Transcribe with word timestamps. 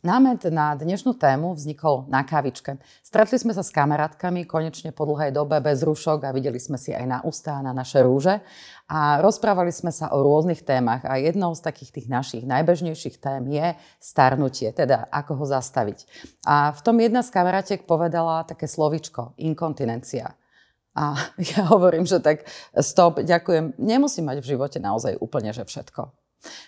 Námet 0.00 0.48
na 0.48 0.72
dnešnú 0.72 1.12
tému 1.12 1.52
vznikol 1.52 2.08
na 2.08 2.24
kávičke. 2.24 2.80
Stretli 3.04 3.36
sme 3.36 3.52
sa 3.52 3.60
s 3.60 3.68
kamarátkami 3.68 4.48
konečne 4.48 4.96
po 4.96 5.04
dlhej 5.04 5.28
dobe 5.28 5.60
bez 5.60 5.84
rušok 5.84 6.24
a 6.24 6.32
videli 6.32 6.56
sme 6.56 6.80
si 6.80 6.96
aj 6.96 7.04
na 7.04 7.18
ústa 7.20 7.60
na 7.60 7.76
naše 7.76 8.00
rúže 8.00 8.40
a 8.88 9.20
rozprávali 9.20 9.68
sme 9.68 9.92
sa 9.92 10.08
o 10.16 10.24
rôznych 10.24 10.64
témach 10.64 11.04
a 11.04 11.20
jednou 11.20 11.52
z 11.52 11.60
takých 11.60 12.00
tých 12.00 12.08
našich 12.08 12.48
najbežnejších 12.48 13.20
tém 13.20 13.44
je 13.52 13.76
starnutie, 14.00 14.72
teda 14.72 15.04
ako 15.12 15.36
ho 15.36 15.44
zastaviť. 15.44 16.08
A 16.48 16.72
v 16.72 16.80
tom 16.80 16.96
jedna 16.96 17.20
z 17.20 17.36
kamarátiek 17.36 17.84
povedala 17.84 18.48
také 18.48 18.64
slovičko, 18.64 19.36
inkontinencia. 19.36 20.32
A 20.96 21.12
ja 21.52 21.68
hovorím, 21.68 22.08
že 22.08 22.24
tak 22.24 22.48
stop, 22.80 23.20
ďakujem, 23.20 23.76
nemusím 23.76 24.32
mať 24.32 24.40
v 24.40 24.48
živote 24.56 24.80
naozaj 24.80 25.20
úplne, 25.20 25.52
že 25.52 25.68
všetko. 25.68 26.19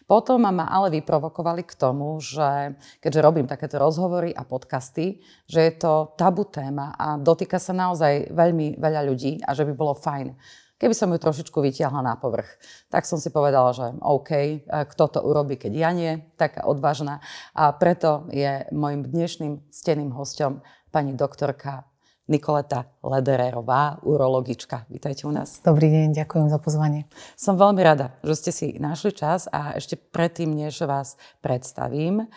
Potom 0.04 0.44
ma 0.44 0.68
ale 0.68 0.92
vyprovokovali 1.00 1.64
k 1.64 1.76
tomu, 1.76 2.20
že 2.20 2.76
keďže 3.00 3.24
robím 3.24 3.46
takéto 3.48 3.80
rozhovory 3.80 4.32
a 4.32 4.44
podcasty, 4.44 5.24
že 5.48 5.60
je 5.64 5.72
to 5.80 6.12
tabu 6.16 6.44
téma 6.44 6.92
a 6.98 7.16
dotýka 7.16 7.56
sa 7.56 7.72
naozaj 7.72 8.32
veľmi 8.32 8.76
veľa 8.76 9.02
ľudí 9.08 9.40
a 9.40 9.56
že 9.56 9.64
by 9.64 9.72
bolo 9.72 9.96
fajn, 9.96 10.36
keby 10.76 10.94
som 10.98 11.14
ju 11.14 11.18
trošičku 11.22 11.54
vytiahla 11.62 12.02
na 12.02 12.18
povrch. 12.18 12.58
Tak 12.90 13.06
som 13.06 13.22
si 13.22 13.30
povedala, 13.30 13.70
že 13.70 13.94
OK, 14.02 14.66
kto 14.66 15.04
to 15.08 15.20
urobí, 15.22 15.54
keď 15.54 15.72
ja 15.72 15.90
nie, 15.94 16.26
taká 16.34 16.66
odvážna. 16.66 17.22
A 17.54 17.70
preto 17.70 18.26
je 18.34 18.66
môjim 18.74 19.06
dnešným 19.06 19.70
steným 19.70 20.10
hostom 20.10 20.60
pani 20.90 21.14
doktorka 21.14 21.86
Nikoleta 22.30 22.86
Ledererová, 23.02 23.98
urologička. 24.06 24.86
Vítajte 24.86 25.26
u 25.26 25.34
nás. 25.34 25.58
Dobrý 25.66 25.90
deň, 25.90 26.14
ďakujem 26.14 26.46
za 26.46 26.58
pozvanie. 26.62 27.10
Som 27.34 27.58
veľmi 27.58 27.82
rada, 27.82 28.14
že 28.22 28.34
ste 28.38 28.50
si 28.54 28.66
našli 28.78 29.10
čas 29.10 29.50
a 29.50 29.74
ešte 29.74 29.98
predtým, 29.98 30.54
než 30.54 30.78
vás 30.86 31.18
predstavím, 31.42 32.30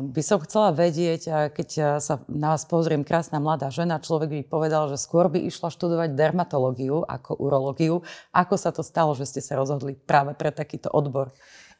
by 0.00 0.22
som 0.24 0.40
chcela 0.40 0.72
vedieť, 0.72 1.52
keď 1.52 2.00
sa 2.00 2.24
na 2.32 2.56
vás 2.56 2.64
pozriem, 2.64 3.04
krásna 3.04 3.40
mladá 3.40 3.68
žena, 3.68 4.00
človek 4.00 4.32
by 4.32 4.40
povedal, 4.48 4.88
že 4.88 4.96
skôr 4.96 5.28
by 5.28 5.48
išla 5.48 5.68
študovať 5.68 6.16
dermatológiu 6.16 7.04
ako 7.04 7.36
urológiu. 7.36 8.00
Ako 8.32 8.56
sa 8.56 8.72
to 8.72 8.80
stalo, 8.80 9.12
že 9.12 9.28
ste 9.28 9.44
sa 9.44 9.56
rozhodli 9.56 9.92
práve 9.96 10.32
pre 10.32 10.48
takýto 10.48 10.88
odbor? 10.88 11.32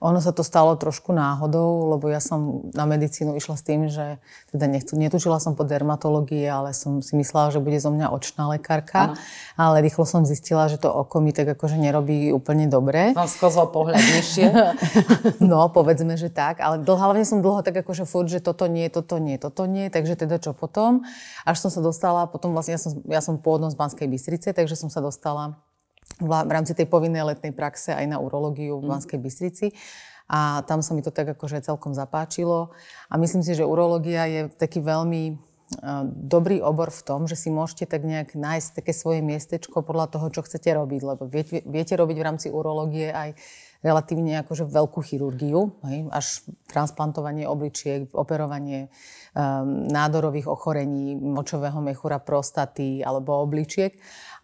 Ono 0.05 0.21
sa 0.21 0.29
to 0.29 0.45
stalo 0.45 0.77
trošku 0.77 1.17
náhodou, 1.17 1.97
lebo 1.97 2.13
ja 2.13 2.21
som 2.21 2.69
na 2.77 2.85
medicínu 2.85 3.33
išla 3.33 3.57
s 3.57 3.65
tým, 3.65 3.89
že 3.89 4.21
teda 4.53 4.69
nechcu, 4.69 4.93
netučila 4.93 5.41
som 5.41 5.57
po 5.57 5.65
dermatológii, 5.65 6.45
ale 6.45 6.77
som 6.77 7.01
si 7.01 7.17
myslela, 7.17 7.49
že 7.49 7.65
bude 7.65 7.81
zo 7.81 7.89
mňa 7.89 8.13
očná 8.13 8.45
lekárka. 8.53 9.13
Ano. 9.13 9.15
Ale 9.57 9.81
rýchlo 9.81 10.05
som 10.05 10.29
zistila, 10.29 10.69
že 10.69 10.77
to 10.77 10.93
oko 10.93 11.25
mi 11.25 11.33
tak 11.33 11.57
akože 11.57 11.81
nerobí 11.81 12.29
úplne 12.29 12.69
dobre. 12.69 13.17
Vám 13.17 13.25
skozol 13.25 13.73
pohľad 13.73 13.97
nižšie. 13.97 14.47
no, 15.51 15.73
povedzme, 15.73 16.21
že 16.21 16.29
tak. 16.29 16.61
Ale 16.61 16.85
dlho, 16.85 17.01
hlavne 17.01 17.25
som 17.25 17.41
dlho 17.41 17.65
tak 17.65 17.81
akože 17.81 18.05
furt, 18.05 18.29
že 18.29 18.45
toto 18.45 18.69
nie, 18.69 18.93
toto 18.93 19.17
nie, 19.17 19.41
toto 19.41 19.65
nie. 19.65 19.89
Takže 19.89 20.21
teda 20.21 20.37
čo 20.37 20.53
potom? 20.53 21.09
Až 21.49 21.65
som 21.65 21.71
sa 21.73 21.81
dostala, 21.81 22.29
potom 22.29 22.53
vlastne 22.53 22.77
ja 22.77 22.81
som, 22.85 23.01
ja 23.09 23.25
som 23.25 23.41
pôvodom 23.41 23.73
z 23.73 23.81
Banskej 23.81 24.13
Bystrice, 24.13 24.53
takže 24.53 24.77
som 24.77 24.93
sa 24.93 25.01
dostala 25.01 25.57
v 26.21 26.51
rámci 26.51 26.73
tej 26.73 26.89
povinnej 26.89 27.25
letnej 27.25 27.53
praxe 27.53 27.93
aj 27.93 28.07
na 28.09 28.17
urológiu 28.21 28.81
v 28.81 28.87
mhm. 28.87 28.91
Banskej 28.93 29.19
Bystrici. 29.21 29.67
A 30.27 30.67
tam 30.67 30.83
sa 30.83 30.91
mi 30.91 31.07
to 31.07 31.15
tak 31.15 31.39
akože 31.39 31.63
celkom 31.63 31.95
zapáčilo. 31.95 32.75
A 33.07 33.15
myslím 33.15 33.47
si, 33.47 33.55
že 33.55 33.63
urológia 33.63 34.27
je 34.27 34.41
taký 34.51 34.83
veľmi 34.83 35.39
dobrý 36.07 36.63
obor 36.63 36.95
v 36.95 37.03
tom, 37.03 37.21
že 37.27 37.35
si 37.35 37.51
môžete 37.51 37.91
tak 37.91 38.07
nejak 38.07 38.39
nájsť 38.39 38.83
také 38.83 38.95
svoje 38.95 39.19
miestečko 39.19 39.83
podľa 39.83 40.15
toho, 40.15 40.31
čo 40.31 40.47
chcete 40.47 40.71
robiť. 40.71 41.01
Lebo 41.03 41.27
viete, 41.27 41.63
viete 41.67 41.99
robiť 41.99 42.17
v 42.17 42.27
rámci 42.27 42.47
urológie 42.55 43.11
aj 43.11 43.35
relatívne 43.85 44.41
akože 44.43 44.67
veľkú 44.67 45.01
chirurgiu, 45.05 45.79
hej, 45.85 46.09
až 46.11 46.27
transplantovanie 46.71 47.45
obličiek, 47.45 48.09
operovanie 48.15 48.89
um, 48.89 49.87
nádorových 49.91 50.49
ochorení, 50.49 51.15
močového 51.15 51.79
mechúra, 51.85 52.19
prostaty 52.19 53.05
alebo 53.05 53.37
obličiek. 53.43 53.95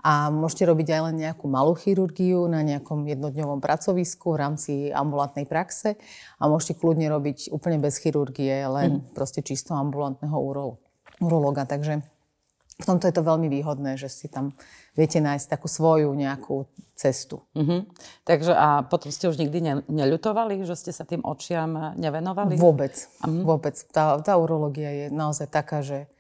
A 0.03 0.35
môžete 0.35 0.67
robiť 0.67 0.99
aj 0.99 1.01
len 1.11 1.17
nejakú 1.23 1.47
malú 1.47 1.79
chirurgiu 1.79 2.51
na 2.51 2.67
nejakom 2.67 3.07
jednodňovom 3.07 3.63
pracovisku 3.63 4.35
v 4.35 4.41
rámci 4.43 4.73
ambulantnej 4.91 5.47
praxe 5.47 5.95
a 6.43 6.51
môžete 6.51 6.83
kľudne 6.83 7.07
robiť 7.07 7.55
úplne 7.55 7.79
bez 7.79 8.03
chirurgie, 8.03 8.67
len 8.67 8.99
mm. 8.99 9.15
proste 9.15 9.47
čisto 9.47 9.79
ambulantného 9.79 10.35
urologa. 11.23 11.63
Takže 11.63 12.03
v 12.83 12.85
tomto 12.85 13.07
je 13.07 13.15
to 13.15 13.23
veľmi 13.23 13.47
výhodné, 13.47 13.95
že 13.95 14.11
si 14.11 14.27
tam 14.27 14.51
viete 14.99 15.23
nájsť 15.23 15.47
takú 15.47 15.71
svoju 15.71 16.11
nejakú 16.19 16.67
cestu. 16.99 17.47
Mm-hmm. 17.55 17.81
Takže 18.27 18.53
a 18.53 18.83
potom 18.83 19.15
ste 19.15 19.31
už 19.31 19.39
nikdy 19.39 19.59
ne, 19.63 19.75
neľutovali, 19.87 20.67
že 20.67 20.75
ste 20.75 20.91
sa 20.91 21.07
tým 21.07 21.23
očiam 21.23 21.95
nevenovali? 21.95 22.59
Vôbec. 22.59 22.95
Mm-hmm. 23.23 23.45
Vôbec. 23.47 23.77
Tá, 23.95 24.19
tá 24.19 24.35
urológia 24.35 24.91
je 24.91 25.07
naozaj 25.15 25.47
taká, 25.47 25.81
že 25.85 26.11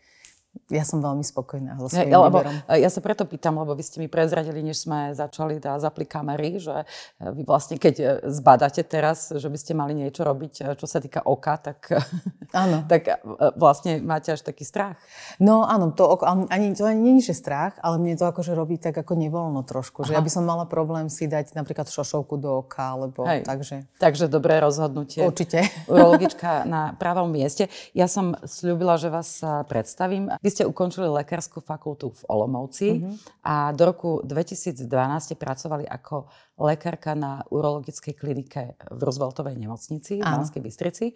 ja 0.72 0.84
som 0.88 1.04
veľmi 1.04 1.24
spokojná 1.24 1.76
so 1.80 1.88
svojím 1.88 2.12
ja, 2.12 2.20
lebo, 2.20 2.40
výberom. 2.40 2.56
Ja 2.76 2.88
sa 2.88 3.00
preto 3.04 3.28
pýtam, 3.28 3.60
lebo 3.60 3.76
vy 3.76 3.84
ste 3.84 4.00
mi 4.00 4.08
prezradili, 4.08 4.64
než 4.64 4.84
sme 4.84 5.12
začali 5.12 5.60
dá 5.60 5.76
zapli 5.76 6.08
kamery, 6.08 6.60
že 6.60 6.88
vy 7.20 7.44
vlastne 7.44 7.76
keď 7.76 7.94
e, 8.00 8.04
zbadáte 8.32 8.80
teraz, 8.84 9.32
že 9.32 9.48
by 9.48 9.58
ste 9.60 9.72
mali 9.76 9.92
niečo 9.92 10.24
robiť, 10.24 10.52
e, 10.60 10.64
čo 10.76 10.88
sa 10.88 11.00
týka 11.00 11.24
oka, 11.24 11.60
tak, 11.60 11.92
áno. 12.64 12.84
tak 12.88 13.02
e, 13.04 13.14
vlastne 13.56 14.00
máte 14.00 14.32
až 14.32 14.44
taký 14.44 14.64
strach. 14.64 14.96
No 15.40 15.64
áno, 15.64 15.92
to, 15.92 16.20
ani, 16.24 16.72
to 16.72 16.88
ani 16.88 17.00
nie 17.00 17.20
je 17.20 17.36
strach, 17.36 17.76
ale 17.84 18.00
mne 18.00 18.16
to 18.16 18.28
akože 18.28 18.56
robí 18.56 18.80
tak 18.80 18.96
ako 18.96 19.12
nevoľno 19.12 19.64
trošku. 19.64 20.08
Že 20.08 20.16
ja 20.16 20.24
by 20.24 20.30
som 20.32 20.44
mala 20.48 20.64
problém 20.64 21.12
si 21.12 21.28
dať 21.28 21.52
napríklad 21.52 21.88
šošovku 21.88 22.40
do 22.40 22.64
oka, 22.64 22.96
alebo 22.96 23.28
Hej. 23.28 23.44
takže... 23.44 23.76
Takže 24.00 24.28
dobré 24.28 24.56
rozhodnutie. 24.60 25.20
Určite. 25.24 25.64
Urologička 25.88 26.64
na 26.64 26.96
pravom 26.96 27.28
mieste. 27.28 27.68
Ja 27.92 28.08
som 28.08 28.36
slúbila, 28.44 28.96
že 28.96 29.12
vás 29.12 29.44
predstavím. 29.68 30.32
Vy 30.42 30.48
ste 30.50 30.66
ukončili 30.66 31.06
lekárskú 31.06 31.62
fakultu 31.62 32.10
v 32.10 32.22
Olomouci 32.26 32.98
mm-hmm. 32.98 33.46
a 33.46 33.70
do 33.70 33.82
roku 33.86 34.10
2012 34.26 34.82
ste 35.22 35.34
pracovali 35.38 35.86
ako 35.86 36.26
lekárka 36.58 37.14
na 37.14 37.46
urologickej 37.46 38.14
klinike 38.18 38.74
v 38.90 39.00
Rooseveltovej 39.00 39.54
nemocnici 39.54 40.18
v 40.18 40.26
Banskej 40.26 40.62
Bystrici. 40.62 41.06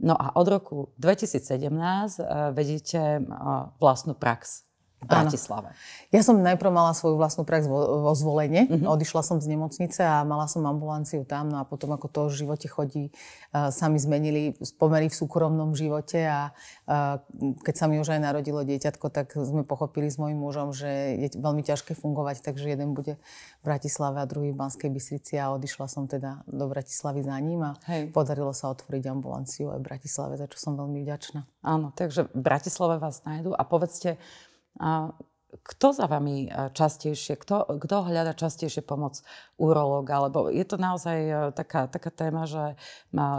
No 0.00 0.16
a 0.16 0.32
od 0.32 0.46
roku 0.48 0.96
2017 0.96 1.68
uh, 1.68 2.56
vedíte 2.56 3.20
uh, 3.20 3.68
vlastnú 3.76 4.16
prax 4.16 4.69
v 5.00 5.06
Bratislave. 5.08 5.72
Áno. 5.72 6.12
Ja 6.12 6.20
som 6.20 6.36
najprv 6.44 6.68
mala 6.68 6.92
svoju 6.92 7.16
vlastnú 7.16 7.48
prax 7.48 7.64
vo, 7.64 8.04
vo 8.04 8.12
zvolenie. 8.12 8.68
Mm-hmm. 8.68 8.84
Odišla 8.84 9.24
som 9.24 9.40
z 9.40 9.48
nemocnice 9.48 10.04
a 10.04 10.20
mala 10.28 10.44
som 10.44 10.60
ambulanciu 10.68 11.24
tam. 11.24 11.48
No 11.48 11.56
a 11.60 11.64
potom, 11.64 11.96
ako 11.96 12.06
to 12.12 12.20
v 12.28 12.44
živote 12.44 12.68
chodí, 12.68 13.04
uh, 13.56 13.72
sa 13.72 13.88
mi 13.88 13.96
zmenili 13.96 14.60
pomery 14.76 15.08
v 15.08 15.16
súkromnom 15.16 15.72
živote 15.72 16.20
a 16.28 16.52
uh, 16.84 17.16
keď 17.64 17.74
sa 17.80 17.88
mi 17.88 17.96
už 17.96 18.12
aj 18.12 18.20
narodilo 18.20 18.60
dieťatko, 18.60 19.08
tak 19.08 19.32
sme 19.32 19.64
pochopili 19.64 20.12
s 20.12 20.20
mojim 20.20 20.36
mužom, 20.36 20.76
že 20.76 21.16
je 21.16 21.28
veľmi 21.40 21.64
ťažké 21.64 21.96
fungovať, 21.96 22.44
takže 22.44 22.68
jeden 22.68 22.92
bude 22.92 23.16
v 23.60 23.64
Bratislave 23.64 24.20
a 24.20 24.28
druhý 24.28 24.52
v 24.52 24.60
Banskej 24.60 24.92
Bystrici 24.92 25.40
a 25.40 25.48
odišla 25.56 25.88
som 25.88 26.04
teda 26.04 26.44
do 26.44 26.68
Bratislavy 26.68 27.24
za 27.24 27.40
ním 27.40 27.64
a 27.64 27.72
Hej. 27.88 28.12
podarilo 28.12 28.52
sa 28.52 28.68
otvoriť 28.68 29.08
ambulanciu 29.08 29.72
aj 29.72 29.80
v 29.80 29.86
Bratislave, 29.88 30.36
za 30.36 30.44
čo 30.44 30.60
som 30.60 30.76
veľmi 30.76 31.00
vďačná. 31.08 31.48
Áno, 31.64 31.96
takže 31.96 32.28
v 32.36 32.40
Bratislave 32.44 33.00
vás 33.00 33.24
nájdu 33.24 33.56
a 33.56 33.62
povedzte, 33.64 34.20
kto 35.50 35.86
za 35.90 36.06
vami 36.06 36.46
e, 36.46 36.70
častejšie, 36.70 37.34
kto, 37.34 37.66
kto 37.82 38.06
hľada 38.06 38.38
častejšie 38.38 38.86
pomoc 38.86 39.18
urológa? 39.58 40.30
Lebo 40.30 40.46
je 40.46 40.62
to 40.62 40.78
naozaj 40.78 41.18
e, 41.18 41.34
taká, 41.50 41.90
taká 41.90 42.10
téma, 42.14 42.46
že 42.46 42.78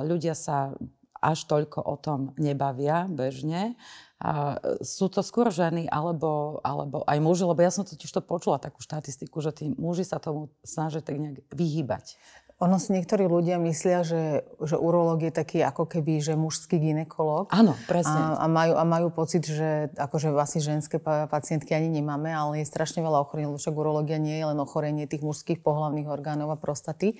ľudia 0.03 0.35
sa 0.35 0.75
až 1.21 1.45
toľko 1.45 1.85
o 1.85 1.95
tom 2.01 2.19
nebavia 2.41 3.05
bežne. 3.05 3.77
A 4.21 4.57
e, 4.57 4.85
sú 4.85 5.09
to 5.09 5.25
skôr 5.25 5.49
ženy 5.49 5.87
alebo, 5.89 6.59
alebo 6.61 7.01
aj 7.07 7.17
muži, 7.21 7.45
lebo 7.45 7.61
ja 7.61 7.73
som 7.73 7.87
totiž 7.87 8.09
to 8.09 8.21
počula 8.21 8.61
takú 8.61 8.81
štatistiku, 8.83 9.39
že 9.41 9.55
tí 9.55 9.65
muži 9.73 10.05
sa 10.05 10.21
tomu 10.21 10.53
snažia 10.61 11.01
tak 11.01 11.17
nejak 11.17 11.41
vyhýbať. 11.53 12.19
Ono 12.61 12.77
si 12.77 12.93
niektorí 12.93 13.25
ľudia 13.25 13.57
myslia, 13.57 14.05
že, 14.05 14.45
že 14.61 14.77
urológ 14.77 15.25
je 15.25 15.33
taký 15.33 15.65
ako 15.65 15.89
keby, 15.89 16.21
že 16.21 16.37
mužský 16.37 16.77
ginekolog. 16.77 17.49
Áno, 17.49 17.73
presne. 17.89 18.13
A, 18.13 18.45
a, 18.45 18.47
majú, 18.47 18.73
a 18.77 18.83
majú 18.85 19.09
pocit, 19.09 19.41
že 19.49 19.89
akože 19.97 20.29
vlastne 20.29 20.61
ženské 20.61 21.01
pacientky 21.01 21.73
ani 21.73 21.89
nemáme, 21.89 22.29
ale 22.29 22.61
je 22.61 22.69
strašne 22.69 23.01
veľa 23.01 23.25
ochorení, 23.25 23.49
však 23.49 23.73
urológia 23.73 24.21
nie 24.21 24.37
je 24.37 24.45
len 24.45 24.59
ochorenie 24.61 25.09
tých 25.09 25.25
mužských 25.25 25.65
pohlavných 25.65 26.05
orgánov 26.05 26.53
a 26.53 26.57
prostaty, 26.61 27.17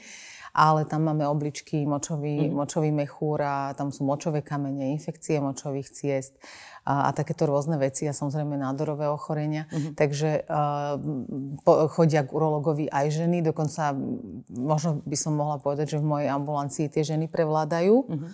ale 0.52 0.84
tam 0.84 1.08
máme 1.08 1.24
obličky, 1.28 1.88
močový, 1.88 2.48
mm. 2.48 2.56
močový 2.56 2.92
mechúr 2.92 3.40
a 3.42 3.56
tam 3.74 3.90
sú 3.90 4.04
močové 4.04 4.44
kamene, 4.44 4.92
infekcie 4.92 5.40
močových 5.40 5.88
ciest 5.92 6.36
a, 6.82 7.08
a 7.08 7.10
takéto 7.14 7.46
rôzne 7.46 7.78
veci 7.78 8.10
a 8.10 8.14
samozrejme 8.14 8.58
nádorové 8.58 9.06
ochorenia. 9.06 9.70
Uh-huh. 9.70 9.94
Takže 9.94 10.50
uh, 10.50 10.98
po, 11.62 11.86
chodia 11.94 12.26
k 12.26 12.34
urologovi 12.34 12.90
aj 12.90 13.22
ženy, 13.22 13.46
dokonca 13.46 13.94
možno 14.50 15.06
by 15.06 15.18
som 15.18 15.38
mohla 15.38 15.62
povedať, 15.62 15.98
že 15.98 16.02
v 16.02 16.10
mojej 16.10 16.30
ambulancii 16.34 16.90
tie 16.90 17.04
ženy 17.06 17.30
prevládajú. 17.30 17.96
Uh-huh. 18.02 18.30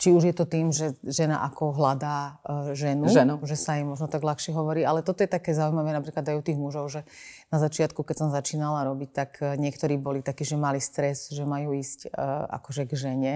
Či 0.00 0.16
už 0.16 0.32
je 0.32 0.34
to 0.34 0.48
tým, 0.48 0.72
že 0.72 0.96
žena 1.04 1.44
ako 1.44 1.76
hľadá 1.76 2.40
uh, 2.40 2.72
ženu, 2.72 3.04
ženu, 3.12 3.36
že 3.44 3.52
sa 3.58 3.76
im 3.76 3.92
možno 3.92 4.08
tak 4.08 4.24
ľahšie 4.24 4.56
hovorí, 4.56 4.80
ale 4.80 5.04
toto 5.04 5.20
je 5.20 5.28
také 5.28 5.52
zaujímavé 5.52 5.92
napríklad 5.92 6.24
aj 6.24 6.36
u 6.40 6.42
tých 6.46 6.56
mužov, 6.56 6.88
že 6.88 7.04
na 7.50 7.58
začiatku, 7.58 8.06
keď 8.06 8.16
som 8.16 8.30
začínala 8.30 8.86
robiť, 8.86 9.10
tak 9.10 9.30
niektorí 9.42 9.98
boli 9.98 10.22
takí, 10.22 10.46
že 10.46 10.54
mali 10.54 10.78
stres, 10.78 11.34
že 11.34 11.42
majú 11.42 11.74
ísť 11.74 12.14
uh, 12.14 12.46
akože 12.46 12.86
k 12.86 12.92
žene 12.94 13.34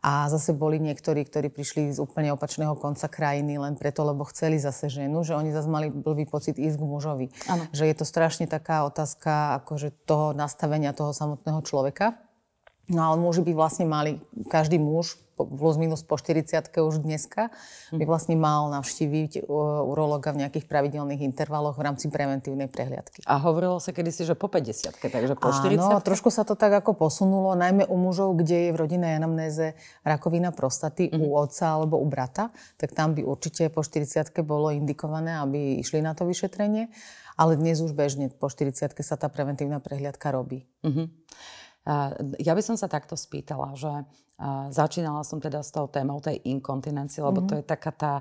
A 0.00 0.32
zase 0.32 0.56
boli 0.56 0.80
niektorí, 0.80 1.28
ktorí 1.28 1.52
prišli 1.52 1.92
z 1.92 2.00
úplne 2.00 2.32
opačného 2.32 2.72
konca 2.80 3.04
krajiny 3.04 3.60
len 3.60 3.76
preto, 3.76 4.00
lebo 4.00 4.24
chceli 4.32 4.56
zase 4.56 4.88
ženu, 4.88 5.20
že 5.20 5.36
oni 5.36 5.52
zase 5.52 5.68
mali 5.68 5.92
blbý 5.92 6.24
pocit 6.24 6.56
ísť 6.56 6.80
k 6.80 6.88
mužovi. 6.88 7.26
Ano. 7.52 7.68
Že 7.76 7.84
je 7.92 7.94
to 8.00 8.04
strašne 8.08 8.48
taká 8.48 8.88
otázka 8.88 9.60
akože 9.60 9.92
toho 10.08 10.32
nastavenia 10.32 10.96
toho 10.96 11.12
samotného 11.12 11.60
človeka. 11.60 12.16
No 12.90 13.06
ale 13.06 13.16
muži 13.22 13.46
by 13.46 13.54
vlastne 13.54 13.86
mali, 13.86 14.18
každý 14.50 14.82
muž 14.82 15.14
plus 15.46 15.76
minus 15.80 16.04
po 16.04 16.20
40 16.20 16.68
už 16.76 17.00
dneska, 17.00 17.48
by 17.92 18.04
vlastne 18.04 18.36
mal 18.36 18.68
navštíviť 18.76 19.48
urologa 19.48 20.36
v 20.36 20.44
nejakých 20.44 20.68
pravidelných 20.68 21.24
intervaloch 21.24 21.80
v 21.80 21.86
rámci 21.88 22.12
preventívnej 22.12 22.68
prehliadky. 22.68 23.24
A 23.24 23.40
hovorilo 23.40 23.80
sa 23.80 23.94
kedysi, 23.94 24.28
že 24.28 24.36
po 24.36 24.52
50 24.52 25.00
takže 25.00 25.34
po 25.38 25.48
40 25.48 25.80
Áno, 25.80 26.00
trošku 26.04 26.28
sa 26.28 26.44
to 26.44 26.58
tak 26.58 26.76
ako 26.84 26.92
posunulo, 26.92 27.56
najmä 27.56 27.88
u 27.88 27.96
mužov, 27.96 28.36
kde 28.36 28.68
je 28.68 28.70
v 28.74 28.80
rodinnej 28.80 29.16
anamnéze 29.16 29.72
rakovina 30.04 30.52
prostaty 30.52 31.08
mm-hmm. 31.08 31.24
u 31.24 31.28
otca 31.36 31.80
alebo 31.80 31.96
u 31.96 32.06
brata, 32.06 32.52
tak 32.76 32.92
tam 32.92 33.16
by 33.16 33.24
určite 33.24 33.72
po 33.72 33.80
40 33.80 34.28
bolo 34.44 34.68
indikované, 34.74 35.40
aby 35.40 35.80
išli 35.80 36.04
na 36.04 36.12
to 36.12 36.26
vyšetrenie. 36.28 36.92
Ale 37.40 37.56
dnes 37.56 37.80
už 37.80 37.96
bežne 37.96 38.28
po 38.28 38.52
40 38.52 38.92
sa 39.00 39.16
tá 39.16 39.32
preventívna 39.32 39.80
prehliadka 39.80 40.28
robí. 40.28 40.68
Mm-hmm. 40.84 41.06
Ja 42.38 42.52
by 42.52 42.62
som 42.62 42.76
sa 42.76 42.86
takto 42.86 43.16
spýtala, 43.16 43.72
že 43.74 43.90
začínala 44.72 45.24
som 45.24 45.40
teda 45.40 45.60
s 45.60 45.72
tou 45.72 45.88
témou 45.88 46.20
tej 46.20 46.40
inkontinencie, 46.48 47.20
lebo 47.20 47.44
mm-hmm. 47.44 47.50
to 47.50 47.54
je 47.60 47.64
taká 47.64 47.92
tá, 47.92 48.14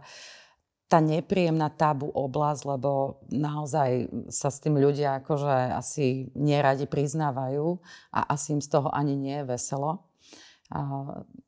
tá 0.92 1.00
nepríjemná 1.00 1.72
tabu 1.72 2.12
oblasť, 2.12 2.62
lebo 2.66 3.24
naozaj 3.32 4.12
sa 4.32 4.52
s 4.52 4.60
tým 4.60 4.80
ľudia 4.80 5.24
akože 5.24 5.76
asi 5.76 6.28
neradi 6.36 6.88
priznávajú 6.88 7.80
a 8.16 8.36
asi 8.36 8.56
im 8.56 8.62
z 8.64 8.68
toho 8.68 8.92
ani 8.92 9.16
nie 9.16 9.44
je 9.44 9.48
veselo. 9.48 10.08
A 10.70 10.82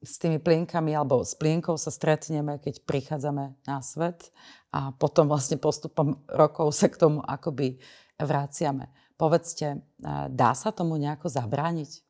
s 0.01 0.17
tými 0.17 0.41
plienkami 0.41 0.97
alebo 0.97 1.21
s 1.21 1.37
plienkou 1.37 1.77
sa 1.77 1.93
stretneme, 1.93 2.57
keď 2.57 2.81
prichádzame 2.81 3.53
na 3.69 3.77
svet 3.85 4.33
a 4.73 4.89
potom 4.97 5.29
vlastne 5.29 5.61
postupom 5.61 6.25
rokov 6.25 6.73
sa 6.73 6.89
k 6.89 6.97
tomu 6.97 7.21
akoby 7.21 7.77
vraciame. 8.17 8.89
Povedzte, 9.21 9.85
dá 10.33 10.51
sa 10.57 10.73
tomu 10.73 10.97
nejako 10.97 11.29
zabrániť? 11.29 12.01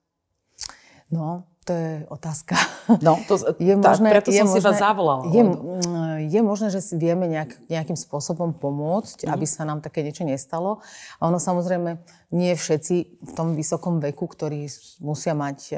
No, 1.11 1.43
to 1.61 1.73
je 1.77 1.91
otázka. 2.09 2.57
No, 3.05 3.21
to, 3.29 3.37
je 3.61 3.77
tá, 3.77 3.93
možné, 3.93 4.09
preto 4.09 4.33
je 4.33 4.41
som 4.41 4.49
možné, 4.49 4.57
si 4.57 4.65
vás 4.65 4.81
zavolala. 4.81 5.29
Je, 5.29 5.43
je 6.33 6.39
možné, 6.41 6.67
že 6.73 6.81
si 6.81 6.97
vieme 6.97 7.29
nejak, 7.29 7.69
nejakým 7.69 7.93
spôsobom 7.93 8.57
pomôcť, 8.57 9.23
mm-hmm. 9.23 9.33
aby 9.37 9.45
sa 9.45 9.63
nám 9.63 9.85
také 9.85 10.01
niečo 10.01 10.25
nestalo. 10.25 10.81
A 11.21 11.29
ono 11.29 11.37
samozrejme, 11.37 12.01
nie 12.31 12.55
všetci 12.55 12.95
v 13.21 13.31
tom 13.37 13.53
vysokom 13.53 14.01
veku, 14.01 14.25
ktorí 14.25 14.65
musia 15.03 15.37
mať 15.37 15.57
e, 15.69 15.73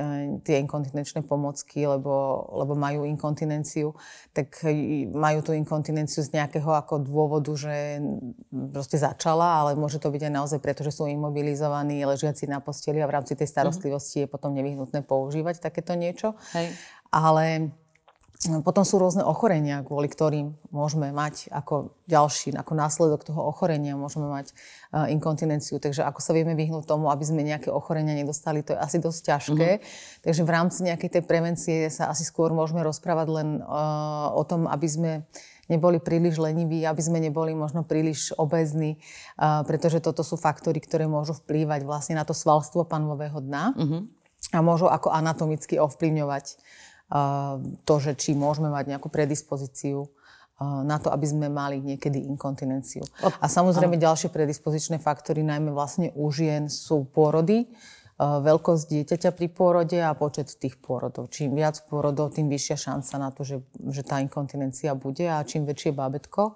tie 0.46 0.62
inkontinenčné 0.64 1.26
pomocky, 1.26 1.84
lebo, 1.84 2.46
lebo 2.64 2.78
majú 2.78 3.04
inkontinenciu, 3.10 3.98
tak 4.32 4.64
majú 5.12 5.40
tú 5.42 5.52
inkontinenciu 5.52 6.24
z 6.24 6.30
nejakého 6.34 6.70
ako 6.70 7.04
dôvodu, 7.04 7.52
že 7.58 8.00
proste 8.72 9.02
začala, 9.02 9.66
ale 9.66 9.70
môže 9.76 9.98
to 10.00 10.08
byť 10.14 10.30
aj 10.30 10.34
naozaj 10.34 10.60
preto, 10.64 10.86
že 10.86 10.94
sú 10.94 11.10
imobilizovaní, 11.10 12.06
ležiaci 12.06 12.48
na 12.48 12.62
posteli 12.62 13.02
a 13.02 13.10
v 13.10 13.20
rámci 13.20 13.34
tej 13.36 13.50
starostlivosti 13.50 14.24
mm-hmm. 14.24 14.30
je 14.30 14.34
potom 14.34 14.56
nevyhnutné 14.56 15.02
používať 15.04 15.73
takéto 15.74 15.98
niečo. 15.98 16.38
Hej. 16.54 16.78
Ale 17.10 17.74
potom 18.44 18.84
sú 18.84 19.00
rôzne 19.00 19.24
ochorenia, 19.24 19.86
kvôli 19.88 20.12
ktorým 20.12 20.52
môžeme 20.76 21.16
mať 21.16 21.48
ako 21.48 21.96
ďalší, 22.12 22.52
ako 22.60 22.74
následok 22.76 23.24
toho 23.24 23.40
ochorenia 23.40 23.96
môžeme 23.96 24.28
mať 24.28 24.52
uh, 24.52 25.08
inkontinenciu. 25.08 25.80
Takže 25.80 26.04
ako 26.04 26.20
sa 26.20 26.36
vieme 26.36 26.52
vyhnúť 26.52 26.84
tomu, 26.84 27.08
aby 27.08 27.24
sme 27.24 27.48
nejaké 27.48 27.72
ochorenia 27.72 28.12
nedostali, 28.12 28.60
to 28.60 28.76
je 28.76 28.80
asi 28.84 28.98
dosť 29.00 29.22
ťažké. 29.32 29.70
Mm-hmm. 29.80 30.22
Takže 30.28 30.42
v 30.44 30.52
rámci 30.52 30.80
nejakej 30.84 31.10
tej 31.20 31.24
prevencie 31.24 31.78
sa 31.88 32.12
asi 32.12 32.28
skôr 32.28 32.52
môžeme 32.52 32.84
rozprávať 32.84 33.28
len 33.32 33.50
uh, 33.64 34.36
o 34.36 34.44
tom, 34.44 34.68
aby 34.68 34.88
sme 34.92 35.12
neboli 35.72 36.04
príliš 36.04 36.44
leniví, 36.44 36.84
aby 36.84 37.00
sme 37.00 37.24
neboli 37.24 37.56
možno 37.56 37.88
príliš 37.88 38.36
obezní, 38.36 39.00
uh, 39.40 39.64
pretože 39.64 40.04
toto 40.04 40.20
sú 40.20 40.36
faktory, 40.36 40.84
ktoré 40.84 41.08
môžu 41.08 41.40
vplývať 41.40 41.88
vlastne 41.88 42.20
na 42.20 42.28
to 42.28 42.36
svalstvo 42.36 42.84
panového 42.84 43.40
dna 43.40 43.72
mm-hmm. 43.72 44.23
A 44.54 44.62
môžu 44.62 44.86
ako 44.86 45.10
anatomicky 45.10 45.82
ovplyvňovať 45.82 46.46
to, 47.84 47.96
že 47.98 48.12
či 48.18 48.38
môžeme 48.38 48.70
mať 48.70 48.96
nejakú 48.96 49.10
predispozíciu 49.10 50.08
na 50.64 51.02
to, 51.02 51.10
aby 51.10 51.26
sme 51.28 51.50
mali 51.50 51.82
niekedy 51.82 52.24
inkontinenciu. 52.30 53.04
A 53.42 53.46
samozrejme 53.50 54.00
ďalšie 54.00 54.30
predispozičné 54.30 55.02
faktory, 55.02 55.42
najmä 55.44 55.74
vlastne 55.74 56.14
u 56.14 56.30
žien, 56.30 56.70
sú 56.70 57.10
pôrody, 57.10 57.68
veľkosť 58.22 58.84
dieťaťa 58.88 59.30
pri 59.34 59.48
pôrode 59.50 59.98
a 59.98 60.14
počet 60.14 60.54
tých 60.56 60.78
pôrodov. 60.80 61.34
Čím 61.34 61.58
viac 61.58 61.82
pôrodov, 61.90 62.32
tým 62.32 62.48
vyššia 62.48 62.78
šanca 62.78 63.14
na 63.18 63.30
to, 63.34 63.42
že, 63.42 63.58
že 63.90 64.06
tá 64.06 64.22
inkontinencia 64.22 64.94
bude 64.94 65.26
a 65.26 65.42
čím 65.44 65.66
väčšie 65.66 65.92
bábetko, 65.92 66.56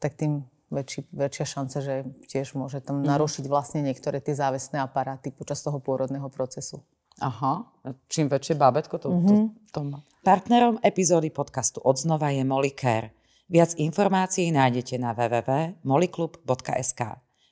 tak 0.00 0.16
tým 0.16 0.48
väčší, 0.72 1.06
väčšia 1.12 1.46
šanca, 1.46 1.76
že 1.84 1.94
tiež 2.26 2.56
môže 2.58 2.80
tam 2.80 3.04
mm. 3.04 3.06
narušiť 3.06 3.44
vlastne 3.46 3.84
niektoré 3.84 4.18
tie 4.18 4.34
závesné 4.34 4.80
aparáty 4.80 5.30
počas 5.30 5.60
toho 5.60 5.78
pôrodného 5.78 6.26
procesu. 6.32 6.82
Aha, 7.22 7.62
čím 8.10 8.26
väčšie 8.26 8.58
bábetko, 8.58 8.98
to, 8.98 9.06
mm-hmm. 9.10 9.28
to, 9.28 9.34
mhm. 9.34 9.48
to 9.70 9.80
má. 9.86 10.02
Partnerom 10.24 10.80
epizódy 10.80 11.28
podcastu 11.30 11.84
Odznova 11.84 12.32
je 12.32 12.42
Molicare. 12.48 13.12
Viac 13.44 13.76
informácií 13.76 14.48
nájdete 14.48 14.96
na 14.96 15.12
www.moliklub.sk. 15.12 17.00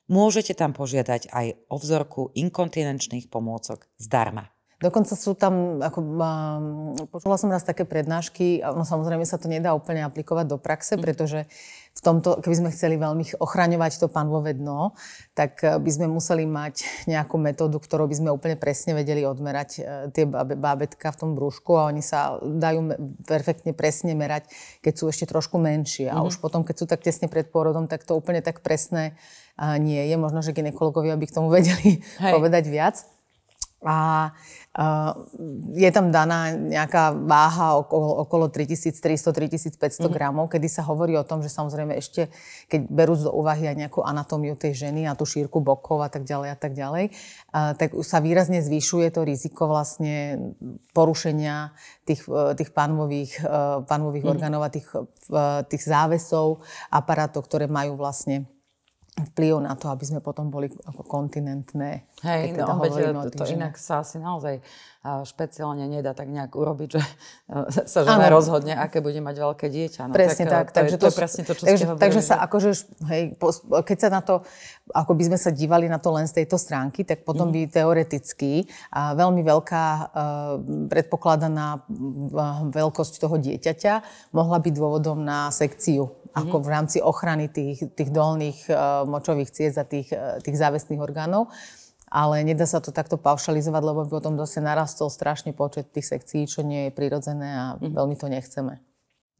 Môžete 0.08 0.56
tam 0.56 0.72
požiadať 0.72 1.28
aj 1.30 1.68
o 1.68 1.76
vzorku 1.76 2.32
inkontinenčných 2.32 3.28
pomôcok 3.28 3.86
zdarma. 4.00 4.48
Dokonca 4.82 5.14
sú 5.14 5.38
tam, 5.38 5.78
ako, 5.78 5.98
um, 6.02 6.98
počula 7.06 7.38
som 7.38 7.54
raz 7.54 7.62
také 7.62 7.86
prednášky, 7.86 8.58
no 8.66 8.82
samozrejme 8.82 9.22
sa 9.22 9.38
to 9.38 9.46
nedá 9.46 9.78
úplne 9.78 10.02
aplikovať 10.02 10.46
do 10.50 10.58
praxe, 10.58 10.98
mm. 10.98 11.02
pretože 11.06 11.46
v 11.92 12.00
tomto, 12.00 12.40
keby 12.40 12.56
sme 12.56 12.70
chceli 12.72 12.96
veľmi 12.96 13.36
ochraňovať 13.36 14.00
to 14.00 14.08
panvové 14.08 14.56
dno, 14.56 14.96
tak 15.36 15.60
eh, 15.60 15.76
by 15.76 15.90
sme 15.92 16.08
museli 16.08 16.48
mať 16.48 17.06
nejakú 17.06 17.36
metódu, 17.36 17.76
ktorou 17.76 18.08
by 18.08 18.16
sme 18.16 18.30
úplne 18.32 18.56
presne 18.56 18.96
vedeli 18.96 19.28
odmerať 19.28 19.70
eh, 19.78 19.84
tie 20.10 20.24
bábetka 20.56 21.12
v 21.12 21.20
tom 21.20 21.30
brúšku 21.36 21.76
a 21.76 21.92
oni 21.92 22.00
sa 22.00 22.40
dajú 22.40 22.96
perfektne 23.28 23.76
presne 23.76 24.16
merať, 24.16 24.48
keď 24.80 24.94
sú 24.96 25.04
ešte 25.12 25.28
trošku 25.28 25.60
menšie. 25.60 26.08
A 26.08 26.24
mm. 26.24 26.26
už 26.32 26.40
potom, 26.40 26.64
keď 26.64 26.74
sú 26.80 26.84
tak 26.88 27.04
tesne 27.04 27.28
pred 27.28 27.46
pôrodom, 27.52 27.84
tak 27.86 28.08
to 28.08 28.16
úplne 28.16 28.40
tak 28.40 28.64
presné 28.64 29.14
nie 29.60 30.00
je. 30.08 30.16
Možno, 30.16 30.40
že 30.40 30.56
ginekologovia 30.56 31.14
by 31.20 31.26
k 31.28 31.36
tomu 31.36 31.52
vedeli 31.56 32.00
Hej. 32.00 32.32
povedať 32.32 32.64
viac. 32.72 33.04
A 33.82 34.30
je 35.74 35.90
tam 35.90 36.14
daná 36.14 36.54
nejaká 36.54 37.12
váha 37.12 37.76
okolo, 37.82 38.24
okolo 38.24 38.46
3300-3500 38.48 39.74
mm-hmm. 39.74 40.08
gramov, 40.08 40.46
kedy 40.48 40.70
sa 40.70 40.86
hovorí 40.86 41.18
o 41.18 41.26
tom, 41.26 41.42
že 41.42 41.50
samozrejme 41.50 41.98
ešte, 41.98 42.30
keď 42.70 42.86
berú 42.88 43.18
do 43.18 43.34
úvahy 43.34 43.66
aj 43.66 43.76
nejakú 43.76 44.00
anatómiu 44.00 44.54
tej 44.54 44.86
ženy 44.86 45.10
a 45.10 45.18
tú 45.18 45.26
šírku 45.26 45.58
bokov 45.58 46.00
a 46.00 46.08
tak 46.08 46.22
ďalej 46.22 46.48
a 46.54 46.58
tak 46.58 46.72
ďalej, 46.78 47.10
tak 47.52 47.90
sa 48.06 48.22
výrazne 48.22 48.62
zvyšuje 48.62 49.10
to 49.12 49.26
riziko 49.26 49.66
vlastne 49.66 50.38
porušenia 50.94 51.74
tých, 52.04 52.22
e, 52.28 52.54
tých 52.54 52.70
panvových, 52.70 53.32
e, 53.40 53.44
panvových 53.86 54.24
mm-hmm. 54.24 54.34
orgánov 54.38 54.62
a 54.62 54.70
tých, 54.70 54.88
e, 54.92 55.42
tých 55.68 55.82
závesov, 55.84 56.62
aparátov, 56.92 57.46
ktoré 57.46 57.66
majú 57.66 57.96
vlastne 57.96 58.46
vplyv 59.12 59.60
na 59.60 59.76
to, 59.76 59.92
aby 59.92 60.08
sme 60.08 60.24
potom 60.24 60.48
boli 60.48 60.72
ako 60.88 61.04
kontinentné. 61.04 62.08
Hej, 62.24 62.56
no, 62.56 62.80
teda 62.80 63.28
to, 63.28 63.44
to 63.44 63.44
inak 63.52 63.76
sa 63.76 64.00
asi 64.00 64.16
naozaj 64.16 64.64
špeciálne 65.02 65.84
nedá 65.84 66.14
tak 66.14 66.30
nejak 66.30 66.54
urobiť, 66.54 66.88
že 66.94 67.02
sa 67.90 68.08
žena 68.08 68.30
ano. 68.30 68.38
rozhodne, 68.38 68.72
aké 68.72 69.04
bude 69.04 69.18
mať 69.20 69.36
veľké 69.36 69.66
dieťa. 69.68 70.08
No, 70.08 70.16
presne 70.16 70.48
tak. 70.48 70.72
tak 70.72 70.86
takže 70.86 70.96
to, 70.96 71.04
to 71.04 71.08
je 71.10 71.18
presne 71.18 71.42
to, 71.42 71.52
čo 71.52 71.62
takže, 71.66 71.76
ste 71.76 71.86
hovorili. 71.90 72.04
Takže 72.08 72.20
sa 72.24 72.34
akože, 72.40 72.70
hej, 73.12 73.22
keď 73.84 73.98
sa 73.98 74.08
na 74.08 74.22
to, 74.24 74.34
ako 74.94 75.12
by 75.12 75.22
sme 75.28 75.38
sa 75.42 75.50
dívali 75.52 75.92
na 75.92 76.00
to 76.00 76.08
len 76.14 76.24
z 76.24 76.40
tejto 76.40 76.56
stránky, 76.56 77.04
tak 77.04 77.28
potom 77.28 77.50
mm. 77.50 77.52
by 77.52 77.60
teoreticky 77.68 78.64
a 78.94 79.12
veľmi 79.12 79.42
veľká 79.44 79.84
predpokladaná 80.88 81.84
veľkosť 82.70 83.12
toho 83.20 83.36
dieťaťa 83.36 83.94
mohla 84.32 84.56
byť 84.56 84.72
dôvodom 84.72 85.20
na 85.20 85.52
sekciu 85.52 86.21
ako 86.32 86.64
v 86.64 86.68
rámci 86.68 86.98
ochrany 86.98 87.48
tých, 87.48 87.92
tých 87.92 88.10
dolných 88.10 88.68
uh, 88.68 89.04
močových 89.04 89.52
ciest 89.52 89.76
a 89.76 89.84
tých, 89.84 90.12
uh, 90.12 90.40
tých 90.40 90.56
závestných 90.56 91.00
orgánov. 91.00 91.52
Ale 92.12 92.44
nedá 92.44 92.68
sa 92.68 92.80
to 92.80 92.92
takto 92.92 93.16
paušalizovať, 93.16 93.82
lebo 93.84 94.04
by 94.04 94.10
potom 94.12 94.36
zase 94.36 94.60
narastol 94.60 95.08
strašne 95.08 95.56
počet 95.56 95.92
tých 95.96 96.12
sekcií, 96.12 96.44
čo 96.44 96.60
nie 96.60 96.88
je 96.88 96.92
prirodzené 96.92 97.48
a 97.48 97.64
mm-hmm. 97.76 97.92
veľmi 97.92 98.16
to 98.20 98.28
nechceme. 98.28 98.84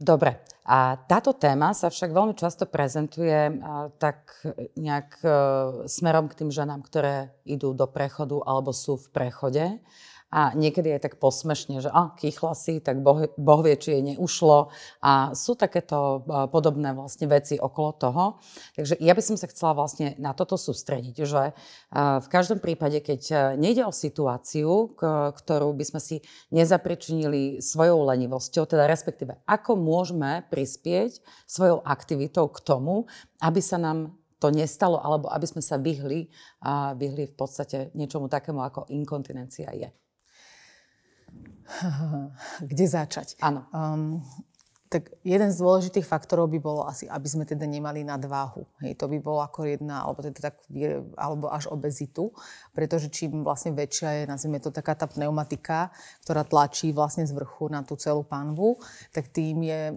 Dobre. 0.00 0.40
A 0.64 0.96
táto 0.96 1.37
téma 1.37 1.76
sa 1.76 1.92
však 1.92 2.11
veľmi 2.11 2.34
často 2.34 2.64
prezentuje 2.64 3.37
uh, 3.52 3.92
tak 4.00 4.32
nejak 4.78 5.20
smerom 5.84 6.32
k 6.32 6.38
tým 6.44 6.50
ženám, 6.50 6.80
ktoré 6.87 7.34
idú 7.44 7.76
do 7.76 7.84
prechodu 7.88 8.40
alebo 8.44 8.72
sú 8.72 8.96
v 8.96 9.06
prechode. 9.12 9.64
A 10.33 10.57
niekedy 10.57 10.97
aj 10.97 11.05
tak 11.05 11.15
posmešne, 11.21 11.85
že 11.85 11.93
a, 11.93 12.17
kýchla 12.17 12.57
si, 12.57 12.81
tak 12.81 13.05
boh, 13.05 13.29
boh 13.37 13.61
vie, 13.61 13.77
či 13.77 14.01
jej 14.01 14.03
neušlo 14.17 14.73
a 15.05 15.37
sú 15.37 15.53
takéto 15.53 16.25
podobné 16.49 16.97
vlastne 16.97 17.29
veci 17.29 17.61
okolo 17.61 17.91
toho. 18.01 18.25
Takže 18.73 18.97
ja 18.97 19.12
by 19.12 19.21
som 19.21 19.37
sa 19.37 19.45
chcela 19.53 19.77
vlastne 19.77 20.17
na 20.17 20.33
toto 20.33 20.57
sústrediť, 20.57 21.17
že 21.29 21.53
v 21.93 22.29
každom 22.33 22.65
prípade, 22.65 23.05
keď 23.05 23.55
nejde 23.61 23.85
o 23.85 23.93
situáciu, 23.93 24.97
ktorú 25.37 25.77
by 25.77 25.85
sme 25.85 26.01
si 26.01 26.17
nezapričinili 26.49 27.61
svojou 27.61 28.09
lenivosťou, 28.09 28.65
teda 28.65 28.89
respektíve 28.89 29.37
ako 29.45 29.77
môžeme 29.77 30.49
prispieť 30.49 31.21
svojou 31.45 31.85
aktivitou 31.85 32.49
k 32.49 32.59
tomu, 32.65 33.05
aby 33.45 33.61
sa 33.61 33.77
nám 33.77 34.17
to 34.41 34.49
nestalo, 34.51 34.99
alebo 34.99 35.31
aby 35.31 35.47
sme 35.47 35.62
sa 35.62 35.79
vyhli, 35.79 36.27
vyhli 36.99 37.31
v 37.31 37.35
podstate 37.37 37.93
niečomu 37.95 38.27
takému, 38.27 38.59
ako 38.59 38.91
inkontinencia 38.91 39.71
je. 39.77 39.93
Kde 42.61 42.85
začať? 42.88 43.37
Áno. 43.42 43.66
Um, 43.73 44.23
tak 44.92 45.08
jeden 45.25 45.49
z 45.49 45.56
dôležitých 45.56 46.04
faktorov 46.04 46.52
by 46.52 46.61
bolo 46.61 46.84
asi, 46.84 47.08
aby 47.08 47.25
sme 47.25 47.49
teda 47.49 47.64
nemali 47.64 48.04
nadváhu. 48.04 48.68
Hej, 48.84 49.00
to 49.00 49.08
by 49.08 49.16
bolo 49.25 49.40
ako 49.40 49.64
jedna, 49.64 50.04
alebo, 50.04 50.20
teda 50.20 50.52
tak, 50.52 50.61
alebo 51.16 51.49
až 51.49 51.72
obezitu, 51.72 52.28
pretože 52.76 53.08
čím 53.08 53.40
vlastne 53.40 53.72
väčšia 53.72 54.20
je, 54.20 54.22
nazvime 54.28 54.61
to 54.61 54.68
taká 54.68 54.92
tá 54.92 55.08
pneumatika, 55.08 55.88
ktorá 56.28 56.44
tlačí 56.44 56.92
vlastne 56.92 57.25
z 57.25 57.32
vrchu 57.32 57.72
na 57.72 57.80
tú 57.80 57.96
celú 57.96 58.20
panvu, 58.20 58.76
tak 59.16 59.32
tým 59.32 59.64
je 59.64 59.80
e, 59.88 59.94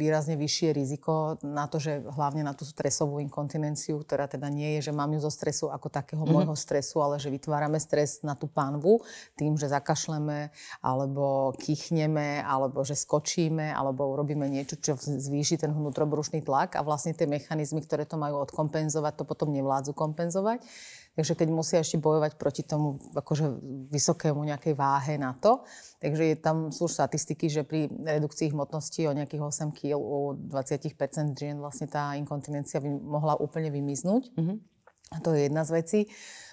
výrazne 0.00 0.40
vyššie 0.40 0.72
riziko 0.72 1.36
na 1.44 1.68
to, 1.68 1.76
že 1.76 2.00
hlavne 2.08 2.40
na 2.40 2.56
tú 2.56 2.64
stresovú 2.64 3.20
inkontinenciu, 3.20 4.00
ktorá 4.00 4.24
teda 4.24 4.48
nie 4.48 4.80
je, 4.80 4.88
že 4.88 4.96
mám 4.96 5.12
ju 5.12 5.20
zo 5.20 5.28
stresu 5.28 5.68
ako 5.68 5.92
takého 5.92 6.24
mm-hmm. 6.24 6.32
môjho 6.48 6.56
stresu, 6.56 7.04
ale 7.04 7.20
že 7.20 7.28
vytvárame 7.28 7.76
stres 7.76 8.24
na 8.24 8.32
tú 8.32 8.48
panvu 8.48 9.04
tým, 9.36 9.60
že 9.60 9.68
zakašleme, 9.68 10.48
alebo 10.80 11.52
kýchneme, 11.60 12.40
alebo 12.40 12.80
že 12.80 12.96
skočíme, 12.96 13.74
alebo 13.74 14.05
urobíme 14.10 14.46
niečo, 14.46 14.78
čo 14.78 14.94
zvýši 14.98 15.60
ten 15.60 15.74
vnútrobrušný 15.74 16.42
tlak 16.46 16.78
a 16.78 16.84
vlastne 16.86 17.12
tie 17.12 17.26
mechanizmy, 17.26 17.82
ktoré 17.82 18.06
to 18.06 18.14
majú 18.14 18.42
odkompenzovať, 18.46 19.12
to 19.20 19.24
potom 19.26 19.50
nevládzu 19.50 19.92
kompenzovať. 19.92 20.62
Takže 21.16 21.32
keď 21.32 21.48
musia 21.48 21.80
ešte 21.80 21.96
bojovať 21.96 22.36
proti 22.36 22.60
tomu 22.60 23.00
akože 23.16 23.48
vysokému 23.88 24.44
nejakej 24.52 24.76
váhe 24.76 25.16
na 25.16 25.32
to. 25.32 25.64
Takže 25.96 26.22
je, 26.28 26.34
tam 26.36 26.68
sú 26.68 26.92
štatistiky, 26.92 27.48
že 27.48 27.64
pri 27.64 27.88
redukcii 27.88 28.52
hmotnosti 28.52 29.00
o 29.08 29.16
nejakých 29.16 29.40
8 29.40 29.72
kg 29.72 29.96
u 29.96 30.36
20% 30.36 31.32
žien 31.32 31.56
vlastne 31.56 31.88
tá 31.88 32.12
inkontinencia 32.20 32.84
by 32.84 32.90
mohla 33.00 33.40
úplne 33.40 33.72
vymiznúť. 33.72 34.28
Mm-hmm. 34.36 34.56
A 35.06 35.16
to 35.24 35.32
je 35.32 35.48
jedna 35.48 35.64
z 35.64 35.70
vecí. 35.72 36.00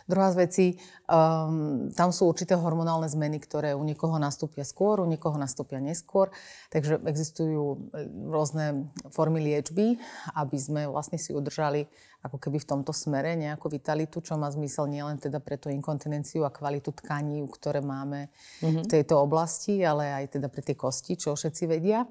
Druhá 0.03 0.35
z 0.35 0.37
vecí, 0.43 0.65
um, 1.07 1.87
tam 1.95 2.11
sú 2.11 2.27
určité 2.27 2.59
hormonálne 2.59 3.07
zmeny, 3.07 3.39
ktoré 3.39 3.71
u 3.71 3.83
niekoho 3.87 4.19
nastúpia 4.19 4.67
skôr, 4.67 4.99
u 4.99 5.07
niekoho 5.07 5.39
nastúpia 5.39 5.79
neskôr. 5.79 6.27
Takže 6.71 6.99
existujú 7.07 7.91
rôzne 8.27 8.91
formy 9.15 9.39
liečby, 9.39 9.95
aby 10.35 10.57
sme 10.59 10.81
vlastne 10.91 11.15
si 11.15 11.31
udržali 11.31 11.87
ako 12.23 12.39
keby 12.39 12.63
v 12.63 12.69
tomto 12.71 12.95
smere 12.95 13.35
nejakú 13.35 13.67
vitalitu, 13.67 14.23
čo 14.23 14.39
má 14.39 14.47
zmysel 14.47 14.87
nielen 14.87 15.19
teda 15.19 15.43
pre 15.43 15.59
tú 15.59 15.67
inkontinenciu 15.67 16.47
a 16.47 16.55
kvalitu 16.55 16.95
tkaní, 16.95 17.43
ktoré 17.51 17.83
máme 17.83 18.31
mm-hmm. 18.63 18.87
v 18.87 18.91
tejto 18.91 19.19
oblasti, 19.19 19.83
ale 19.83 20.23
aj 20.23 20.39
teda 20.39 20.47
pre 20.47 20.63
tie 20.63 20.79
kosti, 20.79 21.19
čo 21.19 21.35
všetci 21.35 21.63
vedia. 21.67 22.07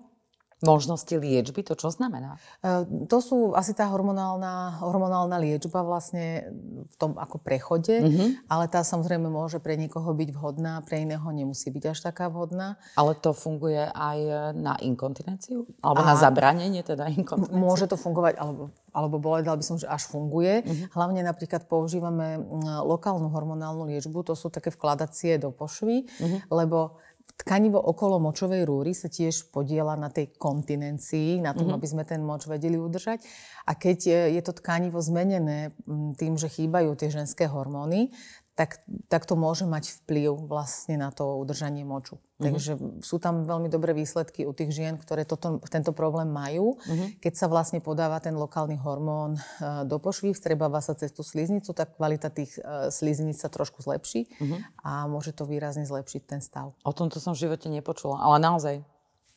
Možnosti 0.62 1.10
liečby, 1.10 1.66
to 1.66 1.74
čo 1.74 1.90
znamená? 1.90 2.38
E, 2.62 2.86
to 3.10 3.18
sú 3.18 3.52
asi 3.58 3.74
tá 3.74 3.90
hormonálna, 3.90 4.78
hormonálna 4.78 5.42
liečba 5.42 5.82
vlastne 5.82 6.54
v 6.86 6.94
tom 6.96 7.18
ako 7.18 7.42
prechode, 7.42 7.98
mm-hmm. 7.98 8.46
ale 8.46 8.70
tá 8.70 8.86
samozrejme 8.86 9.26
môže 9.26 9.58
pre 9.58 9.74
niekoho 9.74 10.14
byť 10.14 10.30
vhodná, 10.30 10.78
pre 10.86 11.02
iného 11.02 11.26
nemusí 11.34 11.66
byť 11.74 11.84
až 11.90 11.98
taká 12.06 12.30
vhodná. 12.30 12.78
Ale 12.94 13.18
to 13.18 13.34
funguje 13.34 13.82
aj 13.90 14.18
na 14.54 14.78
inkontinenciu? 14.78 15.66
Alebo 15.82 16.06
A 16.06 16.14
na 16.14 16.16
zabranenie 16.16 16.86
teda 16.86 17.10
inkontinencie? 17.10 17.58
Môže 17.58 17.90
to 17.90 17.98
fungovať, 17.98 18.38
alebo, 18.38 18.70
alebo 18.94 19.18
povedal 19.18 19.58
by 19.58 19.64
som, 19.66 19.76
že 19.82 19.90
až 19.90 20.06
funguje. 20.06 20.62
Mm-hmm. 20.62 20.94
Hlavne 20.94 21.20
napríklad 21.26 21.66
používame 21.66 22.38
lokálnu 22.86 23.26
hormonálnu 23.34 23.90
liečbu, 23.90 24.22
to 24.22 24.38
sú 24.38 24.46
také 24.46 24.70
vkladacie 24.70 25.42
do 25.42 25.50
pošvy, 25.50 26.06
mm-hmm. 26.06 26.40
lebo 26.54 27.02
Tkanivo 27.42 27.80
okolo 27.80 28.22
močovej 28.22 28.62
rúry 28.62 28.94
sa 28.94 29.10
tiež 29.10 29.50
podiela 29.50 29.98
na 29.98 30.14
tej 30.14 30.30
kontinencii, 30.38 31.42
na 31.42 31.50
tom, 31.50 31.66
mm-hmm. 31.66 31.78
aby 31.78 31.86
sme 31.90 32.04
ten 32.06 32.22
moč 32.22 32.46
vedeli 32.46 32.78
udržať. 32.78 33.26
A 33.66 33.74
keď 33.74 34.30
je 34.30 34.42
to 34.46 34.54
tkanivo 34.54 35.02
zmenené 35.02 35.74
tým, 36.14 36.38
že 36.38 36.46
chýbajú 36.46 36.94
tie 36.94 37.10
ženské 37.10 37.50
hormóny, 37.50 38.14
tak, 38.52 38.84
tak 39.08 39.24
to 39.24 39.32
môže 39.32 39.64
mať 39.64 40.04
vplyv 40.04 40.44
vlastne 40.44 41.00
na 41.00 41.08
to 41.08 41.40
udržanie 41.40 41.88
moču. 41.88 42.20
Mm-hmm. 42.20 42.44
Takže 42.44 42.72
sú 43.00 43.16
tam 43.16 43.48
veľmi 43.48 43.72
dobré 43.72 43.96
výsledky 43.96 44.44
u 44.44 44.52
tých 44.52 44.76
žien, 44.76 45.00
ktoré 45.00 45.24
toto, 45.24 45.56
tento 45.72 45.96
problém 45.96 46.28
majú. 46.28 46.76
Mm-hmm. 46.84 47.08
Keď 47.24 47.32
sa 47.32 47.46
vlastne 47.48 47.80
podáva 47.80 48.20
ten 48.20 48.36
lokálny 48.36 48.76
hormón 48.76 49.40
uh, 49.40 49.88
do 49.88 49.96
pošvy, 49.96 50.36
vstrebáva 50.36 50.84
sa 50.84 50.92
cez 50.92 51.16
tú 51.16 51.24
sliznicu, 51.24 51.72
tak 51.72 51.96
kvalita 51.96 52.28
tých 52.28 52.60
uh, 52.60 52.92
sliznic 52.92 53.40
sa 53.40 53.48
trošku 53.48 53.80
zlepší 53.80 54.28
mm-hmm. 54.28 54.84
a 54.84 55.08
môže 55.08 55.32
to 55.32 55.48
výrazne 55.48 55.88
zlepšiť 55.88 56.22
ten 56.28 56.44
stav. 56.44 56.76
O 56.84 56.92
tomto 56.92 57.24
som 57.24 57.32
v 57.32 57.48
živote 57.48 57.72
nepočula, 57.72 58.20
ale 58.20 58.36
naozaj. 58.36 58.84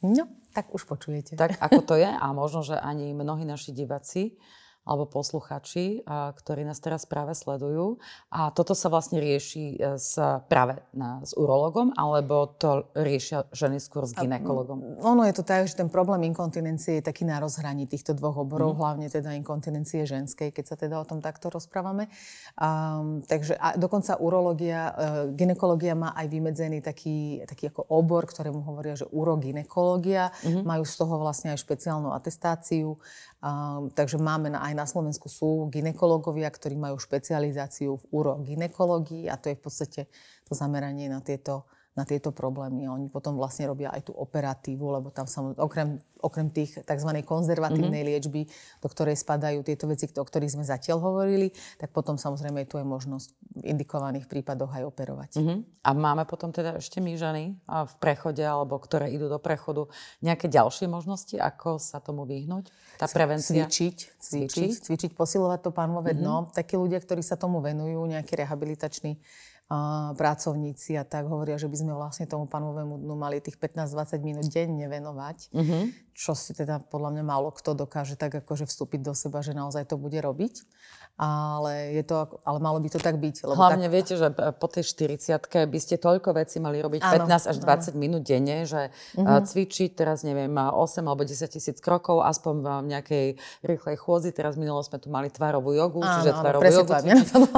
No, 0.04 0.28
tak 0.52 0.76
už 0.76 0.84
počujete. 0.84 1.40
Tak 1.40 1.56
ako 1.64 1.82
to 1.88 1.96
je 1.96 2.10
a 2.10 2.26
možno, 2.36 2.68
že 2.68 2.76
ani 2.76 3.16
mnohí 3.16 3.48
naši 3.48 3.72
diváci 3.72 4.36
alebo 4.86 5.10
posluchači, 5.10 6.06
ktorí 6.06 6.62
nás 6.62 6.78
teraz 6.78 7.10
práve 7.10 7.34
sledujú. 7.34 7.98
A 8.30 8.54
toto 8.54 8.78
sa 8.78 8.94
vlastne 8.94 9.18
rieši 9.18 9.82
e, 9.82 9.98
s, 9.98 10.14
práve 10.46 10.78
na, 10.94 11.26
s 11.26 11.34
urologom, 11.34 11.90
alebo 11.98 12.46
to 12.54 12.86
riešia 12.94 13.50
ženy 13.50 13.82
skôr 13.82 14.06
s 14.06 14.14
ginekologom? 14.14 15.02
Ono 15.02 15.26
je 15.26 15.34
to 15.34 15.42
tak, 15.42 15.66
že 15.66 15.82
ten 15.82 15.90
problém 15.90 16.30
inkontinencie 16.30 17.02
je 17.02 17.04
taký 17.04 17.26
na 17.26 17.42
rozhraní 17.42 17.90
týchto 17.90 18.14
dvoch 18.14 18.46
oborov, 18.46 18.78
mm. 18.78 18.80
hlavne 18.80 19.08
teda 19.10 19.34
inkontinencie 19.34 20.06
ženskej, 20.06 20.54
keď 20.54 20.66
sa 20.70 20.76
teda 20.78 21.02
o 21.02 21.06
tom 21.10 21.18
takto 21.18 21.50
rozprávame. 21.50 22.06
Um, 22.54 23.26
takže 23.26 23.58
a 23.58 23.74
dokonca 23.74 24.22
urológia, 24.22 24.94
uh, 24.94 24.94
ginekológia 25.34 25.98
má 25.98 26.14
aj 26.14 26.30
vymedzený 26.30 26.86
taký, 26.86 27.42
taký 27.50 27.74
ako 27.74 27.90
obor, 27.90 28.30
ktorému 28.30 28.62
hovoria, 28.62 28.94
že 28.94 29.10
uroginekológia. 29.10 30.30
Mm-hmm. 30.46 30.62
Majú 30.62 30.84
z 30.86 30.96
toho 31.02 31.16
vlastne 31.18 31.58
aj 31.58 31.60
špeciálnu 31.66 32.14
atestáciu. 32.14 33.02
Um, 33.46 33.94
takže 33.94 34.18
máme 34.18 34.50
na, 34.50 34.66
aj 34.66 34.74
na 34.76 34.84
Slovensku 34.84 35.32
sú 35.32 35.72
ginekológovia, 35.72 36.52
ktorí 36.52 36.76
majú 36.76 37.00
špecializáciu 37.00 37.96
v 37.96 38.04
uroginekológii 38.12 39.32
a 39.32 39.40
to 39.40 39.50
je 39.50 39.58
v 39.58 39.64
podstate 39.64 40.02
to 40.44 40.52
zameranie 40.52 41.08
na 41.08 41.24
tieto 41.24 41.66
na 41.96 42.04
tieto 42.04 42.36
problémy. 42.36 42.92
Oni 42.92 43.08
potom 43.08 43.40
vlastne 43.40 43.72
robia 43.72 43.88
aj 43.88 44.12
tú 44.12 44.14
operatívu, 44.14 44.84
lebo 45.00 45.16
tam 45.16 45.32
sa 45.32 45.40
okrem, 45.56 45.96
okrem 46.20 46.52
tých 46.52 46.84
tzv. 46.84 47.12
konzervatívnej 47.24 48.04
mm-hmm. 48.04 48.20
liečby, 48.20 48.42
do 48.84 48.88
ktorej 48.92 49.16
spadajú 49.16 49.64
tieto 49.64 49.88
veci, 49.88 50.12
o 50.12 50.26
ktorých 50.28 50.60
sme 50.60 50.68
zatiaľ 50.68 51.00
hovorili, 51.00 51.56
tak 51.80 51.96
potom 51.96 52.20
samozrejme 52.20 52.68
tu 52.68 52.76
je 52.76 52.84
možnosť 52.84 53.28
v 53.64 53.72
indikovaných 53.72 54.28
prípadoch 54.28 54.76
aj 54.76 54.84
operovať. 54.92 55.32
Mm-hmm. 55.40 55.58
A 55.88 55.90
máme 55.96 56.28
potom 56.28 56.52
teda 56.52 56.76
ešte 56.76 57.00
my 57.00 57.16
ženy 57.16 57.56
v 57.64 57.94
prechode, 58.04 58.44
alebo 58.44 58.76
ktoré 58.76 59.16
idú 59.16 59.32
do 59.32 59.40
prechodu, 59.40 59.88
nejaké 60.20 60.52
ďalšie 60.52 60.92
možnosti, 60.92 61.40
ako 61.40 61.80
sa 61.80 62.04
tomu 62.04 62.28
vyhnúť? 62.28 62.76
Tá 63.00 63.08
prevencia? 63.08 63.72
Cvičiť, 63.72 64.20
cvičiť, 64.20 64.52
cvičiť, 64.52 64.84
cvičiť 64.84 65.12
posilovať 65.16 65.60
to 65.64 65.72
pánové 65.72 66.12
mm-hmm. 66.12 66.28
dno. 66.28 66.52
Takí 66.52 66.76
ľudia, 66.76 67.00
ktorí 67.00 67.24
sa 67.24 67.40
tomu 67.40 67.64
venujú, 67.64 68.04
nejaký 68.04 68.36
rehabilitačný 68.36 69.16
pracovníci 70.14 70.94
a 70.94 71.02
tak 71.02 71.26
hovoria, 71.26 71.58
že 71.58 71.66
by 71.66 71.78
sme 71.82 71.94
vlastne 71.98 72.30
tomu 72.30 72.46
panovému 72.46 73.02
dnu 73.02 73.16
mali 73.18 73.42
tých 73.42 73.58
15-20 73.58 74.22
minút 74.22 74.46
denne 74.54 74.86
venovať, 74.86 75.50
mm-hmm. 75.50 75.84
čo 76.14 76.38
si 76.38 76.54
teda 76.54 76.86
podľa 76.86 77.18
mňa 77.18 77.24
málo 77.26 77.50
kto 77.50 77.74
dokáže 77.74 78.14
tak 78.14 78.46
akože 78.46 78.70
vstúpiť 78.70 79.02
do 79.02 79.18
seba, 79.18 79.42
že 79.42 79.58
naozaj 79.58 79.90
to 79.90 79.98
bude 79.98 80.22
robiť 80.22 80.62
ale, 81.16 81.96
je 81.96 82.04
to, 82.04 82.28
ale 82.44 82.60
malo 82.60 82.84
by 82.84 82.92
to 82.92 83.00
tak 83.00 83.16
byť. 83.16 83.48
Lebo 83.48 83.56
Hlavne 83.56 83.88
tak... 83.88 83.94
viete, 83.96 84.14
že 84.20 84.28
po 84.36 84.68
tej 84.68 84.84
40 84.84 85.40
by 85.48 85.80
ste 85.80 85.96
toľko 85.96 86.36
vecí 86.36 86.60
mali 86.60 86.84
robiť 86.84 87.08
áno, 87.08 87.32
15 87.32 87.56
až 87.56 87.58
20 87.64 87.64
áno. 87.64 88.00
minút 88.00 88.22
denne, 88.28 88.68
že 88.68 88.92
uh-huh. 89.16 89.40
cvičiť 89.48 89.96
teraz, 89.96 90.28
neviem, 90.28 90.52
8 90.52 90.76
alebo 91.08 91.24
10 91.24 91.48
tisíc 91.48 91.80
krokov, 91.80 92.20
aspoň 92.20 92.54
v 92.60 92.68
nejakej 92.92 93.26
rýchlej 93.64 93.96
chôdzi. 93.96 94.36
Teraz 94.36 94.60
minulo 94.60 94.84
sme 94.84 95.00
tu 95.00 95.08
mali 95.08 95.32
tvarovú 95.32 95.72
jogu, 95.72 96.04
áno, 96.04 96.20
čiže 96.20 96.32
tvarovú 96.36 96.64
jogu 96.68 96.94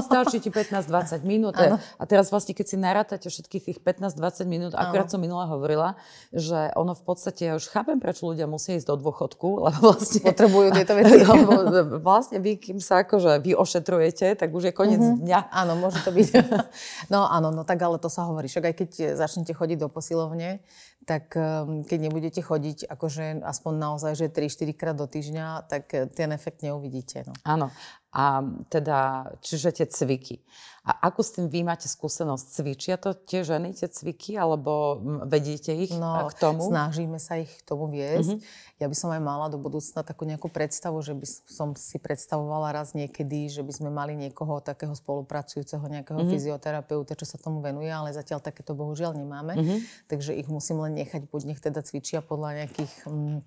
stačí 0.06 0.38
ti 0.38 0.50
15-20 0.54 1.26
minút. 1.26 1.58
Áno. 1.58 1.82
A 1.98 2.04
teraz 2.06 2.30
vlastne, 2.30 2.54
keď 2.54 2.66
si 2.70 2.78
narátate 2.78 3.26
všetkých 3.26 3.64
tých 3.74 3.80
15-20 3.82 4.46
minút, 4.46 4.72
akurát 4.78 5.10
som 5.10 5.18
minule 5.18 5.50
hovorila, 5.50 5.98
že 6.30 6.70
ono 6.78 6.94
v 6.94 7.04
podstate, 7.04 7.50
ja 7.50 7.54
už 7.58 7.74
chápem, 7.74 7.98
prečo 7.98 8.30
ľudia 8.30 8.46
musia 8.46 8.78
ísť 8.78 8.94
do 8.94 8.96
dôchodku, 9.02 9.50
lebo 9.66 9.98
vlastne... 9.98 10.22
Potrebujú 10.22 10.68
tieto 10.78 10.94
veci. 10.94 11.26
vlastne 12.08 12.38
vy, 12.38 12.62
kým 12.62 12.78
sa 12.78 13.02
akože 13.02 13.47
vy 13.48 13.56
ošetrujete, 13.56 14.36
tak 14.36 14.52
už 14.52 14.70
je 14.70 14.74
koniec 14.76 15.00
mm-hmm. 15.00 15.24
dňa. 15.24 15.40
Áno, 15.56 15.80
môže 15.80 16.04
to 16.04 16.12
byť. 16.12 16.28
no 17.14 17.24
áno, 17.24 17.56
no 17.56 17.64
tak 17.64 17.80
ale 17.80 17.96
to 17.96 18.12
sa 18.12 18.28
hovorí. 18.28 18.52
Však 18.52 18.66
aj 18.68 18.76
keď 18.76 18.90
začnete 19.16 19.56
chodiť 19.56 19.78
do 19.80 19.88
posilovne, 19.88 20.60
tak 21.08 21.32
um, 21.40 21.88
keď 21.88 22.00
nebudete 22.12 22.42
chodiť 22.44 22.92
akože 22.92 23.40
aspoň 23.40 23.74
naozaj, 23.80 24.14
že 24.20 24.28
3-4 24.28 24.76
krát 24.76 24.96
do 25.00 25.08
týždňa, 25.08 25.72
tak 25.72 25.88
ten 26.12 26.30
efekt 26.36 26.60
neuvidíte. 26.68 27.24
No. 27.24 27.34
Áno. 27.48 27.72
A 28.18 28.42
teda, 28.74 29.30
čiže 29.46 29.78
tie 29.78 29.86
cviky. 29.86 30.42
A 30.88 31.12
ako 31.12 31.20
s 31.20 31.36
tým 31.36 31.52
vy 31.52 31.68
máte 31.68 31.86
skúsenosť? 31.86 32.46
Cvičia 32.48 32.96
to 32.96 33.12
tie 33.12 33.44
ženy, 33.44 33.76
tie 33.76 33.92
cviky, 33.92 34.40
alebo 34.40 35.04
vedíte 35.28 35.76
ich 35.76 35.92
no, 35.92 36.32
k 36.32 36.34
tomu? 36.40 36.64
snažíme 36.64 37.20
sa 37.20 37.38
ich 37.38 37.52
k 37.52 37.62
tomu 37.68 37.92
viesť. 37.92 38.40
Mm-hmm. 38.40 38.80
Ja 38.80 38.88
by 38.88 38.96
som 38.96 39.12
aj 39.12 39.20
mala 39.20 39.52
do 39.52 39.60
budúcna 39.60 40.02
takú 40.08 40.24
nejakú 40.24 40.48
predstavu, 40.48 40.96
že 41.04 41.12
by 41.12 41.28
som 41.28 41.76
si 41.76 42.00
predstavovala 42.00 42.72
raz 42.72 42.96
niekedy, 42.96 43.52
že 43.52 43.68
by 43.68 43.74
sme 43.76 43.90
mali 43.92 44.16
niekoho 44.16 44.64
takého 44.64 44.96
spolupracujúceho, 44.96 45.84
nejakého 45.84 46.24
mm-hmm. 46.24 46.34
fyzioterapeuta, 46.34 47.20
čo 47.20 47.28
sa 47.28 47.36
tomu 47.36 47.60
venuje, 47.60 47.92
ale 47.92 48.16
zatiaľ 48.16 48.40
takéto 48.40 48.72
bohužiaľ 48.72 49.12
nemáme. 49.14 49.60
Mm-hmm. 49.60 49.80
Takže 50.08 50.40
ich 50.40 50.48
musím 50.48 50.82
len 50.88 50.96
nechať, 51.04 51.28
buď 51.28 51.52
nech 51.52 51.60
teda 51.60 51.84
cvičia 51.84 52.24
podľa 52.24 52.64
nejakých... 52.64 52.94
Mm, 53.06 53.44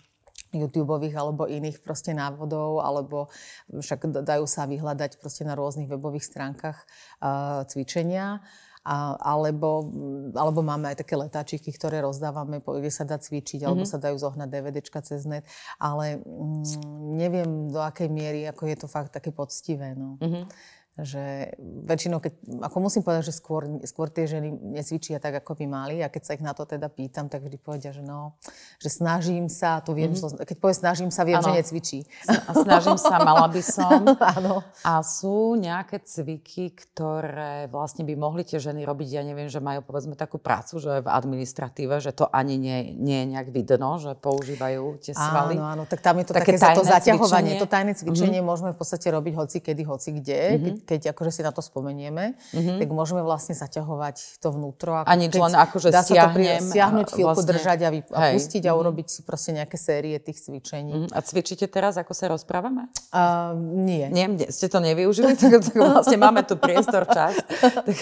YouTubeových 0.51 1.15
alebo 1.15 1.47
iných 1.47 1.83
proste 1.83 2.11
návodov, 2.11 2.83
alebo 2.83 3.31
však 3.71 4.23
dajú 4.23 4.45
sa 4.47 4.67
vyhľadať 4.67 5.23
proste 5.23 5.47
na 5.47 5.55
rôznych 5.55 5.87
webových 5.87 6.27
stránkach 6.27 6.85
uh, 7.23 7.63
cvičenia. 7.67 8.43
A, 8.81 9.13
alebo, 9.21 9.93
alebo 10.33 10.65
máme 10.65 10.89
aj 10.89 11.05
také 11.05 11.13
letáčiky, 11.13 11.69
ktoré 11.69 12.01
rozdávame, 12.01 12.65
kde 12.65 12.89
sa 12.89 13.05
dá 13.05 13.21
cvičiť, 13.21 13.61
mm-hmm. 13.61 13.69
alebo 13.69 13.85
mhm. 13.85 13.91
sa 13.93 14.01
dajú 14.01 14.17
zohnať 14.17 14.49
DVDčka 14.49 15.05
cez 15.05 15.29
net, 15.29 15.45
ale 15.77 16.25
mm, 16.25 16.65
neviem 17.13 17.69
do 17.69 17.77
akej 17.77 18.09
miery, 18.09 18.49
ako 18.49 18.73
je 18.73 18.77
to 18.81 18.89
fakt 18.89 19.13
také 19.13 19.37
poctivé. 19.37 19.93
No. 19.93 20.17
Mm-hmm 20.17 20.80
že 21.03 21.55
väčšinou, 21.61 22.21
keď, 22.21 22.33
ako 22.67 22.77
musím 22.83 23.03
povedať, 23.05 23.33
že 23.33 23.35
skôr, 23.37 23.67
skôr 23.87 24.09
tie 24.13 24.27
ženy 24.29 24.53
necvičia 24.53 25.23
tak, 25.23 25.41
ako 25.41 25.57
by 25.57 25.67
mali 25.67 25.97
a 26.05 26.13
keď 26.13 26.23
sa 26.23 26.33
ich 26.37 26.45
na 26.45 26.53
to 26.53 26.67
teda 26.67 26.91
pýtam, 26.93 27.31
tak 27.31 27.47
vždy 27.47 27.57
povedia, 27.57 27.91
že 27.95 28.05
no, 28.05 28.37
že 28.83 28.93
snažím 28.93 29.49
sa, 29.49 29.81
to 29.81 29.97
viem, 29.97 30.13
mm-hmm. 30.13 30.45
keď 30.45 30.57
poviem 30.61 30.77
snažím 30.77 31.11
sa, 31.11 31.25
viem, 31.25 31.41
ano. 31.41 31.49
že 31.49 31.65
necvičí. 31.65 31.99
A 32.29 32.51
snažím 32.53 32.99
sa, 33.01 33.23
mala 33.23 33.47
by 33.49 33.63
som. 33.65 34.05
Áno. 34.37 34.61
A 34.85 35.01
sú 35.01 35.57
nejaké 35.57 36.03
cviky, 36.05 36.75
ktoré 36.77 37.71
vlastne 37.73 38.05
by 38.05 38.15
mohli 38.17 38.43
tie 38.45 38.61
ženy 38.61 38.85
robiť, 38.85 39.09
ja 39.21 39.23
neviem, 39.25 39.49
že 39.49 39.63
majú 39.63 39.85
povedzme 39.85 40.15
takú 40.17 40.37
prácu, 40.37 40.83
že 40.83 41.01
v 41.01 41.09
administratíve, 41.09 42.01
že 42.03 42.13
to 42.13 42.29
ani 42.29 42.61
nie, 42.61 42.93
nie 42.97 43.25
je 43.25 43.27
nejak 43.37 43.49
vidno, 43.53 43.97
že 43.97 44.13
používajú 44.19 45.01
tie 45.01 45.15
svaly. 45.17 45.57
Áno, 45.57 45.65
áno, 45.79 45.83
tak 45.89 46.05
tam 46.05 46.21
je 46.21 46.29
to 46.29 46.35
také, 46.37 46.57
také 46.57 46.77
to 46.77 46.85
zaťahovanie. 46.85 47.57
Cvičenie. 47.57 47.63
To 47.63 47.69
tajné 47.69 47.93
cvičenie 47.97 48.41
mm-hmm. 48.41 48.51
môžeme 48.51 48.71
v 48.75 48.79
podstate 48.79 49.09
robiť 49.09 49.33
hoci 49.39 49.59
kedy, 49.63 49.83
hoci 49.87 50.11
kde, 50.21 50.41
mm-hmm 50.57 50.90
keď 50.91 51.15
akože 51.15 51.39
si 51.39 51.43
na 51.47 51.55
to 51.55 51.63
spomenieme, 51.63 52.35
mm-hmm. 52.51 52.83
tak 52.83 52.89
môžeme 52.91 53.23
vlastne 53.23 53.55
zaťahovať 53.55 54.43
to 54.43 54.51
vnútro. 54.51 54.99
Ako, 54.99 55.07
a 55.07 55.15
nič 55.15 55.31
len 55.39 55.55
akože 55.55 55.95
dá. 55.95 56.03
Sa 56.03 56.35
to 56.35 56.43
stiahnuť, 56.75 57.07
chvíľku 57.15 57.39
vlastne, 57.39 57.47
držať 57.55 57.79
a, 57.87 57.89
vy, 57.95 58.01
a 58.11 58.21
pustiť 58.35 58.63
a 58.67 58.73
mhm. 58.75 58.79
urobiť 58.83 59.07
si 59.07 59.21
proste 59.23 59.55
nejaké 59.55 59.79
série 59.79 60.19
tých 60.19 60.43
cvičení. 60.43 61.07
Mm-hmm. 61.07 61.15
A 61.15 61.19
cvičíte 61.23 61.71
teraz, 61.71 61.95
ako 61.95 62.11
sa 62.11 62.27
rozprávame? 62.27 62.91
Uh, 63.15 63.55
nie. 63.55 64.11
Nie, 64.11 64.27
ste 64.51 64.67
to 64.67 64.83
nevyužili, 64.83 65.39
tak, 65.41 65.63
tak 65.63 65.77
vlastne 65.79 66.19
máme 66.19 66.43
tu 66.43 66.59
priestor, 66.59 67.07
čas. 67.07 67.39
Tak, 67.71 67.97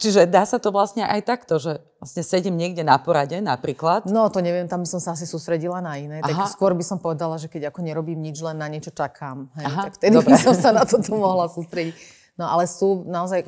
čiže 0.00 0.24
dá 0.24 0.46
sa 0.46 0.56
to 0.56 0.72
vlastne 0.72 1.04
aj 1.04 1.20
takto, 1.26 1.60
že 1.60 1.82
vlastne 2.02 2.26
sedím 2.26 2.58
niekde 2.58 2.82
na 2.82 2.98
porade 2.98 3.38
napríklad. 3.38 4.10
No 4.10 4.26
to 4.26 4.42
neviem, 4.42 4.66
tam 4.66 4.82
som 4.82 4.98
sa 4.98 5.14
asi 5.14 5.22
sústredila 5.22 5.78
na 5.78 5.94
iné. 6.00 6.18
Aha. 6.18 6.26
Tak 6.26 6.54
skôr 6.54 6.74
by 6.74 6.82
som 6.82 6.98
povedala, 6.98 7.38
že 7.38 7.46
keď 7.46 7.70
ako 7.70 7.86
nerobím 7.86 8.18
nič, 8.18 8.42
len 8.42 8.58
na 8.58 8.66
niečo 8.66 8.90
čakám. 8.90 9.46
Hej, 9.54 9.66
Aha, 9.70 9.82
tak 9.86 9.92
vtedy 10.02 10.14
dobre. 10.18 10.34
by 10.34 10.36
som 10.38 10.54
sa 10.58 10.70
na 10.74 10.82
toto 10.82 11.14
mohla 11.14 11.46
sústrediť. 11.46 12.21
No 12.40 12.48
ale 12.48 12.64
sú 12.64 13.04
naozaj, 13.04 13.44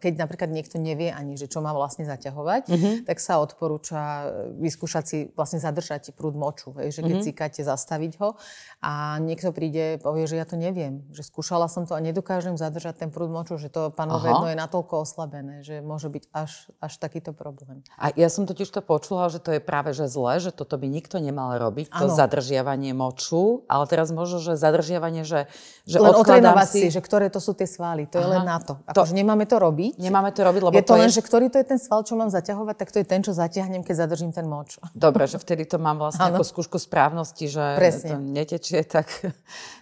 keď 0.00 0.12
napríklad 0.16 0.48
niekto 0.48 0.80
nevie 0.80 1.12
ani, 1.12 1.36
že 1.36 1.52
čo 1.52 1.60
má 1.60 1.76
vlastne 1.76 2.08
zaťahovať, 2.08 2.62
mm-hmm. 2.64 2.94
tak 3.04 3.20
sa 3.20 3.36
odporúča 3.44 4.00
e, 4.00 4.24
vyskúšať 4.56 5.04
si 5.04 5.18
vlastne 5.36 5.60
zadržať 5.60 6.16
prúd 6.16 6.32
moču. 6.32 6.72
Hej, 6.80 6.96
že 6.96 7.00
keď 7.04 7.12
mm-hmm. 7.12 7.28
cikáte, 7.28 7.60
zastaviť 7.60 8.12
ho 8.24 8.40
a 8.80 9.20
niekto 9.20 9.52
príde, 9.52 10.00
povie, 10.00 10.24
že 10.24 10.40
ja 10.40 10.48
to 10.48 10.56
neviem, 10.56 11.04
že 11.12 11.28
skúšala 11.28 11.68
som 11.68 11.84
to 11.84 11.92
a 11.92 12.00
nedokážem 12.00 12.56
zadržať 12.56 13.04
ten 13.04 13.10
prúd 13.12 13.28
moču, 13.28 13.60
že 13.60 13.68
to 13.68 13.92
panové 13.92 14.32
jedno 14.32 14.48
je 14.48 14.56
natoľko 14.56 14.94
oslabené, 15.04 15.60
že 15.60 15.84
môže 15.84 16.08
byť 16.08 16.24
až, 16.32 16.72
až 16.80 16.92
takýto 16.96 17.36
problém. 17.36 17.84
A 18.00 18.16
ja 18.16 18.32
som 18.32 18.48
totiž 18.48 18.72
to 18.72 18.80
počula, 18.80 19.28
že 19.28 19.44
to 19.44 19.52
je 19.52 19.60
práve 19.60 19.92
že 19.92 20.08
zle, 20.08 20.40
že 20.40 20.56
toto 20.56 20.80
by 20.80 20.88
nikto 20.88 21.20
nemal 21.20 21.52
robiť, 21.60 21.92
to 21.92 22.08
ano. 22.08 22.16
zadržiavanie 22.16 22.96
moču, 22.96 23.68
ale 23.68 23.84
teraz 23.84 24.08
možno, 24.08 24.40
že 24.40 24.56
zadržiavanie, 24.56 25.22
že, 25.28 25.52
že 25.84 26.00
Len 26.00 26.16
si, 26.64 26.88
si, 26.88 26.88
že 26.88 27.04
ktoré 27.04 27.28
to 27.28 27.38
sú 27.38 27.52
tie 27.52 27.68
svaly. 27.68 28.08
To 28.08 28.21
je 28.22 28.30
len 28.30 28.46
na 28.46 28.58
to. 28.62 28.78
Akože 28.86 29.12
nemáme 29.18 29.44
to 29.50 29.58
robiť. 29.58 29.98
Nemáme 29.98 30.30
to 30.30 30.46
robiť, 30.46 30.62
lebo 30.62 30.74
je 30.78 30.86
to, 30.86 30.94
to 30.94 31.00
len, 31.02 31.10
je... 31.10 31.18
že 31.18 31.22
ktorý 31.26 31.46
to 31.50 31.58
je 31.58 31.66
ten 31.66 31.80
sval, 31.82 32.06
čo 32.06 32.14
mám 32.14 32.30
zaťahovať, 32.30 32.76
tak 32.78 32.88
to 32.94 32.98
je 33.02 33.06
ten, 33.06 33.20
čo 33.20 33.34
zatiahnem, 33.34 33.82
keď 33.82 34.06
zadržím 34.06 34.30
ten 34.30 34.46
moč. 34.46 34.78
Dobre, 34.94 35.26
že 35.26 35.42
vtedy 35.42 35.66
to 35.66 35.82
mám 35.82 35.98
vlastne 35.98 36.30
ako 36.30 36.46
skúšku 36.46 36.78
správnosti, 36.78 37.50
že 37.50 37.64
Presne. 37.76 38.14
to 38.14 38.16
netečie, 38.22 38.86
tak, 38.94 39.10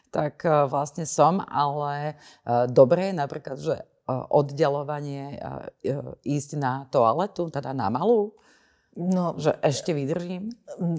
tak 0.08 0.40
e, 0.42 0.66
vlastne 0.66 1.04
som, 1.04 1.44
ale 1.44 2.18
e, 2.42 2.66
dobre 2.72 3.12
je 3.12 3.14
napríklad, 3.14 3.56
že 3.60 3.76
e, 3.78 3.84
oddelovanie, 4.10 5.38
ísť 6.24 6.50
na 6.58 6.88
toaletu, 6.90 7.52
teda 7.52 7.76
na 7.76 7.92
malú, 7.92 8.34
No, 8.98 9.38
že 9.38 9.54
ešte 9.62 9.94
vydržím? 9.94 10.50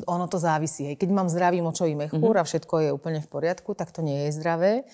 Ono 0.08 0.26
to 0.32 0.40
závisí. 0.40 0.88
Hej. 0.88 0.96
Keď 0.96 1.10
mám 1.12 1.28
zdravý 1.28 1.60
močový 1.60 1.92
mechúr 1.92 2.40
mm-hmm. 2.40 2.42
a 2.42 2.48
všetko 2.48 2.76
je 2.88 2.90
úplne 2.96 3.20
v 3.20 3.28
poriadku, 3.28 3.76
tak 3.76 3.92
to 3.92 4.00
nie 4.00 4.26
je 4.26 4.40
zdravé. 4.40 4.88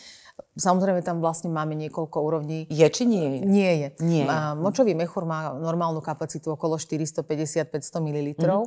Samozrejme, 0.57 1.05
tam 1.05 1.21
vlastne 1.21 1.53
máme 1.53 1.77
niekoľko 1.77 2.17
úrovní. 2.17 2.65
Je 2.69 2.85
či 2.89 3.05
nie 3.05 3.25
je? 3.25 3.39
Nie 3.45 3.71
je. 3.77 3.87
Nie 4.01 4.25
je. 4.25 4.37
Močový 4.57 4.97
mechúr 4.97 5.25
má 5.25 5.53
normálnu 5.53 6.01
kapacitu 6.01 6.53
okolo 6.53 6.81
450-500 6.81 7.77
ml 8.01 8.27
mm-hmm. 8.37 8.65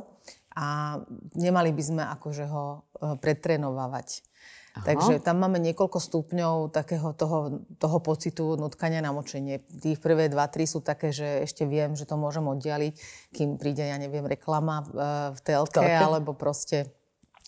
a 0.55 0.99
nemali 1.35 1.71
by 1.75 1.83
sme 1.83 2.03
akože 2.07 2.47
ho 2.47 2.63
e, 2.95 3.15
pretrénovávať. 3.19 4.23
Aha. 4.71 4.87
Takže 4.87 5.19
tam 5.19 5.43
máme 5.43 5.59
niekoľko 5.59 5.99
stupňov 5.99 6.71
takého 6.71 7.11
toho, 7.11 7.67
toho 7.75 7.97
pocitu 7.99 8.55
nutkania 8.55 9.03
na 9.03 9.11
močenie. 9.11 9.59
Tých 9.59 9.99
prvé 9.99 10.31
dva, 10.31 10.47
tri 10.47 10.63
sú 10.63 10.79
také, 10.79 11.11
že 11.11 11.43
ešte 11.43 11.67
viem, 11.67 11.91
že 11.99 12.07
to 12.07 12.15
môžem 12.15 12.47
oddialiť, 12.47 12.95
kým 13.35 13.59
príde, 13.59 13.83
ja 13.83 13.99
neviem, 13.99 14.23
reklama 14.23 14.87
v, 14.87 14.89
e, 14.95 15.11
v 15.35 15.39
telke, 15.43 15.75
telke, 15.75 15.91
alebo 15.91 16.31
proste 16.31 16.87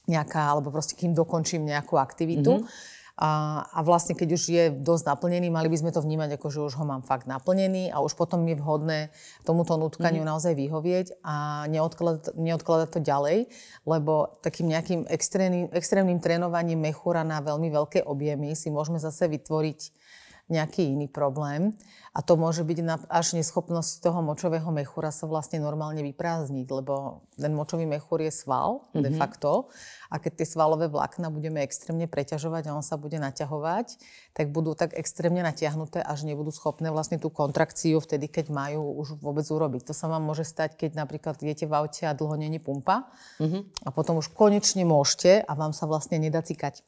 nejaká, 0.03 0.51
alebo 0.51 0.67
proste 0.67 0.99
kým 0.99 1.15
dokončím 1.15 1.63
nejakú 1.63 1.95
aktivitu. 1.95 2.59
Mm-hmm. 2.59 3.01
A, 3.13 3.61
a 3.69 3.79
vlastne, 3.85 4.17
keď 4.17 4.29
už 4.33 4.43
je 4.49 4.63
dosť 4.73 5.05
naplnený, 5.05 5.53
mali 5.53 5.69
by 5.69 5.77
sme 5.77 5.93
to 5.93 6.01
vnímať 6.01 6.41
ako, 6.41 6.47
že 6.49 6.59
už 6.65 6.73
ho 6.81 6.85
mám 6.89 7.05
fakt 7.05 7.29
naplnený 7.29 7.93
a 7.93 8.01
už 8.01 8.17
potom 8.17 8.41
je 8.49 8.57
vhodné 8.57 9.13
tomuto 9.45 9.77
nutkaniu 9.77 10.25
mm. 10.25 10.29
naozaj 10.33 10.57
vyhovieť 10.57 11.21
a 11.21 11.69
neodkladať, 11.69 12.33
neodkladať 12.33 12.89
to 12.89 12.99
ďalej, 13.05 13.37
lebo 13.85 14.41
takým 14.41 14.65
nejakým 14.65 15.05
extrémnym, 15.05 15.69
extrémnym 15.77 16.17
trénovaním 16.17 16.81
mechúra 16.81 17.21
na 17.21 17.37
veľmi 17.37 17.69
veľké 17.69 18.01
objemy 18.01 18.57
si 18.57 18.73
môžeme 18.73 18.97
zase 18.97 19.29
vytvoriť 19.29 20.02
nejaký 20.51 20.91
iný 20.91 21.07
problém. 21.07 21.71
A 22.13 22.21
to 22.21 22.37
môže 22.37 22.61
byť 22.61 23.09
až 23.09 23.33
neschopnosť 23.33 24.05
toho 24.05 24.21
močového 24.21 24.69
mechúra 24.69 25.09
sa 25.09 25.25
vlastne 25.25 25.57
normálne 25.57 26.05
vyprázdniť, 26.05 26.67
lebo 26.69 27.25
ten 27.33 27.49
močový 27.55 27.89
mechúr 27.89 28.21
je 28.21 28.29
sval 28.29 28.85
mm-hmm. 28.91 29.01
de 29.01 29.09
mhm. 29.09 29.17
facto. 29.17 29.71
A 30.13 30.21
keď 30.21 30.43
tie 30.43 30.47
svalové 30.53 30.91
vlákna 30.93 31.33
budeme 31.33 31.65
extrémne 31.65 32.05
preťažovať 32.05 32.69
a 32.69 32.77
on 32.77 32.85
sa 32.85 33.01
bude 33.01 33.17
naťahovať, 33.17 33.97
tak 34.37 34.53
budú 34.53 34.77
tak 34.77 34.93
extrémne 34.93 35.41
natiahnuté, 35.41 36.05
až 36.05 36.29
nebudú 36.29 36.53
schopné 36.53 36.93
vlastne 36.93 37.17
tú 37.17 37.33
kontrakciu 37.33 37.97
vtedy, 37.97 38.29
keď 38.29 38.53
majú 38.53 38.93
už 39.01 39.17
vôbec 39.17 39.47
urobiť. 39.49 39.89
To 39.89 39.93
sa 39.97 40.05
vám 40.05 40.21
môže 40.21 40.45
stať, 40.45 40.77
keď 40.77 41.01
napríklad 41.01 41.41
idete 41.41 41.65
v 41.65 41.73
aute 41.73 42.05
a 42.05 42.13
dlho 42.13 42.37
není 42.37 42.61
pumpa 42.61 43.09
mm-hmm. 43.41 43.87
a 43.87 43.89
potom 43.89 44.21
už 44.21 44.29
konečne 44.37 44.85
môžete 44.85 45.41
a 45.41 45.51
vám 45.57 45.73
sa 45.73 45.89
vlastne 45.89 46.21
nedá 46.21 46.45
cikať. 46.45 46.85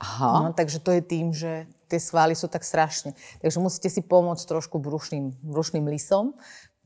Aha. 0.00 0.28
No, 0.28 0.40
takže 0.52 0.78
to 0.82 0.92
je 0.92 1.02
tým, 1.02 1.32
že 1.32 1.64
tie 1.88 2.00
svaly 2.02 2.36
sú 2.36 2.50
tak 2.50 2.66
strašne. 2.66 3.16
Takže 3.40 3.58
musíte 3.62 3.88
si 3.88 4.02
pomôcť 4.04 4.44
trošku 4.44 4.76
brušným, 4.82 5.32
brušným 5.40 5.86
lisom, 5.88 6.36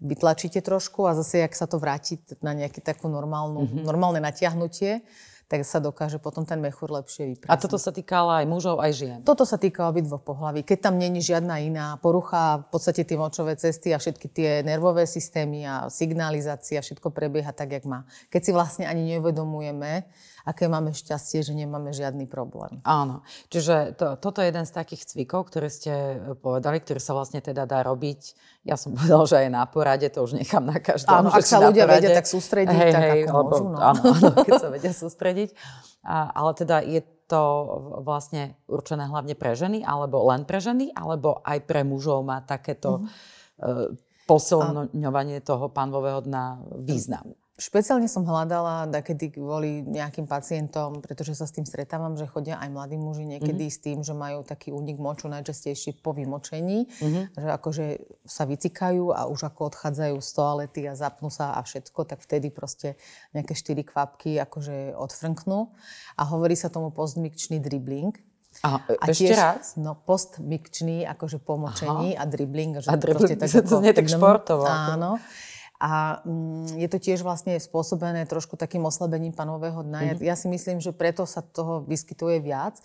vytlačíte 0.01 0.65
trošku 0.65 1.05
a 1.05 1.13
zase, 1.17 1.45
ak 1.45 1.53
sa 1.53 1.69
to 1.69 1.77
vráti 1.77 2.21
na 2.41 2.57
nejaké 2.57 2.81
takú 2.81 3.09
normálnu, 3.11 3.69
mm-hmm. 3.69 3.85
normálne 3.85 4.21
natiahnutie, 4.23 5.05
tak 5.51 5.67
sa 5.67 5.83
dokáže 5.83 6.23
potom 6.23 6.47
ten 6.47 6.63
mechúr 6.63 6.95
lepšie 6.95 7.35
vyprázdniť. 7.35 7.51
A 7.51 7.59
toto 7.59 7.75
sa 7.75 7.91
týka 7.91 8.23
aj 8.23 8.47
mužov, 8.47 8.79
aj 8.79 8.93
žien? 8.95 9.19
Toto 9.27 9.43
sa 9.43 9.59
týka 9.59 9.91
obidvoch 9.91 10.23
pohlaví. 10.23 10.63
Keď 10.63 10.79
tam 10.79 10.95
není 10.95 11.19
žiadna 11.19 11.59
iná 11.59 11.99
porucha, 11.99 12.63
v 12.71 12.79
podstate 12.79 13.03
tie 13.03 13.19
močové 13.19 13.59
cesty 13.59 13.91
a 13.91 13.99
všetky 13.99 14.31
tie 14.31 14.51
nervové 14.63 15.11
systémy 15.11 15.67
a 15.67 15.91
signalizácia, 15.91 16.79
všetko 16.79 17.11
prebieha 17.11 17.51
tak, 17.51 17.75
jak 17.75 17.83
má. 17.83 18.07
Keď 18.31 18.41
si 18.47 18.51
vlastne 18.55 18.85
ani 18.87 19.19
neuvedomujeme, 19.19 20.07
aké 20.45 20.67
máme 20.67 20.93
šťastie, 20.95 21.45
že 21.45 21.53
nemáme 21.53 21.93
žiadny 21.93 22.25
problém. 22.27 22.81
Áno. 22.85 23.23
Čiže 23.53 23.97
to, 23.97 24.17
toto 24.17 24.41
je 24.41 24.51
jeden 24.53 24.65
z 24.65 24.73
takých 24.73 25.03
cvikov, 25.07 25.49
ktoré 25.53 25.69
ste 25.69 26.19
povedali, 26.41 26.81
ktorý 26.81 27.01
sa 27.01 27.13
vlastne 27.13 27.45
teda 27.45 27.69
dá 27.69 27.85
robiť. 27.85 28.35
Ja 28.65 28.77
som 28.81 28.93
povedal, 28.97 29.23
že 29.29 29.37
aj 29.47 29.49
na 29.53 29.65
porade, 29.69 30.07
to 30.09 30.25
už 30.25 30.41
nechám 30.41 30.65
na 30.65 30.79
každom. 30.81 31.27
Áno, 31.27 31.29
ak 31.33 31.45
sa 31.45 31.61
ľudia 31.61 31.85
porade, 31.85 32.09
vedia 32.09 32.17
tak 32.17 32.29
sústrediť, 32.29 32.77
hej, 32.77 32.93
tak 32.93 33.03
hej, 33.03 33.21
ako 33.27 33.37
lebo, 33.37 33.49
môžu. 33.49 33.65
No. 33.69 33.79
Áno, 33.79 34.01
áno, 34.17 34.29
keď 34.47 34.53
sa 34.57 34.69
vedia 34.69 34.93
sústrediť. 34.93 35.51
A, 36.05 36.33
ale 36.33 36.51
teda 36.57 36.81
je 36.85 37.01
to 37.31 37.43
vlastne 38.03 38.59
určené 38.67 39.07
hlavne 39.07 39.39
pre 39.39 39.55
ženy, 39.55 39.87
alebo 39.87 40.27
len 40.27 40.43
pre 40.43 40.59
ženy, 40.59 40.91
alebo 40.91 41.39
aj 41.47 41.63
pre 41.63 41.87
mužov 41.87 42.27
má 42.27 42.43
takéto 42.43 43.07
mm-hmm. 43.07 43.95
uh, 43.95 44.11
posilňovanie 44.27 45.39
toho 45.43 45.71
panvového 45.71 46.23
dna 46.27 46.59
význam. 46.83 47.35
Špeciálne 47.61 48.09
som 48.09 48.25
hľadala 48.25 48.89
kedy 48.89 49.37
kvôli 49.37 49.85
nejakým 49.85 50.25
pacientom, 50.25 51.05
pretože 51.05 51.37
sa 51.37 51.45
s 51.45 51.53
tým 51.53 51.69
stretávam, 51.69 52.17
že 52.17 52.25
chodia 52.25 52.57
aj 52.57 52.73
mladí 52.73 52.97
muži 52.97 53.29
niekedy 53.29 53.69
mm-hmm. 53.69 53.77
s 53.77 53.85
tým, 53.85 53.99
že 54.01 54.17
majú 54.17 54.41
taký 54.41 54.73
únik 54.73 54.97
moču 54.97 55.29
najčastejšie 55.29 56.01
po 56.01 56.17
vymočení, 56.17 56.89
mm-hmm. 56.89 57.37
že 57.37 57.49
akože 57.53 57.87
sa 58.25 58.49
vycikajú 58.49 59.13
a 59.13 59.29
už 59.29 59.53
ako 59.53 59.77
odchádzajú 59.77 60.17
z 60.25 60.31
toalety 60.33 60.81
a 60.89 60.97
zapnú 60.97 61.29
sa 61.29 61.53
a 61.53 61.61
všetko, 61.61 62.09
tak 62.09 62.25
vtedy 62.25 62.49
proste 62.49 62.97
nejaké 63.37 63.53
štyri 63.53 63.85
kvapky 63.85 64.41
akože 64.41 64.97
odfrnknú. 64.97 65.69
A 66.17 66.23
hovorí 66.33 66.57
sa 66.57 66.73
tomu 66.73 66.89
postmikčný 66.89 67.61
dribbling. 67.61 68.17
A, 68.65 68.83
a 68.83 69.05
ešte 69.07 69.31
tiež, 69.31 69.39
raz? 69.39 69.79
No, 69.79 69.95
postmikčný, 69.95 71.07
akože 71.07 71.39
pomočení 71.39 72.19
Aha. 72.19 72.25
a 72.25 72.31
dribbling. 72.31 72.83
Že 72.83 72.89
a 72.89 72.97
dribbling, 72.99 73.39
tak, 73.39 73.53
to 73.53 73.75
znie 73.79 73.93
tak 73.95 74.09
športovo. 74.11 74.67
Áno. 74.67 75.21
A 75.81 76.21
mm, 76.29 76.77
je 76.77 76.89
to 76.93 77.01
tiež 77.01 77.25
vlastne 77.25 77.57
spôsobené 77.57 78.29
trošku 78.29 78.61
takým 78.61 78.85
oslabením 78.85 79.33
panového 79.33 79.81
dna. 79.81 80.13
Mm-hmm. 80.13 80.21
Ja, 80.21 80.33
ja 80.33 80.35
si 80.37 80.53
myslím, 80.53 80.77
že 80.77 80.93
preto 80.93 81.25
sa 81.25 81.41
toho 81.41 81.81
vyskytuje 81.89 82.45
viac. 82.45 82.77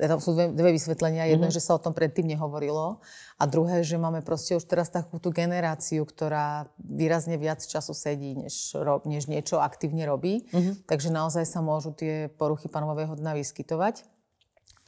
Tam 0.00 0.16
sú 0.16 0.32
dve, 0.32 0.56
dve 0.56 0.72
vysvetlenia. 0.72 1.28
Jedno, 1.28 1.52
mm-hmm. 1.52 1.60
že 1.60 1.60
sa 1.60 1.76
o 1.76 1.82
tom 1.84 1.92
predtým 1.92 2.24
nehovorilo. 2.24 3.04
A 3.36 3.44
druhé, 3.44 3.84
že 3.84 4.00
máme 4.00 4.24
proste 4.24 4.56
už 4.56 4.64
teraz 4.64 4.88
takú 4.88 5.20
tú 5.20 5.28
generáciu, 5.28 6.08
ktorá 6.08 6.72
výrazne 6.80 7.36
viac 7.36 7.60
času 7.60 7.92
sedí, 7.92 8.32
než, 8.32 8.72
než 9.04 9.28
niečo 9.28 9.60
aktívne 9.60 10.08
robí. 10.08 10.48
Mm-hmm. 10.48 10.88
Takže 10.88 11.12
naozaj 11.12 11.44
sa 11.44 11.60
môžu 11.60 11.92
tie 11.92 12.32
poruchy 12.40 12.72
panového 12.72 13.12
dna 13.12 13.36
vyskytovať 13.36 14.17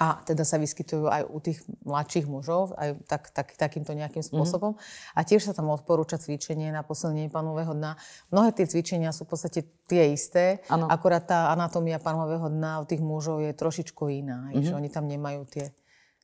a 0.01 0.17
teda 0.25 0.49
sa 0.49 0.57
vyskytujú 0.57 1.13
aj 1.13 1.29
u 1.29 1.39
tých 1.45 1.61
mladších 1.85 2.25
mužov, 2.25 2.73
aj 2.81 2.97
tak, 3.05 3.29
tak, 3.37 3.53
takýmto 3.53 3.93
nejakým 3.93 4.25
mhm. 4.25 4.29
spôsobom. 4.33 4.73
Mm-hmm. 4.73 5.17
A 5.17 5.21
tiež 5.29 5.45
sa 5.45 5.53
tam 5.53 5.69
odporúča 5.69 6.17
cvičenie 6.17 6.73
na 6.73 6.81
posilnenie 6.81 7.29
panového 7.29 7.77
dna. 7.77 8.01
Mnohé 8.33 8.57
tie 8.57 8.65
cvičenia 8.65 9.13
sú 9.13 9.29
v 9.29 9.37
podstate 9.37 9.61
tie 9.85 10.17
isté, 10.17 10.65
ano. 10.73 10.89
akorát 10.89 11.29
tá 11.29 11.53
anatómia 11.53 12.01
panového 12.01 12.49
dna 12.49 12.81
u 12.81 12.85
tých 12.89 13.05
mužov 13.05 13.45
je 13.45 13.53
trošičku 13.53 14.09
iná, 14.09 14.49
mm-hmm. 14.49 14.65
že 14.65 14.73
oni 14.73 14.89
tam 14.89 15.05
nemajú 15.05 15.45
tie, 15.53 15.69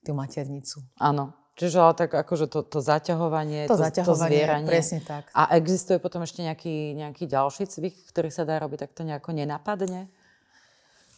tú 0.01 0.17
maternicu. 0.17 0.81
Áno. 0.97 1.37
Čiže 1.57 1.81
ale 1.81 1.95
tak 1.97 2.13
akože 2.13 2.53
to, 2.53 2.61
to 2.69 2.85
zaťahovanie, 2.85 3.65
to, 3.65 3.81
to, 3.81 3.81
zaťahovanie, 3.81 4.29
to 4.29 4.45
zvieranie. 4.45 4.69
presne 4.69 5.01
tak. 5.01 5.33
A 5.33 5.57
existuje 5.57 5.97
potom 5.97 6.21
ešte 6.21 6.45
nejaký, 6.45 6.93
nejaký 6.93 7.25
ďalší 7.25 7.65
cvik, 7.65 8.13
ktorý 8.13 8.29
sa 8.29 8.45
dá 8.45 8.61
robiť, 8.61 8.85
tak 8.85 8.93
to 8.93 9.09
nejako 9.09 9.33
nenapadne? 9.33 10.13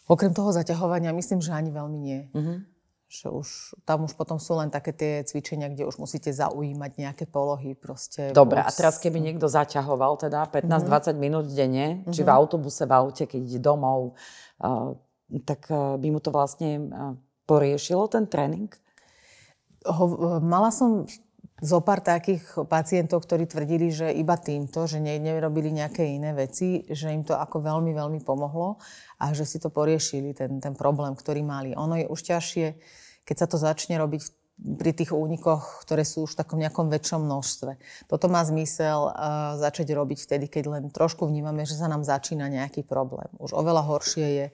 Okrem 0.09 0.33
toho 0.33 0.51
zaťahovania 0.57 1.13
myslím, 1.13 1.45
že 1.45 1.53
ani 1.53 1.69
veľmi 1.69 1.99
nie. 2.01 2.21
Uh-huh. 2.33 2.65
Že 3.09 3.27
už, 3.29 3.49
tam 3.85 4.09
už 4.09 4.17
potom 4.17 4.41
sú 4.41 4.57
len 4.57 4.73
také 4.73 4.97
tie 4.97 5.21
cvičenia, 5.25 5.69
kde 5.69 5.85
už 5.85 6.01
musíte 6.01 6.33
zaujímať 6.33 6.93
nejaké 6.97 7.25
polohy. 7.29 7.77
Proste 7.77 8.33
Dobre, 8.33 8.65
a 8.65 8.69
teraz 8.73 8.97
keby 9.01 9.21
niekto 9.21 9.49
zaťahoval 9.49 10.17
teda 10.17 10.49
15-20 10.49 10.65
uh-huh. 10.65 11.09
Mhm. 11.13 11.21
minút 11.21 11.47
denne, 11.53 11.87
uh-huh. 12.03 12.13
či 12.17 12.25
v 12.25 12.31
autobuse, 12.33 12.89
v 12.89 12.93
aute, 12.97 13.25
keď 13.29 13.41
ide 13.45 13.61
domov, 13.61 14.17
uh, 14.65 14.97
tak 15.45 15.69
uh, 15.69 16.01
by 16.01 16.09
mu 16.09 16.21
to 16.25 16.33
vlastne 16.33 16.89
uh, 16.89 17.13
poriešilo 17.45 18.09
ten 18.09 18.25
tréning? 18.25 18.73
Ho, 19.85 20.41
mala 20.41 20.73
som 20.73 21.05
zo 21.59 21.83
pár 21.83 21.99
takých 21.99 22.67
pacientov, 22.71 23.27
ktorí 23.27 23.51
tvrdili, 23.51 23.91
že 23.91 24.15
iba 24.15 24.39
týmto, 24.39 24.87
že 24.87 25.03
ne, 25.03 25.19
nerobili 25.19 25.75
nejaké 25.75 26.07
iné 26.07 26.31
veci, 26.31 26.87
že 26.87 27.11
im 27.11 27.27
to 27.27 27.35
ako 27.35 27.63
veľmi, 27.63 27.91
veľmi 27.91 28.21
pomohlo 28.23 28.79
a 29.19 29.35
že 29.35 29.43
si 29.43 29.59
to 29.59 29.67
poriešili, 29.67 30.35
ten, 30.35 30.63
ten 30.63 30.75
problém, 30.79 31.19
ktorý 31.19 31.43
mali. 31.43 31.75
Ono 31.75 31.99
je 31.99 32.07
už 32.07 32.21
ťažšie, 32.23 32.67
keď 33.27 33.37
sa 33.37 33.47
to 33.51 33.59
začne 33.59 33.99
robiť 33.99 34.23
pri 34.59 34.91
tých 34.91 35.15
únikoch, 35.15 35.87
ktoré 35.87 36.03
sú 36.03 36.27
už 36.27 36.35
v 36.35 36.41
takom 36.43 36.59
nejakom 36.59 36.91
väčšom 36.91 37.23
množstve. 37.23 37.79
Toto 38.11 38.27
má 38.27 38.43
zmysel 38.43 39.07
uh, 39.07 39.55
začať 39.55 39.95
robiť 39.95 40.19
vtedy, 40.27 40.51
keď 40.51 40.65
len 40.67 40.85
trošku 40.91 41.31
vnímame, 41.31 41.63
že 41.63 41.79
sa 41.79 41.87
nám 41.87 42.03
začína 42.03 42.51
nejaký 42.51 42.83
problém. 42.83 43.31
Už 43.39 43.55
oveľa 43.55 43.87
horšie 43.87 44.27
je 44.27 44.47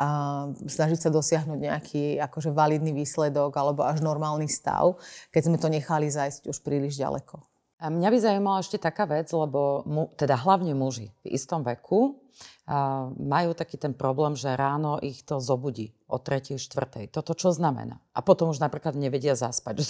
a 0.00 0.06
snažiť 0.54 0.98
sa 0.98 1.10
dosiahnuť 1.12 1.58
nejaký 1.58 2.04
akože 2.20 2.50
validný 2.52 2.96
výsledok 2.96 3.52
alebo 3.56 3.84
až 3.84 4.00
normálny 4.00 4.48
stav, 4.48 4.96
keď 5.28 5.42
sme 5.48 5.56
to 5.60 5.68
nechali 5.68 6.08
zajsť 6.08 6.48
už 6.48 6.58
príliš 6.64 6.96
ďaleko. 6.96 7.40
A 7.82 7.90
mňa 7.90 8.08
by 8.14 8.18
zaujímala 8.22 8.62
ešte 8.62 8.78
taká 8.78 9.10
vec, 9.10 9.26
lebo 9.34 9.82
mu, 9.90 10.06
teda 10.14 10.38
hlavne 10.38 10.70
muži 10.70 11.10
v 11.26 11.34
istom 11.34 11.66
veku 11.66 12.22
a 12.62 13.10
majú 13.18 13.58
taký 13.58 13.74
ten 13.74 13.90
problém, 13.90 14.38
že 14.38 14.54
ráno 14.54 15.02
ich 15.02 15.26
to 15.26 15.42
zobudí 15.42 15.90
o 16.06 16.14
3. 16.22 16.62
4. 16.62 17.10
Toto 17.10 17.34
čo 17.34 17.50
znamená? 17.50 17.98
A 18.14 18.22
potom 18.22 18.54
už 18.54 18.62
napríklad 18.62 18.94
nevedia 18.94 19.34
zaspať. 19.34 19.82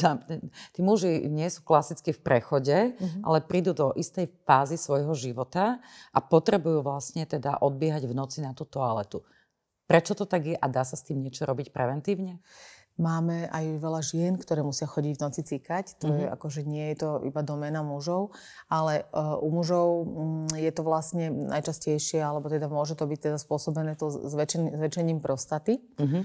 Tí 0.73 0.81
muži 0.81 1.29
nie 1.29 1.53
sú 1.53 1.61
klasicky 1.69 2.17
v 2.17 2.25
prechode, 2.25 2.97
mm-hmm. 2.97 3.23
ale 3.29 3.45
prídu 3.45 3.77
do 3.77 3.93
istej 3.93 4.33
fázy 4.49 4.81
svojho 4.81 5.13
života 5.13 5.77
a 6.17 6.19
potrebujú 6.25 6.81
vlastne 6.81 7.29
teda 7.29 7.61
odbiehať 7.61 8.09
v 8.09 8.17
noci 8.17 8.41
na 8.41 8.57
tú 8.57 8.65
toaletu. 8.65 9.21
Prečo 9.93 10.17
to 10.17 10.25
tak 10.25 10.49
je 10.49 10.57
a 10.57 10.67
dá 10.73 10.89
sa 10.89 10.97
s 10.97 11.05
tým 11.05 11.21
niečo 11.21 11.45
robiť 11.45 11.69
preventívne? 11.69 12.41
Máme 13.01 13.49
aj 13.49 13.81
veľa 13.81 14.01
žien, 14.05 14.33
ktoré 14.37 14.61
musia 14.61 14.85
chodiť 14.85 15.17
v 15.17 15.23
noci 15.25 15.41
cíkať. 15.45 15.97
To 16.01 16.09
mm-hmm. 16.09 16.21
je 16.21 16.27
mhm. 16.29 16.33
akože 16.37 16.61
nie 16.65 16.87
je 16.93 16.97
to 17.01 17.11
iba 17.25 17.41
doména 17.41 17.81
mužov, 17.81 18.37
ale 18.69 19.09
uh, 19.13 19.41
u 19.41 19.49
mužov 19.49 19.89
um, 19.89 20.05
je 20.53 20.69
to 20.73 20.85
vlastne 20.85 21.29
najčastejšie, 21.29 22.21
alebo 22.21 22.53
teda 22.53 22.69
môže 22.69 22.97
to 22.97 23.09
byť 23.09 23.33
teda 23.33 23.39
spôsobené 23.41 23.97
to 23.97 24.13
zväčšen, 24.13 24.77
zväčšením 24.77 25.25
prostaty. 25.25 25.81
Mm-hmm. 26.01 26.23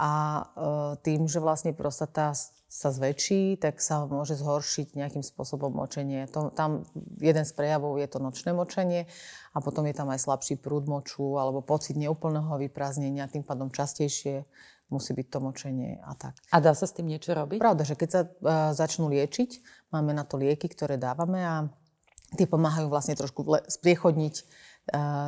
A 0.00 0.12
uh, 0.12 0.92
tým, 1.04 1.28
že 1.28 1.44
vlastne 1.44 1.76
prostata 1.76 2.32
sa 2.70 2.94
zväčší, 2.94 3.58
tak 3.58 3.82
sa 3.82 4.06
môže 4.06 4.38
zhoršiť 4.38 4.94
nejakým 4.94 5.26
spôsobom 5.26 5.74
močenie. 5.74 6.30
To, 6.30 6.54
tam 6.54 6.86
jeden 7.18 7.42
z 7.42 7.50
prejavov 7.50 7.98
je 7.98 8.06
to 8.06 8.22
nočné 8.22 8.54
močenie 8.54 9.10
a 9.50 9.58
potom 9.58 9.90
je 9.90 9.94
tam 9.98 10.06
aj 10.14 10.22
slabší 10.22 10.54
prúd 10.54 10.86
moču 10.86 11.34
alebo 11.34 11.66
pocit 11.66 11.98
neúplného 11.98 12.54
vyprázdnenia, 12.62 13.26
tým 13.26 13.42
pádom 13.42 13.74
častejšie 13.74 14.46
musí 14.86 15.10
byť 15.18 15.26
to 15.26 15.38
močenie 15.42 15.98
a 15.98 16.14
tak. 16.14 16.38
A 16.54 16.62
dá 16.62 16.70
sa 16.70 16.86
s 16.86 16.94
tým 16.94 17.10
niečo 17.10 17.34
robiť? 17.34 17.58
Pravda, 17.58 17.82
že 17.82 17.98
keď 17.98 18.08
sa 18.10 18.20
uh, 18.22 18.30
začnú 18.70 19.10
liečiť, 19.10 19.50
máme 19.90 20.14
na 20.14 20.22
to 20.22 20.38
lieky, 20.38 20.70
ktoré 20.70 20.94
dávame 20.94 21.42
a 21.42 21.66
tie 22.38 22.46
pomáhajú 22.46 22.86
vlastne 22.86 23.18
trošku 23.18 23.42
le- 23.50 23.66
spriechodniť 23.66 24.34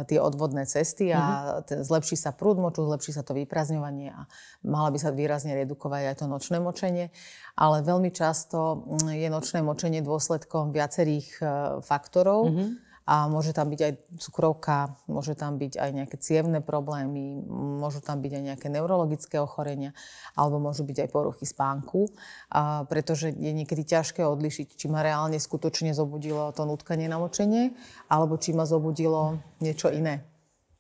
tie 0.07 0.19
odvodné 0.19 0.67
cesty 0.67 1.15
a 1.15 1.21
uh-huh. 1.21 1.67
t- 1.67 1.81
zlepší 1.83 2.19
sa 2.19 2.35
prúd 2.35 2.59
moču, 2.59 2.83
zlepší 2.83 3.15
sa 3.15 3.23
to 3.23 3.35
vyprázdňovanie 3.35 4.13
a 4.13 4.27
mala 4.67 4.91
by 4.91 4.99
sa 4.99 5.15
výrazne 5.15 5.55
redukovať 5.55 6.03
aj 6.13 6.17
to 6.23 6.27
nočné 6.27 6.59
močenie. 6.59 7.15
Ale 7.55 7.85
veľmi 7.85 8.11
často 8.11 8.87
mm, 9.03 9.13
je 9.15 9.29
nočné 9.29 9.61
močenie 9.61 10.01
dôsledkom 10.01 10.75
viacerých 10.75 11.29
uh, 11.39 11.49
faktorov. 11.85 12.51
Uh-huh 12.51 12.92
a 13.03 13.27
môže 13.27 13.51
tam 13.51 13.67
byť 13.71 13.81
aj 13.83 13.93
cukrovka, 14.23 14.95
môže 15.11 15.35
tam 15.35 15.59
byť 15.59 15.75
aj 15.79 15.91
nejaké 15.91 16.17
cievne 16.23 16.63
problémy, 16.63 17.43
môžu 17.51 17.99
tam 17.99 18.23
byť 18.23 18.33
aj 18.33 18.43
nejaké 18.53 18.67
neurologické 18.71 19.43
ochorenia, 19.43 19.91
alebo 20.39 20.63
môžu 20.63 20.87
byť 20.87 21.07
aj 21.07 21.09
poruchy 21.11 21.47
spánku, 21.47 22.15
a 22.55 22.87
pretože 22.87 23.35
je 23.35 23.53
niekedy 23.53 23.83
ťažké 23.83 24.23
odlišiť, 24.23 24.79
či 24.79 24.87
ma 24.87 25.03
reálne 25.03 25.37
skutočne 25.37 25.91
zobudilo 25.93 26.55
to 26.55 26.63
nutkanie 26.63 27.11
na 27.11 27.19
močenie, 27.19 27.75
alebo 28.07 28.39
či 28.39 28.55
ma 28.55 28.63
zobudilo 28.63 29.43
niečo 29.59 29.91
iné. 29.91 30.23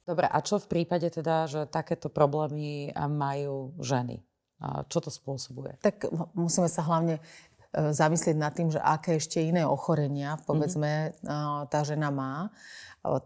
Dobre, 0.03 0.27
a 0.27 0.39
čo 0.43 0.59
v 0.59 0.67
prípade 0.67 1.11
teda, 1.15 1.47
že 1.47 1.61
takéto 1.71 2.11
problémy 2.11 2.91
majú 2.95 3.71
ženy? 3.79 4.19
Čo 4.63 5.03
to 5.03 5.11
spôsobuje? 5.11 5.75
Tak 5.83 6.07
musíme 6.39 6.71
sa 6.71 6.87
hlavne 6.87 7.19
zamyslieť 7.73 8.37
nad 8.37 8.53
tým, 8.53 8.69
že 8.69 8.81
aké 8.81 9.17
ešte 9.17 9.41
iné 9.41 9.65
ochorenia, 9.65 10.37
povedzme, 10.45 11.17
mm-hmm. 11.17 11.73
tá 11.73 11.81
žena 11.89 12.13
má. 12.13 12.53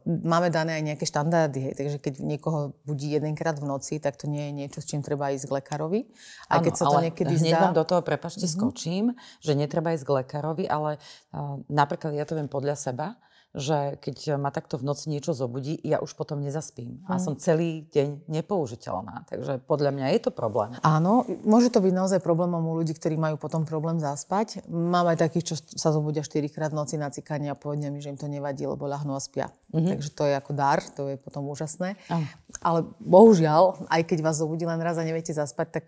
Máme 0.07 0.49
dané 0.49 0.81
aj 0.81 0.85
nejaké 0.89 1.05
štandardy, 1.05 1.61
hej, 1.61 1.75
takže 1.77 1.99
keď 2.01 2.15
niekoho 2.25 2.73
budí 2.89 3.13
jedenkrát 3.13 3.61
v 3.61 3.69
noci, 3.69 4.01
tak 4.01 4.17
to 4.17 4.25
nie 4.25 4.49
je 4.49 4.53
niečo, 4.57 4.79
s 4.81 4.89
čím 4.89 5.05
treba 5.05 5.29
ísť 5.37 5.53
k 5.53 5.57
lekárovi. 5.61 6.01
Aj 6.49 6.65
keď 6.65 6.73
ano, 6.73 6.81
sa 6.81 6.85
to 6.89 6.99
niekedy 7.05 7.35
hneď 7.37 7.53
zdá... 7.53 7.63
vám 7.69 7.77
do 7.77 7.85
toho, 7.85 8.01
prepačte, 8.01 8.49
mm-hmm. 8.49 8.57
skočím, 8.57 9.05
že 9.45 9.53
netreba 9.53 9.93
ísť 9.93 10.09
k 10.09 10.15
lekárovi, 10.25 10.65
ale 10.65 10.97
uh, 10.97 11.61
napríklad 11.69 12.17
ja 12.17 12.25
to 12.25 12.41
viem 12.41 12.49
podľa 12.49 12.73
seba, 12.79 13.21
že 13.57 13.97
keď 14.05 14.37
ma 14.37 14.53
takto 14.53 14.77
v 14.77 14.85
noci 14.85 15.09
niečo 15.09 15.33
zobudí, 15.33 15.81
ja 15.81 15.97
už 16.05 16.13
potom 16.13 16.45
nezaspím. 16.45 17.01
A 17.09 17.17
hm. 17.17 17.23
som 17.25 17.33
celý 17.41 17.89
deň 17.89 18.29
nepoužiteľná. 18.29 19.25
Takže 19.33 19.65
podľa 19.65 19.97
mňa 19.97 20.07
je 20.13 20.21
to 20.29 20.31
problém. 20.31 20.77
Áno, 20.85 21.25
môže 21.41 21.73
to 21.73 21.81
byť 21.81 21.93
naozaj 21.97 22.21
problémom 22.21 22.61
u 22.61 22.77
ľudí, 22.77 22.93
ktorí 22.93 23.17
majú 23.17 23.41
potom 23.41 23.65
problém 23.65 23.97
zaspať. 23.97 24.61
Mám 24.69 25.09
aj 25.17 25.25
takých, 25.25 25.53
čo 25.53 25.55
sa 25.57 25.89
zobudia 25.89 26.21
4 26.21 26.53
krát 26.53 26.71
v 26.77 26.85
noci 26.85 27.01
na 27.01 27.09
cikanie 27.09 27.49
a 27.49 27.57
povedia 27.57 27.89
mi, 27.89 28.05
že 28.05 28.13
im 28.13 28.21
to 28.21 28.29
nevadí, 28.29 28.69
lebo 28.69 28.85
ľahnú 28.85 29.17
a 29.17 29.21
spia. 29.25 29.49
Mm-hmm. 29.73 29.89
Takže 29.89 30.09
to 30.13 30.23
je 30.29 30.35
ako 30.37 30.53
dar, 30.53 30.79
to 30.93 31.03
je 31.09 31.17
potom 31.17 31.49
úžasné. 31.49 31.97
Ah. 32.13 32.29
Ale 32.61 32.85
bohužiaľ, 33.01 33.89
aj 33.89 34.03
keď 34.05 34.19
vás 34.21 34.37
zobudí 34.37 34.69
len 34.69 34.79
raz 34.85 35.01
a 35.01 35.05
neviete 35.05 35.33
zaspať, 35.33 35.81
tak 35.81 35.85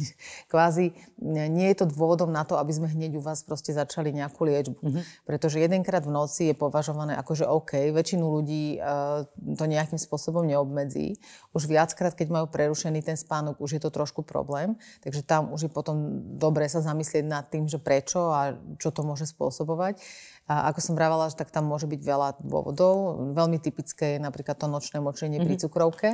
kvázi 0.52 0.90
nie 1.22 1.66
je 1.70 1.76
to 1.78 1.86
dôvodom 1.86 2.34
na 2.34 2.42
to, 2.42 2.58
aby 2.58 2.74
sme 2.74 2.90
hneď 2.90 3.14
u 3.14 3.22
vás 3.22 3.46
proste 3.46 3.70
začali 3.70 4.10
nejakú 4.10 4.42
liečbu. 4.42 4.78
Mm-hmm. 4.82 5.02
Pretože 5.22 5.62
jedenkrát 5.62 6.02
v 6.02 6.10
noci 6.10 6.50
je 6.50 6.54
považované 6.58 7.11
povedané, 7.12 7.20
akože 7.20 7.44
OK, 7.44 7.72
väčšinu 7.92 8.24
ľudí 8.24 8.80
uh, 8.80 9.24
to 9.36 9.64
nejakým 9.68 10.00
spôsobom 10.00 10.48
neobmedzí. 10.48 11.20
Už 11.52 11.68
viackrát, 11.68 12.16
keď 12.16 12.28
majú 12.32 12.46
prerušený 12.48 13.04
ten 13.04 13.16
spánok, 13.16 13.60
už 13.60 13.76
je 13.78 13.80
to 13.84 13.90
trošku 13.92 14.24
problém. 14.24 14.76
Takže 15.04 15.22
tam 15.22 15.52
už 15.52 15.68
je 15.68 15.70
potom 15.70 16.24
dobre 16.40 16.64
sa 16.68 16.80
zamyslieť 16.80 17.24
nad 17.28 17.44
tým, 17.48 17.68
že 17.68 17.76
prečo 17.76 18.32
a 18.32 18.56
čo 18.80 18.88
to 18.90 19.04
môže 19.04 19.28
spôsobovať. 19.28 20.00
A 20.48 20.72
ako 20.72 20.80
som 20.80 20.94
vravala, 20.98 21.30
tak 21.30 21.52
tam 21.52 21.68
môže 21.68 21.86
byť 21.86 22.00
veľa 22.02 22.28
dôvodov. 22.42 23.20
Veľmi 23.36 23.62
typické 23.62 24.16
je 24.16 24.20
napríklad 24.20 24.58
to 24.58 24.66
nočné 24.66 24.98
močenie 24.98 25.38
mm-hmm. 25.38 25.46
pri 25.46 25.54
mhm. 25.56 25.62
cukrovke. 25.62 26.10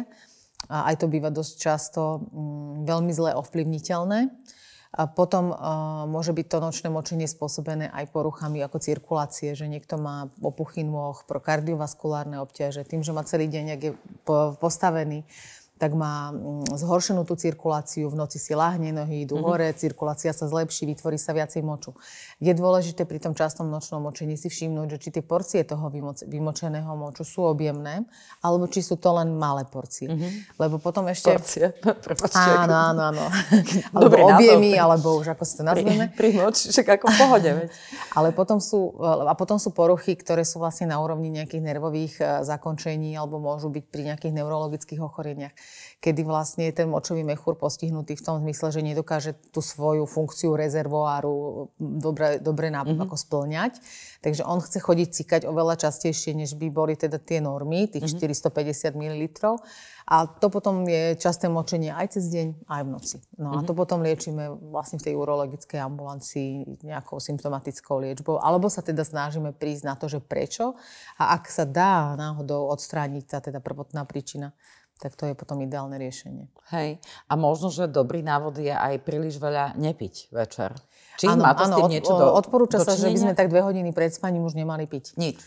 A 0.66 0.90
aj 0.90 1.00
to 1.00 1.06
býva 1.06 1.30
dosť 1.30 1.54
často 1.54 2.26
mm, 2.34 2.82
veľmi 2.82 3.12
zle 3.14 3.30
ovplyvniteľné. 3.38 4.26
A 4.88 5.04
potom 5.04 5.52
uh, 5.52 6.08
môže 6.08 6.32
byť 6.32 6.46
to 6.48 6.58
nočné 6.64 6.88
močenie 6.88 7.28
spôsobené 7.28 7.92
aj 7.92 8.08
poruchami 8.08 8.64
ako 8.64 8.80
cirkulácie, 8.80 9.52
že 9.52 9.68
niekto 9.68 10.00
má 10.00 10.32
opuchy 10.40 10.80
nôh, 10.80 11.20
pro 11.28 11.44
kardiovaskulárne 11.44 12.40
obťaže, 12.40 12.88
tým, 12.88 13.04
že 13.04 13.12
má 13.12 13.20
celý 13.20 13.52
deň, 13.52 13.64
ak 13.76 13.80
je 13.84 13.92
postavený, 14.56 15.28
tak 15.78 15.94
má 15.94 16.34
mm, 16.34 16.74
zhoršenú 16.74 17.22
tú 17.22 17.38
cirkuláciu, 17.38 18.10
v 18.10 18.18
noci 18.18 18.42
si 18.42 18.50
láhne, 18.52 18.90
nohy 18.90 19.22
idú 19.22 19.38
mm-hmm. 19.38 19.46
hore, 19.46 19.68
cirkulácia 19.78 20.34
sa 20.34 20.50
zlepší, 20.50 20.90
vytvorí 20.90 21.14
sa 21.14 21.30
viacej 21.30 21.62
moču. 21.62 21.94
Je 22.42 22.50
dôležité 22.50 23.06
pri 23.06 23.22
tom 23.22 23.32
častom 23.38 23.70
nočnom 23.70 24.02
močení 24.02 24.34
si 24.34 24.50
všimnúť, 24.50 24.98
že 24.98 24.98
či 24.98 25.08
tie 25.14 25.22
porcie 25.22 25.62
toho 25.62 25.86
vymoc- 25.86 26.26
vymočeného 26.26 26.90
moču 26.98 27.22
sú 27.22 27.46
objemné, 27.46 28.02
alebo 28.42 28.66
či 28.66 28.82
sú 28.82 28.98
to 28.98 29.14
len 29.14 29.38
malé 29.38 29.62
porcie. 29.70 30.10
Mm-hmm. 30.10 30.58
Lebo 30.58 30.82
potom 30.82 31.06
ešte... 31.06 31.30
Porcie, 31.30 31.70
prepačte. 32.06 32.42
Áno, 32.42 32.74
áno, 32.74 33.02
áno. 33.14 33.24
alebo 33.96 34.34
objemy, 34.34 34.74
alebo 34.74 35.14
už 35.22 35.38
ako 35.38 35.46
si 35.46 35.54
to 35.54 35.62
nazveme. 35.62 36.10
Pri, 36.10 36.34
pri 36.34 36.42
moč, 36.42 36.74
však 36.74 36.98
ako 36.98 37.06
v 37.06 37.16
pohode. 37.22 37.50
Veď. 37.54 37.68
Ale 38.18 38.34
potom 38.34 38.58
sú, 38.58 38.98
a 38.98 39.32
potom 39.38 39.62
sú 39.62 39.70
poruchy, 39.70 40.18
ktoré 40.18 40.42
sú 40.42 40.58
vlastne 40.58 40.90
na 40.90 40.98
úrovni 40.98 41.30
nejakých 41.30 41.62
nervových 41.62 42.14
e, 42.18 42.24
zakončení, 42.42 43.14
alebo 43.14 43.38
môžu 43.38 43.70
byť 43.70 43.84
pri 43.86 44.02
nejakých 44.10 44.34
neurologických 44.42 44.98
ochoreniach 44.98 45.54
kedy 45.98 46.22
vlastne 46.22 46.70
je 46.70 46.78
ten 46.78 46.86
močový 46.86 47.26
mechúr 47.26 47.58
postihnutý 47.58 48.14
v 48.14 48.22
tom 48.22 48.38
zmysle, 48.38 48.70
že 48.70 48.86
nedokáže 48.86 49.34
tú 49.50 49.58
svoju 49.58 50.06
funkciu 50.06 50.54
rezervoáru 50.54 51.68
dobre, 51.78 52.38
dobre 52.38 52.70
na, 52.70 52.86
mm-hmm. 52.86 53.02
ako 53.02 53.16
splňať. 53.18 53.82
Takže 54.22 54.46
on 54.46 54.62
chce 54.62 54.78
chodiť 54.78 55.08
cikať 55.10 55.42
oveľa 55.50 55.74
častejšie, 55.78 56.38
než 56.38 56.54
by 56.54 56.70
boli 56.70 56.94
teda 56.94 57.18
tie 57.18 57.42
normy, 57.42 57.90
tých 57.90 58.14
mm-hmm. 58.14 58.94
450 58.94 58.94
ml. 58.94 59.22
A 60.08 60.24
to 60.24 60.48
potom 60.48 60.86
je 60.88 61.18
časté 61.20 61.50
močenie 61.50 61.92
aj 61.92 62.16
cez 62.16 62.30
deň, 62.30 62.64
aj 62.70 62.82
v 62.86 62.88
noci. 62.88 63.16
No 63.34 63.52
mm-hmm. 63.52 63.58
a 63.58 63.66
to 63.66 63.74
mhm. 63.74 63.78
potom 63.82 63.98
liečíme 64.00 64.44
vlastne 64.70 65.02
v 65.02 65.04
tej 65.10 65.14
urologickej 65.18 65.82
ambulancii 65.82 66.80
nejakou 66.86 67.18
symptomatickou 67.18 67.98
liečbou. 68.00 68.38
Alebo 68.38 68.70
sa 68.70 68.86
teda 68.86 69.02
snažíme 69.02 69.50
prísť 69.50 69.82
na 69.84 69.94
to, 69.98 70.06
že 70.06 70.22
prečo. 70.22 70.78
A 71.18 71.34
ak 71.34 71.50
sa 71.50 71.66
dá 71.66 72.14
náhodou 72.14 72.70
odstrániť 72.70 73.24
tá 73.26 73.38
teda 73.42 73.58
prvotná 73.58 74.06
príčina, 74.06 74.54
tak 74.98 75.14
to 75.14 75.30
je 75.30 75.34
potom 75.38 75.62
ideálne 75.62 75.94
riešenie. 75.94 76.50
Hej. 76.74 76.98
A 77.30 77.32
možno, 77.38 77.70
že 77.70 77.86
dobrý 77.86 78.20
návod 78.26 78.58
je 78.58 78.74
aj 78.74 78.98
príliš 79.06 79.38
veľa 79.38 79.78
nepiť 79.78 80.34
večer. 80.34 80.74
Či 81.22 81.30
ano, 81.30 81.46
má 81.46 81.54
to 81.54 81.66
ano, 81.66 81.74
s 81.74 81.78
tým 81.78 81.90
niečo 81.90 82.12
do, 82.14 82.34
Odporúča 82.34 82.82
sa, 82.82 82.98
že 82.98 83.10
by 83.10 83.18
sme 83.18 83.34
tak 83.38 83.50
dve 83.50 83.62
hodiny 83.62 83.94
pred 83.94 84.10
spaním 84.10 84.42
už 84.42 84.58
nemali 84.58 84.90
piť. 84.90 85.14
Nič. 85.14 85.38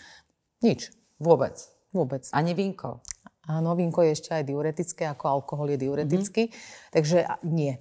Nič. 0.64 0.96
Vôbec. 1.20 1.60
Vôbec. 1.92 2.24
Ani 2.32 2.56
vínko. 2.56 3.04
Áno, 3.52 3.76
vínko 3.76 4.06
je 4.08 4.16
ešte 4.16 4.32
aj 4.32 4.48
diuretické, 4.48 5.04
ako 5.12 5.44
alkohol 5.44 5.76
je 5.76 5.78
diuretický. 5.84 6.48
Mm-hmm. 6.48 6.92
Takže 6.96 7.18
nie. 7.44 7.76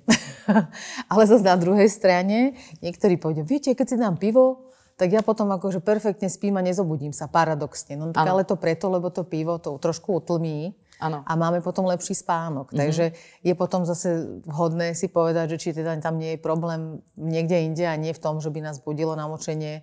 Ale 1.13 1.23
zase 1.31 1.47
na 1.47 1.55
druhej 1.55 1.87
strane, 1.87 2.59
niektorí 2.83 3.15
povedia, 3.15 3.47
viete, 3.47 3.71
keď 3.79 3.87
si 3.87 3.97
dám 4.01 4.19
pivo, 4.19 4.71
tak 4.99 5.15
ja 5.15 5.23
potom 5.23 5.49
akože 5.55 5.81
perfektne 5.81 6.29
spím 6.29 6.59
a 6.59 6.67
nezobudím 6.67 7.15
sa, 7.17 7.31
paradoxne. 7.31 7.97
No 7.97 8.13
tak 8.13 8.21
ale 8.21 8.45
to 8.45 8.61
preto, 8.61 8.93
lebo 8.93 9.09
to 9.09 9.25
pivo 9.25 9.57
to 9.57 9.81
trošku 9.81 10.21
utlmí 10.21 10.77
Ano. 11.01 11.25
A 11.25 11.33
máme 11.35 11.65
potom 11.65 11.89
lepší 11.89 12.15
spánok. 12.15 12.71
Mm-hmm. 12.71 12.81
Takže 12.81 13.05
je 13.43 13.55
potom 13.57 13.89
zase 13.89 14.41
vhodné 14.45 14.93
si 14.93 15.09
povedať, 15.09 15.57
že 15.57 15.61
či 15.61 15.69
teda 15.73 15.97
tam 15.99 16.21
nie 16.21 16.37
je 16.37 16.41
problém 16.41 17.01
niekde 17.17 17.57
inde 17.65 17.85
a 17.89 17.97
nie 17.97 18.13
v 18.13 18.23
tom, 18.23 18.39
že 18.39 18.53
by 18.53 18.61
nás 18.61 18.85
budilo 18.85 19.17
namočenie 19.17 19.83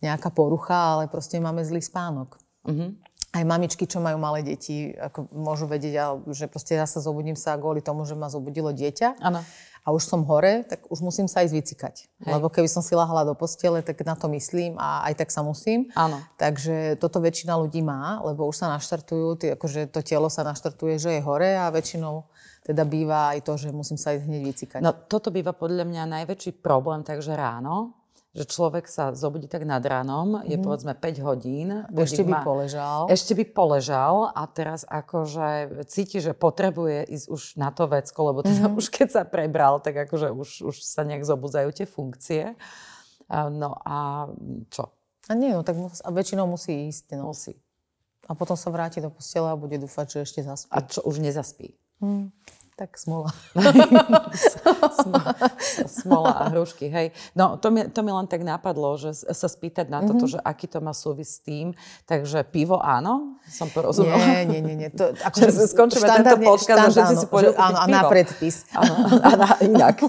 nejaká 0.00 0.32
porucha, 0.32 0.98
ale 0.98 1.12
proste 1.12 1.36
máme 1.38 1.62
zlý 1.62 1.84
spánok. 1.84 2.40
Mm-hmm. 2.64 2.90
Aj 3.34 3.44
mamičky, 3.44 3.84
čo 3.84 3.98
majú 3.98 4.16
malé 4.16 4.46
deti, 4.46 4.94
ako 4.94 5.26
môžu 5.34 5.66
vedieť, 5.66 6.22
že 6.30 6.46
proste 6.46 6.78
ja 6.78 6.86
sa 6.86 7.02
zobudím 7.02 7.34
sa 7.34 7.58
kvôli 7.58 7.82
tomu, 7.82 8.06
že 8.06 8.14
ma 8.14 8.30
zobudilo 8.30 8.70
dieťa. 8.70 9.20
Ano 9.20 9.42
a 9.84 9.92
už 9.92 10.02
som 10.08 10.24
hore, 10.24 10.64
tak 10.64 10.88
už 10.88 11.04
musím 11.04 11.28
sa 11.28 11.44
aj 11.44 11.52
zvicikať. 11.52 12.08
Hej. 12.24 12.32
Lebo 12.32 12.48
keby 12.48 12.64
som 12.66 12.80
si 12.80 12.96
lahala 12.96 13.28
do 13.28 13.36
postele, 13.36 13.84
tak 13.84 14.00
na 14.00 14.16
to 14.16 14.32
myslím 14.32 14.80
a 14.80 15.04
aj 15.04 15.20
tak 15.20 15.28
sa 15.28 15.44
musím. 15.44 15.92
Áno. 15.92 16.24
Takže 16.40 16.96
toto 16.96 17.20
väčšina 17.20 17.52
ľudí 17.60 17.84
má, 17.84 18.24
lebo 18.24 18.48
už 18.48 18.64
sa 18.64 18.72
naštartujú, 18.72 19.28
tý, 19.36 19.46
akože 19.52 19.92
to 19.92 20.00
telo 20.00 20.32
sa 20.32 20.40
naštartuje, 20.40 20.96
že 20.96 21.10
je 21.16 21.20
hore 21.20 21.52
a 21.60 21.68
väčšinou 21.68 22.24
teda 22.64 22.88
býva 22.88 23.36
aj 23.36 23.44
to, 23.44 23.60
že 23.60 23.68
musím 23.76 24.00
sa 24.00 24.16
aj 24.16 24.24
hneď 24.24 24.42
vycikať. 24.48 24.80
No 24.80 24.96
toto 24.96 25.28
býva 25.28 25.52
podľa 25.52 25.84
mňa 25.84 26.24
najväčší 26.24 26.64
problém, 26.64 27.04
takže 27.04 27.36
ráno, 27.36 27.92
že 28.34 28.50
človek 28.50 28.90
sa 28.90 29.14
zobudí 29.14 29.46
tak 29.46 29.62
nad 29.62 29.78
ránom, 29.78 30.42
je 30.42 30.58
mm. 30.58 30.64
povedzme 30.66 30.92
5 30.98 31.22
hodín. 31.22 31.86
Ešte 31.94 32.26
by 32.26 32.34
má, 32.34 32.42
poležal. 32.42 33.06
Ešte 33.06 33.32
by 33.38 33.44
poležal 33.54 34.34
a 34.34 34.42
teraz 34.50 34.82
akože 34.82 35.86
cíti, 35.86 36.18
že 36.18 36.34
potrebuje 36.34 37.06
ísť 37.14 37.26
už 37.30 37.42
na 37.54 37.70
to 37.70 37.86
vecko, 37.86 38.34
lebo 38.34 38.42
teda 38.42 38.66
mm. 38.66 38.74
už 38.74 38.90
keď 38.90 39.08
sa 39.08 39.22
prebral, 39.22 39.78
tak 39.78 40.10
akože 40.10 40.34
už, 40.34 40.66
už 40.66 40.76
sa 40.82 41.06
nejak 41.06 41.22
zobudzajú 41.22 41.70
tie 41.70 41.86
funkcie. 41.86 42.58
No 43.30 43.78
a 43.86 44.26
čo? 44.66 44.90
A 45.30 45.32
nie, 45.38 45.54
no 45.54 45.62
tak 45.62 45.78
mus, 45.78 46.02
a 46.02 46.10
väčšinou 46.10 46.50
musí 46.50 46.90
ísť. 46.90 47.14
No. 47.16 47.30
Musí. 47.30 47.54
A 48.26 48.34
potom 48.34 48.58
sa 48.58 48.68
vráti 48.74 48.98
do 48.98 49.14
postele 49.14 49.46
a 49.46 49.56
bude 49.56 49.78
dúfať, 49.78 50.06
že 50.10 50.18
ešte 50.26 50.40
zaspí. 50.42 50.74
A 50.74 50.82
čo, 50.82 51.00
už 51.06 51.22
nezaspí? 51.22 51.76
Mm. 52.02 52.34
Tak 52.74 52.98
smola. 53.06 53.30
smola 55.86 56.32
a 56.34 56.44
hrušky, 56.50 56.90
hej. 56.90 57.14
No 57.38 57.54
to 57.54 57.70
mi, 57.70 57.86
to 57.86 58.02
mi 58.02 58.10
len 58.10 58.26
tak 58.26 58.42
napadlo, 58.42 58.98
že 58.98 59.14
sa 59.14 59.46
spýtať 59.46 59.86
na 59.86 60.02
toto, 60.02 60.26
mm-hmm. 60.26 60.34
že 60.34 60.38
aký 60.42 60.66
to 60.66 60.82
má 60.82 60.90
súvis 60.90 61.38
s 61.38 61.46
tým. 61.46 61.70
Takže 62.10 62.42
pivo 62.50 62.82
áno, 62.82 63.38
som 63.46 63.70
porozumela. 63.70 64.18
Nie, 64.18 64.42
nie, 64.42 64.58
nie. 64.58 64.74
nie. 64.74 64.90
To, 64.90 65.14
ako, 65.30 65.36
že 65.38 65.70
skončíme 65.70 66.02
tento 66.02 66.34
podcast 66.42 66.78
a 66.82 66.90
všetci 66.90 67.14
si 67.22 67.26
pôjdu 67.30 67.54
áno, 67.54 67.78
a 67.78 67.86
na 67.86 68.02
predpis. 68.10 68.66
Áno, 68.74 68.94
a 69.22 69.30
na 69.38 69.48
inak. 69.62 70.02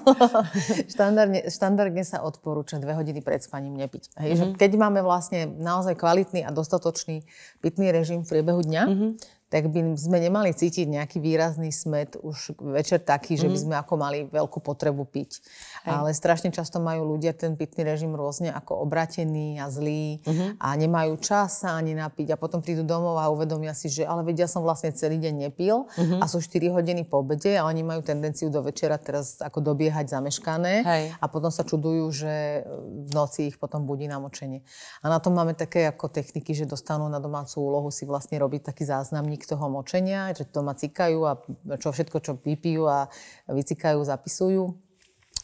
štandardne, 0.90 1.46
štandardne 1.54 2.02
sa 2.02 2.26
odporúča 2.26 2.82
dve 2.82 2.98
hodiny 2.98 3.22
pred 3.22 3.46
spaním 3.46 3.78
nepiť. 3.78 4.18
Hej, 4.18 4.30
mm-hmm. 4.34 4.52
že 4.58 4.58
keď 4.58 4.72
máme 4.82 5.06
vlastne 5.06 5.46
naozaj 5.46 5.94
kvalitný 6.02 6.42
a 6.42 6.50
dostatočný 6.50 7.30
pitný 7.62 7.94
režim 7.94 8.26
v 8.26 8.28
priebehu 8.34 8.66
dňa, 8.66 8.84
mm-hmm 8.90 9.35
tak 9.56 9.72
by 9.72 9.96
sme 9.96 10.20
nemali 10.20 10.52
cítiť 10.52 10.84
nejaký 10.84 11.24
výrazný 11.24 11.72
smet 11.72 12.20
už 12.20 12.60
večer 12.60 13.00
taký, 13.00 13.40
že 13.40 13.48
by 13.48 13.56
mhm. 13.56 13.64
sme 13.64 13.76
ako 13.80 13.94
mali 13.96 14.28
veľkú 14.28 14.60
potrebu 14.60 15.08
piť. 15.08 15.40
Hej. 15.88 15.96
Ale 15.96 16.10
strašne 16.12 16.52
často 16.52 16.84
majú 16.84 17.16
ľudia 17.16 17.32
ten 17.32 17.56
pitný 17.56 17.88
režim 17.88 18.12
rôzne 18.12 18.52
ako 18.52 18.84
obratený 18.84 19.56
a 19.64 19.72
zlý 19.72 20.20
uh-huh. 20.28 20.60
a 20.60 20.76
nemajú 20.76 21.16
čas 21.24 21.64
sa 21.64 21.80
ani 21.80 21.96
napiť 21.96 22.36
a 22.36 22.42
potom 22.42 22.60
prídu 22.60 22.84
domov 22.84 23.16
a 23.16 23.32
uvedomia 23.32 23.72
si, 23.72 23.88
že 23.88 24.04
ale 24.04 24.28
vedia 24.28 24.44
som 24.44 24.60
vlastne 24.60 24.92
celý 24.92 25.24
deň 25.24 25.48
nepil 25.48 25.88
uh-huh. 25.88 26.20
a 26.20 26.26
sú 26.28 26.44
4 26.44 26.76
hodiny 26.76 27.08
po 27.08 27.24
obede 27.24 27.56
a 27.56 27.64
oni 27.64 27.80
majú 27.86 28.04
tendenciu 28.04 28.52
do 28.52 28.60
večera 28.60 29.00
teraz 29.00 29.40
ako 29.40 29.62
dobiehať 29.72 30.12
zameškané 30.12 30.74
Hej. 30.84 31.04
a 31.16 31.26
potom 31.32 31.54
sa 31.54 31.64
čudujú, 31.64 32.12
že 32.12 32.66
v 33.08 33.10
noci 33.16 33.54
ich 33.54 33.62
potom 33.62 33.88
budí 33.88 34.10
namočenie. 34.10 34.66
A 35.00 35.08
na 35.08 35.24
to 35.24 35.32
máme 35.32 35.56
také 35.56 35.88
ako 35.88 36.12
techniky, 36.12 36.52
že 36.52 36.68
dostanú 36.68 37.08
na 37.08 37.22
domácu 37.22 37.62
úlohu 37.62 37.94
si 37.94 38.04
vlastne 38.04 38.36
robiť 38.42 38.74
taký 38.74 38.84
záznamník 38.90 39.45
toho 39.46 39.66
močenia, 39.70 40.34
že 40.34 40.50
doma 40.50 40.74
cikajú 40.74 41.20
a 41.26 41.40
čo 41.78 41.94
všetko, 41.94 42.18
čo 42.22 42.32
vypijú 42.42 42.90
a 42.90 43.08
vycikajú, 43.50 44.02
zapisujú 44.02 44.86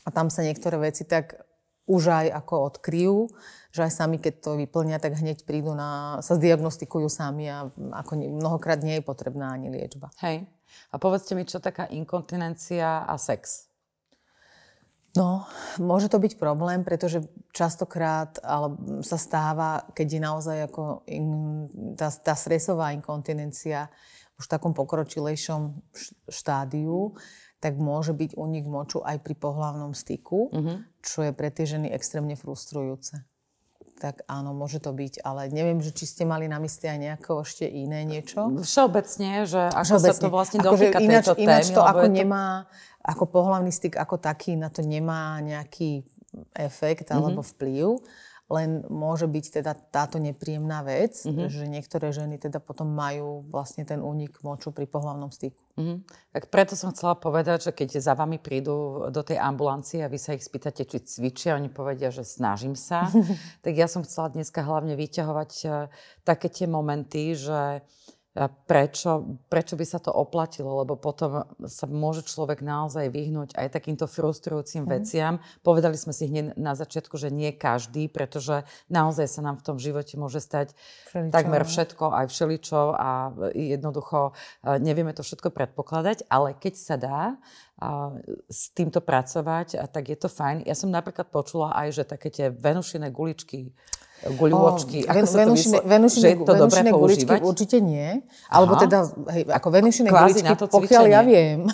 a 0.06 0.10
tam 0.10 0.34
sa 0.34 0.42
niektoré 0.42 0.82
veci 0.82 1.06
tak 1.06 1.38
už 1.90 2.04
aj 2.08 2.28
ako 2.32 2.56
odkryjú, 2.72 3.18
že 3.74 3.84
aj 3.84 3.92
sami, 3.92 4.18
keď 4.22 4.34
to 4.40 4.52
vyplnia, 4.56 5.02
tak 5.02 5.18
hneď 5.18 5.44
prídu 5.44 5.74
na, 5.74 6.22
sa 6.24 6.38
zdiagnostikujú 6.38 7.10
sami 7.10 7.50
a 7.50 7.68
ako 7.74 8.22
mnohokrát 8.22 8.80
nie 8.86 9.02
je 9.02 9.04
potrebná 9.04 9.52
ani 9.52 9.74
liečba. 9.74 10.14
Hej. 10.24 10.48
A 10.94 10.96
povedzte 11.02 11.36
mi, 11.36 11.44
čo 11.44 11.60
taká 11.60 11.90
inkontinencia 11.92 13.04
a 13.04 13.16
sex? 13.20 13.70
No, 15.12 15.43
môže 15.76 16.08
to 16.08 16.24
byť 16.24 16.39
problém, 16.39 16.88
pretože 16.88 17.28
častokrát 17.52 18.39
ale 18.47 18.80
sa 19.04 19.19
stáva, 19.19 19.84
keď 19.91 20.08
je 20.08 20.21
naozaj 20.24 20.58
ako 20.71 21.04
in, 21.12 21.28
tá, 22.00 22.08
tá 22.08 22.32
stresová 22.32 22.95
inkontinencia 22.95 23.91
už 24.39 24.47
v 24.47 24.52
takom 24.56 24.71
pokročilejšom 24.71 25.84
štádiu, 26.32 27.19
tak 27.62 27.78
môže 27.78 28.15
byť 28.15 28.39
únik 28.39 28.65
moču 28.65 29.04
aj 29.04 29.21
pri 29.21 29.36
pohlavnom 29.38 29.93
styku, 29.93 30.50
uh-huh. 30.50 30.78
čo 31.04 31.28
je 31.28 31.32
pre 31.36 31.54
tie 31.54 31.67
ženy 31.67 31.91
extrémne 31.93 32.34
frustrujúce. 32.34 33.21
Tak 34.02 34.26
áno, 34.26 34.58
môže 34.58 34.82
to 34.82 34.90
byť, 34.90 35.22
ale 35.22 35.54
neviem, 35.54 35.78
že 35.78 35.94
či 35.94 36.10
ste 36.10 36.24
mali 36.26 36.50
na 36.50 36.58
mysli 36.58 36.90
aj 36.90 36.98
nejaké 36.98 37.30
ešte 37.38 37.70
iné 37.70 38.02
niečo? 38.02 38.50
Všeobecne, 38.66 39.46
že 39.46 39.70
ako 39.70 39.86
Všeobecne. 39.86 40.18
sa 40.18 40.24
to 40.26 40.30
vlastne 40.34 40.58
ako 40.58 40.66
dotýka 40.74 40.98
ináč, 40.98 41.26
tejto 41.30 41.38
ináč 41.38 41.66
témy. 41.70 41.78
to 41.78 41.82
ako 41.86 42.06
to... 42.10 42.16
nemá, 42.18 42.46
ako 43.06 43.24
pohlavný 43.30 43.70
styk 43.70 43.94
ako 44.02 44.18
taký, 44.18 44.58
na 44.58 44.74
to 44.74 44.82
nemá 44.82 45.38
nejaký 45.46 46.02
efekt 46.58 47.14
alebo 47.14 47.46
mm-hmm. 47.46 47.52
vplyv 47.54 47.86
len 48.52 48.84
môže 48.92 49.32
byť 49.32 49.46
teda 49.64 49.72
táto 49.96 50.20
nepríjemná 50.20 50.84
vec, 50.84 51.24
mm-hmm. 51.24 51.48
že 51.48 51.66
niektoré 51.72 52.12
ženy 52.12 52.36
teda 52.36 52.60
potom 52.60 52.92
majú 52.92 53.48
vlastne 53.48 53.88
ten 53.88 54.04
únik 54.04 54.44
moču 54.44 54.76
pri 54.76 54.92
pohlavnom 54.92 55.32
styku. 55.32 55.58
Mm-hmm. 55.80 55.98
Tak 56.36 56.44
preto 56.52 56.76
som 56.76 56.92
chcela 56.92 57.16
povedať, 57.16 57.72
že 57.72 57.72
keď 57.72 58.04
za 58.04 58.14
vami 58.14 58.44
prídu 58.44 59.08
do 59.08 59.22
tej 59.24 59.40
ambulancie 59.40 60.04
a 60.04 60.12
vy 60.12 60.20
sa 60.20 60.36
ich 60.36 60.44
spýtate, 60.44 60.84
či 60.84 61.00
cvičia, 61.00 61.56
oni 61.56 61.72
povedia, 61.72 62.12
že 62.12 62.28
snažím 62.28 62.76
sa, 62.76 63.08
tak 63.66 63.74
ja 63.80 63.88
som 63.88 64.04
chcela 64.04 64.36
dneska 64.36 64.60
hlavne 64.62 65.00
vyťahovať 65.00 65.52
uh, 65.66 65.88
také 66.28 66.52
tie 66.52 66.68
momenty, 66.68 67.40
že 67.40 67.88
prečo, 68.63 69.39
prečo 69.52 69.76
by 69.76 69.84
sa 69.84 70.00
to 70.00 70.08
oplatilo, 70.08 70.72
lebo 70.84 70.96
potom 70.96 71.44
sa 71.67 71.84
môže 71.84 72.24
človek 72.24 72.63
naozaj 72.63 73.12
vyhnúť 73.12 73.60
aj 73.60 73.67
takýmto 73.76 74.08
frustrujúcim 74.08 74.88
mm. 74.88 74.91
veciam. 74.91 75.34
Povedali 75.60 76.00
sme 76.00 76.15
si 76.15 76.32
hneď 76.32 76.56
na 76.56 76.72
začiatku, 76.72 77.20
že 77.20 77.28
nie 77.28 77.52
každý, 77.52 78.08
pretože 78.08 78.63
naozaj 78.88 79.28
sa 79.28 79.44
nám 79.44 79.60
v 79.60 79.65
tom 79.67 79.78
živote 79.84 80.15
môže 80.15 80.39
stať 80.39 80.72
všeličo. 81.12 81.36
takmer 81.36 81.63
všetko, 81.67 82.06
aj 82.08 82.26
všeličo 82.32 82.82
a 82.96 83.10
jednoducho 83.52 84.32
e, 84.63 84.80
nevieme 84.80 85.12
to 85.12 85.28
všetko 85.28 85.52
predpokladať, 85.52 86.32
ale 86.32 86.56
keď 86.56 86.74
sa 86.80 86.96
dá 86.96 87.36
a 87.82 88.13
s 88.46 88.70
týmto 88.78 89.02
pracovať, 89.02 89.82
a 89.82 89.89
tak 89.89 90.13
je 90.13 90.17
to 90.22 90.30
fajn. 90.30 90.70
Ja 90.70 90.78
som 90.78 90.94
napríklad 90.94 91.34
počula 91.34 91.74
aj, 91.74 91.98
že 91.98 92.04
také 92.06 92.30
tie 92.30 92.48
venušené 92.54 93.10
guličky 93.10 93.74
guľôčky. 94.21 95.10
Ako 95.10 95.17
ven, 95.17 95.25
sa 95.25 95.38
to 95.41 95.53
venušine, 95.81 96.27
je 96.29 96.38
to 96.45 96.53
dobré 96.53 96.79
guličky 96.93 97.34
určite 97.41 97.77
nie. 97.81 98.21
Alebo 98.53 98.77
Aha. 98.77 98.81
teda, 98.86 98.97
hej, 99.34 99.43
ako 99.49 99.67
venušine 99.73 100.07
Kvázi 100.13 100.45
guličky, 100.45 100.69
pokiaľ 100.69 101.03
ja 101.10 101.21
viem, 101.25 101.65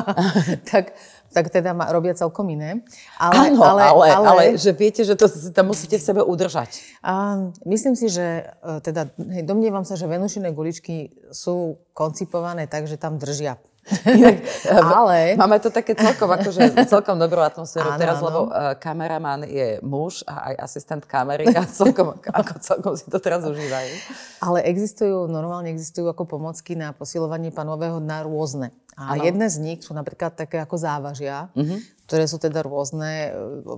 tak, 0.70 0.98
tak 1.30 1.44
teda 1.54 1.70
ma, 1.70 1.86
robia 1.94 2.18
celkom 2.18 2.50
iné. 2.50 2.82
Ale, 3.14 3.54
Áno, 3.54 3.62
ale, 3.62 3.82
ale, 3.86 4.06
ale, 4.10 4.26
ale 4.26 4.42
že 4.58 4.74
viete, 4.74 5.06
že 5.06 5.14
to 5.14 5.30
tam 5.54 5.70
musíte 5.70 5.94
v 5.98 6.04
sebe 6.04 6.20
udržať. 6.26 6.82
A, 6.98 7.46
myslím 7.62 7.94
si, 7.94 8.10
že 8.10 8.50
e, 8.50 8.82
teda, 8.82 9.14
hej, 9.30 9.46
domnievam 9.46 9.86
sa, 9.86 9.94
že 9.94 10.10
venušine 10.10 10.50
guličky 10.50 11.14
sú 11.30 11.78
koncipované 11.94 12.66
tak, 12.66 12.90
že 12.90 12.98
tam 12.98 13.22
držia 13.22 13.54
Inak, 13.84 14.40
ale... 14.96 15.36
Máme 15.36 15.60
to 15.60 15.68
také 15.68 15.92
celkom, 15.92 16.32
akože, 16.32 16.72
celkom 16.88 17.20
dobrú 17.20 17.44
atmosféru 17.44 17.92
áno, 17.92 18.00
teraz, 18.00 18.16
áno. 18.20 18.26
lebo 18.28 18.40
uh, 18.48 18.72
kameraman 18.80 19.44
je 19.44 19.76
muž 19.84 20.24
a 20.24 20.52
aj 20.52 20.54
asistent 20.64 21.04
kamery 21.04 21.52
a 21.52 21.68
celkom, 21.68 22.16
ako 22.40 22.52
celkom 22.64 22.92
si 22.96 23.04
to 23.12 23.20
teraz 23.20 23.44
užívajú. 23.44 23.92
Ale 24.40 24.64
existujú, 24.64 25.28
normálne 25.28 25.68
existujú 25.68 26.08
ako 26.08 26.24
pomocky 26.24 26.72
na 26.72 26.96
posilovanie 26.96 27.52
panového 27.52 28.00
na 28.00 28.24
rôzne. 28.24 28.72
A 28.94 29.18
ano. 29.18 29.26
jedné 29.26 29.46
z 29.50 29.58
nich 29.58 29.80
sú 29.82 29.90
napríklad 29.90 30.38
také 30.38 30.62
ako 30.62 30.78
závažia, 30.78 31.50
uh-huh. 31.50 31.78
ktoré 32.06 32.30
sú 32.30 32.38
teda 32.38 32.62
rôzne. 32.62 33.34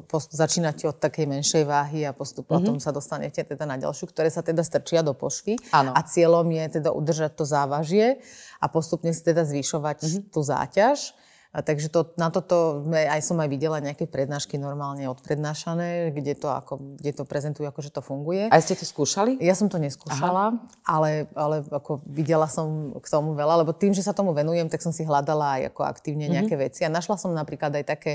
Post, 0.07 0.37
začínate 0.37 0.85
od 0.85 1.00
takej 1.00 1.24
menšej 1.24 1.64
váhy 1.64 2.05
a 2.05 2.12
postup, 2.12 2.46
uh-huh. 2.48 2.61
potom 2.61 2.76
sa 2.76 2.92
dostanete 2.92 3.40
teda 3.40 3.64
na 3.64 3.81
ďalšiu, 3.81 4.12
ktoré 4.12 4.29
sa 4.29 4.44
teda 4.44 4.61
strčia 4.61 5.00
do 5.00 5.16
pošvy. 5.16 5.57
Ano. 5.72 5.96
A 5.96 6.00
cieľom 6.05 6.44
je 6.52 6.81
teda 6.81 6.92
udržať 6.92 7.33
to 7.33 7.48
závažie 7.48 8.20
a 8.61 8.66
postupne 8.68 9.09
si 9.16 9.24
teda 9.24 9.48
zvyšovať 9.48 9.98
uh-huh. 10.05 10.22
tú 10.29 10.40
záťaž. 10.44 11.16
A 11.57 11.64
takže 11.64 11.88
to, 11.88 12.12
na 12.21 12.29
toto 12.29 12.85
aj 12.92 13.25
som 13.25 13.40
aj 13.40 13.49
videla 13.49 13.81
nejaké 13.81 14.05
prednášky 14.05 14.61
normálne 14.61 15.09
odprednášané, 15.09 16.12
kde 16.12 16.37
to, 16.37 16.53
ako, 16.53 17.01
kde 17.01 17.16
to 17.16 17.25
prezentujú, 17.25 17.64
ako 17.64 17.81
že 17.81 17.88
to 17.97 18.05
funguje. 18.05 18.53
A 18.53 18.61
ste 18.61 18.77
to 18.77 18.85
skúšali? 18.85 19.40
Ja 19.40 19.57
som 19.57 19.73
to 19.73 19.81
neskúšala, 19.81 20.61
ale, 20.85 21.33
ale 21.33 21.64
ako 21.64 22.05
videla 22.05 22.45
som 22.45 22.92
k 23.01 23.09
tomu 23.09 23.33
veľa, 23.33 23.64
lebo 23.64 23.73
tým, 23.73 23.97
že 23.97 24.05
sa 24.05 24.12
tomu 24.12 24.37
venujem, 24.37 24.69
tak 24.69 24.85
som 24.85 24.92
si 24.92 25.09
hľadala 25.09 25.57
aj 25.57 25.73
ako 25.73 25.88
aktívne 25.88 26.29
nejaké 26.29 26.61
mm-hmm. 26.61 26.77
veci. 26.77 26.85
A 26.85 26.92
našla 26.92 27.16
som 27.16 27.33
napríklad 27.33 27.73
aj 27.73 27.85
také 27.88 28.12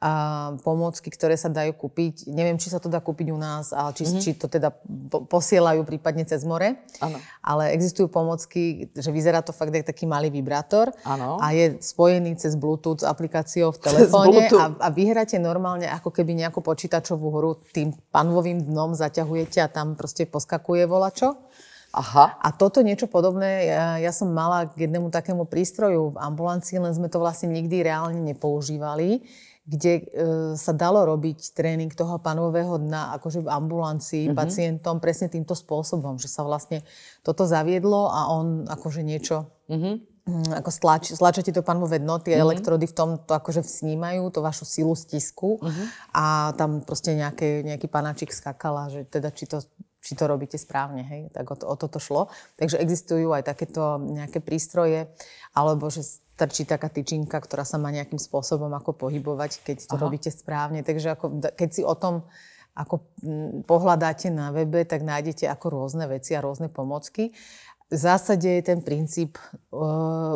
a 0.00 0.12
pomôcky, 0.64 1.12
ktoré 1.12 1.36
sa 1.36 1.52
dajú 1.52 1.76
kúpiť. 1.76 2.32
Neviem, 2.32 2.56
či 2.56 2.72
sa 2.72 2.80
to 2.80 2.88
dá 2.88 3.04
kúpiť 3.04 3.28
u 3.28 3.36
nás, 3.36 3.76
ale 3.76 3.92
či, 3.92 4.08
mm-hmm. 4.08 4.22
či 4.24 4.30
to 4.32 4.48
teda 4.48 4.72
posielajú 5.28 5.84
prípadne 5.84 6.24
cez 6.24 6.40
more. 6.48 6.80
Ano. 7.04 7.20
Ale 7.44 7.76
existujú 7.76 8.08
pomocky, 8.08 8.88
že 8.96 9.12
vyzerá 9.12 9.44
to 9.44 9.52
fakt 9.52 9.76
ako 9.76 9.92
taký 9.92 10.08
malý 10.08 10.32
vibrátor 10.32 10.88
ano. 11.04 11.36
a 11.36 11.52
je 11.52 11.76
spojený 11.84 12.40
cez 12.40 12.56
Bluetooth 12.56 13.04
s 13.04 13.06
aplikáciou 13.06 13.76
v 13.76 13.78
telefóne 13.84 14.48
a, 14.48 14.72
a 14.72 14.88
vyhráte 14.88 15.36
normálne 15.36 15.84
ako 15.84 16.08
keby 16.08 16.32
nejakú 16.32 16.64
počítačovú 16.64 17.28
hru 17.36 17.60
tým 17.68 17.92
panvovým 18.08 18.64
dnom 18.64 18.96
zaťahujete 18.96 19.60
a 19.60 19.68
tam 19.68 20.00
proste 20.00 20.24
poskakuje 20.24 20.88
volačo. 20.88 21.36
Aha. 21.90 22.38
A 22.38 22.54
toto 22.54 22.86
niečo 22.86 23.10
podobné, 23.10 23.66
ja, 23.66 23.98
ja 23.98 24.12
som 24.14 24.30
mala 24.30 24.70
k 24.70 24.86
jednému 24.86 25.10
takému 25.10 25.42
prístroju 25.44 26.14
v 26.14 26.20
ambulancii, 26.22 26.78
len 26.78 26.94
sme 26.94 27.10
to 27.10 27.18
vlastne 27.18 27.50
nikdy 27.50 27.82
reálne 27.82 28.22
nepoužívali 28.22 29.26
kde 29.70 29.92
e, 29.94 30.02
sa 30.58 30.74
dalo 30.74 31.06
robiť 31.06 31.54
tréning 31.54 31.94
toho 31.94 32.18
panového 32.18 32.82
dna 32.82 33.14
akože 33.22 33.46
v 33.46 33.48
ambulancii 33.48 34.24
mm-hmm. 34.26 34.38
pacientom 34.38 34.98
presne 34.98 35.30
týmto 35.30 35.54
spôsobom, 35.54 36.18
že 36.18 36.26
sa 36.26 36.42
vlastne 36.42 36.82
toto 37.22 37.46
zaviedlo 37.46 38.10
a 38.10 38.34
on 38.34 38.66
akože 38.66 39.06
niečo 39.06 39.46
mm-hmm 39.70 40.10
ako 40.30 40.70
stlač, 40.70 41.10
stlačate 41.10 41.50
to 41.50 41.64
panové 41.64 41.98
dno, 41.98 42.20
tie 42.22 42.36
mm-hmm. 42.36 42.46
elektrody 42.46 42.86
v 42.86 42.94
tom 42.94 43.10
to 43.18 43.32
akože 43.34 43.64
snímajú, 43.66 44.30
to 44.30 44.44
vašu 44.44 44.62
silu 44.68 44.94
stisku 44.94 45.58
mm-hmm. 45.58 45.86
a 46.14 46.54
tam 46.54 46.84
proste 46.84 47.16
nejaké, 47.16 47.66
nejaký 47.66 47.90
panačik 47.90 48.30
skakala, 48.30 48.92
že 48.92 49.08
teda 49.08 49.32
či 49.34 49.48
to, 49.48 49.64
či 50.00 50.12
to 50.14 50.24
robíte 50.28 50.56
správne, 50.56 51.02
hej, 51.02 51.22
tak 51.34 51.50
o, 51.50 51.56
to, 51.56 51.64
o 51.66 51.74
toto 51.74 51.98
šlo. 51.98 52.32
Takže 52.56 52.78
existujú 52.78 53.32
aj 53.34 53.48
takéto 53.48 53.98
nejaké 54.00 54.40
prístroje, 54.40 55.10
alebo 55.56 55.90
že 55.92 56.04
stačí 56.40 56.64
taká 56.64 56.88
tyčinka, 56.88 57.36
ktorá 57.36 57.68
sa 57.68 57.76
má 57.76 57.92
nejakým 57.92 58.16
spôsobom 58.16 58.72
ako 58.72 58.96
pohybovať, 58.96 59.60
keď 59.60 59.76
to 59.84 60.00
Aha. 60.00 60.02
robíte 60.08 60.32
správne. 60.32 60.80
Takže 60.80 61.12
ako, 61.12 61.26
keď 61.52 61.68
si 61.68 61.84
o 61.84 61.92
tom 61.92 62.24
ako 62.72 63.04
pohľadáte 63.68 64.32
na 64.32 64.48
webe, 64.56 64.88
tak 64.88 65.04
nájdete 65.04 65.44
ako 65.52 65.66
rôzne 65.68 66.08
veci 66.08 66.32
a 66.32 66.40
rôzne 66.40 66.72
pomocky. 66.72 67.36
V 67.90 67.98
zásade 67.98 68.46
je 68.46 68.62
ten 68.62 68.80
princíp 68.80 69.34
e, 69.36 69.76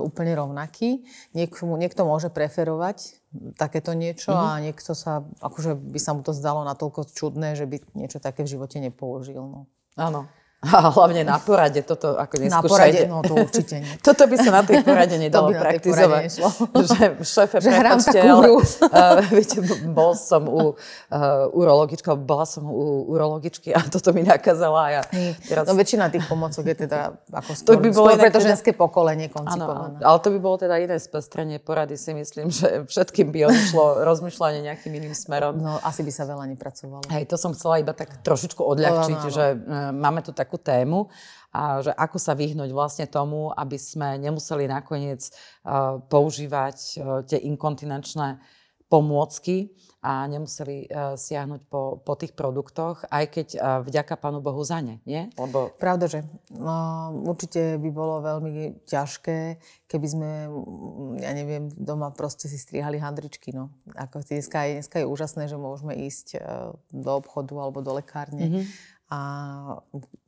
úplne 0.02 0.34
rovnaký. 0.34 1.06
Niekto, 1.32 1.64
niekto 1.78 2.02
môže 2.02 2.28
preferovať 2.28 3.22
takéto 3.54 3.94
niečo 3.94 4.34
mm-hmm. 4.34 4.50
a 4.58 4.62
niekto 4.62 4.92
sa, 4.92 5.22
akože 5.38 5.78
by 5.78 6.00
sa 6.02 6.12
mu 6.18 6.26
to 6.26 6.34
zdalo 6.34 6.66
natoľko 6.66 7.06
čudné, 7.14 7.54
že 7.54 7.70
by 7.70 7.78
niečo 7.94 8.18
také 8.18 8.42
v 8.42 8.58
živote 8.58 8.82
nepoužil. 8.82 9.38
No. 9.38 9.70
Áno. 9.94 10.26
A 10.64 10.88
hlavne 10.88 11.22
na 11.28 11.36
porade 11.36 11.84
toto 11.84 12.16
ako 12.16 12.40
neskúšajte. 12.40 12.48
Na 12.48 12.62
porade, 12.64 13.00
no 13.08 13.18
to 13.20 13.34
určite 13.36 13.76
nie. 13.84 13.92
Toto 14.06 14.24
by 14.24 14.36
sa 14.40 14.50
na 14.50 14.62
tej 14.64 14.80
porade 14.80 15.16
nedalo 15.20 15.52
to 15.52 15.52
by 15.52 15.60
praktizovať. 15.60 16.24
Že 16.94 17.04
šéfe, 17.24 17.56
že 17.64 17.70
prepačte, 17.72 18.18
ale 18.20 18.46
uh, 18.60 18.60
viete, 19.36 19.58
bol 19.88 20.12
som 20.12 20.46
u 20.46 20.74
uh, 20.74 21.56
urologičky, 21.56 22.08
bola 22.12 22.44
som 22.44 22.68
u 22.68 23.08
urologičky 23.08 23.72
a 23.72 23.80
toto 23.84 24.12
mi 24.12 24.20
nakázala. 24.20 24.80
A 24.84 24.90
ja 24.90 25.02
teraz... 25.48 25.64
No 25.64 25.74
väčšina 25.74 26.12
tých 26.12 26.28
pomocok 26.28 26.64
je 26.64 26.76
teda 26.86 27.16
ako 27.32 27.50
skôr, 27.56 27.66
to 27.66 27.74
by 27.80 27.88
bolo 27.90 28.08
skôr 28.12 28.20
pre 28.20 28.30
to 28.30 28.40
teda... 28.40 28.48
ženské 28.52 28.70
pokolenie 28.76 29.28
koncipované. 29.32 29.96
ale 30.04 30.18
to 30.20 30.28
by 30.34 30.38
bolo 30.38 30.56
teda 30.60 30.76
iné 30.76 30.96
spestrenie 31.00 31.56
porady, 31.56 31.96
si 31.96 32.12
myslím, 32.12 32.52
že 32.52 32.84
všetkým 32.84 33.32
by 33.32 33.48
odišlo 33.48 34.04
rozmýšľanie 34.04 34.60
nejakým 34.66 34.92
iným 34.92 35.14
smerom. 35.16 35.56
No 35.58 35.80
asi 35.80 36.04
by 36.04 36.12
sa 36.12 36.28
veľa 36.28 36.44
nepracovalo. 36.52 37.04
Hej, 37.10 37.24
to 37.30 37.36
som 37.40 37.56
chcela 37.56 37.80
iba 37.80 37.96
tak 37.96 38.20
trošičku 38.20 38.60
odľahčiť, 38.60 39.18
no, 39.18 39.24
no, 39.24 39.30
no. 39.30 39.34
že 39.34 39.44
uh, 39.56 39.90
máme 39.94 40.20
tu 40.20 40.30
takú 40.36 40.53
takú 40.54 40.62
tému, 40.62 41.10
a 41.54 41.82
že 41.82 41.90
ako 41.94 42.18
sa 42.18 42.34
vyhnúť 42.34 42.70
vlastne 42.70 43.06
tomu, 43.06 43.50
aby 43.54 43.78
sme 43.78 44.18
nemuseli 44.18 44.66
nakoniec 44.66 45.30
uh, 45.66 46.02
používať 46.06 46.78
uh, 46.98 47.22
tie 47.26 47.38
inkontinenčné 47.46 48.42
pomôcky 48.90 49.70
a 50.04 50.26
nemuseli 50.26 50.90
uh, 50.90 51.14
siahnuť 51.14 51.70
po, 51.70 52.02
po 52.02 52.14
tých 52.18 52.34
produktoch, 52.34 53.06
aj 53.06 53.24
keď 53.30 53.48
uh, 53.54 53.62
vďaka 53.86 54.18
Pánu 54.18 54.42
Bohu 54.42 54.66
za 54.66 54.82
ne, 54.82 54.98
nie? 55.06 55.30
Lebo... 55.38 55.70
Pravda, 55.78 56.10
že 56.10 56.26
no, 56.50 57.10
určite 57.24 57.78
by 57.78 57.90
bolo 57.94 58.18
veľmi 58.18 58.84
ťažké, 58.84 59.56
keby 59.86 60.06
sme, 60.10 60.30
ja 61.22 61.32
neviem, 61.32 61.70
doma 61.70 62.10
proste 62.10 62.50
si 62.50 62.58
strihali 62.58 62.98
handričky, 62.98 63.54
no. 63.54 63.70
Ako 63.94 64.26
dneska 64.26 64.66
je, 64.66 64.82
dneska 64.82 64.96
je 65.00 65.06
úžasné, 65.06 65.46
že 65.46 65.56
môžeme 65.56 65.94
ísť 66.02 66.26
uh, 66.36 66.74
do 66.90 67.10
obchodu 67.14 67.54
alebo 67.62 67.78
do 67.78 67.94
lekárne 67.94 68.46
mm-hmm 68.50 68.93
a 69.14 69.18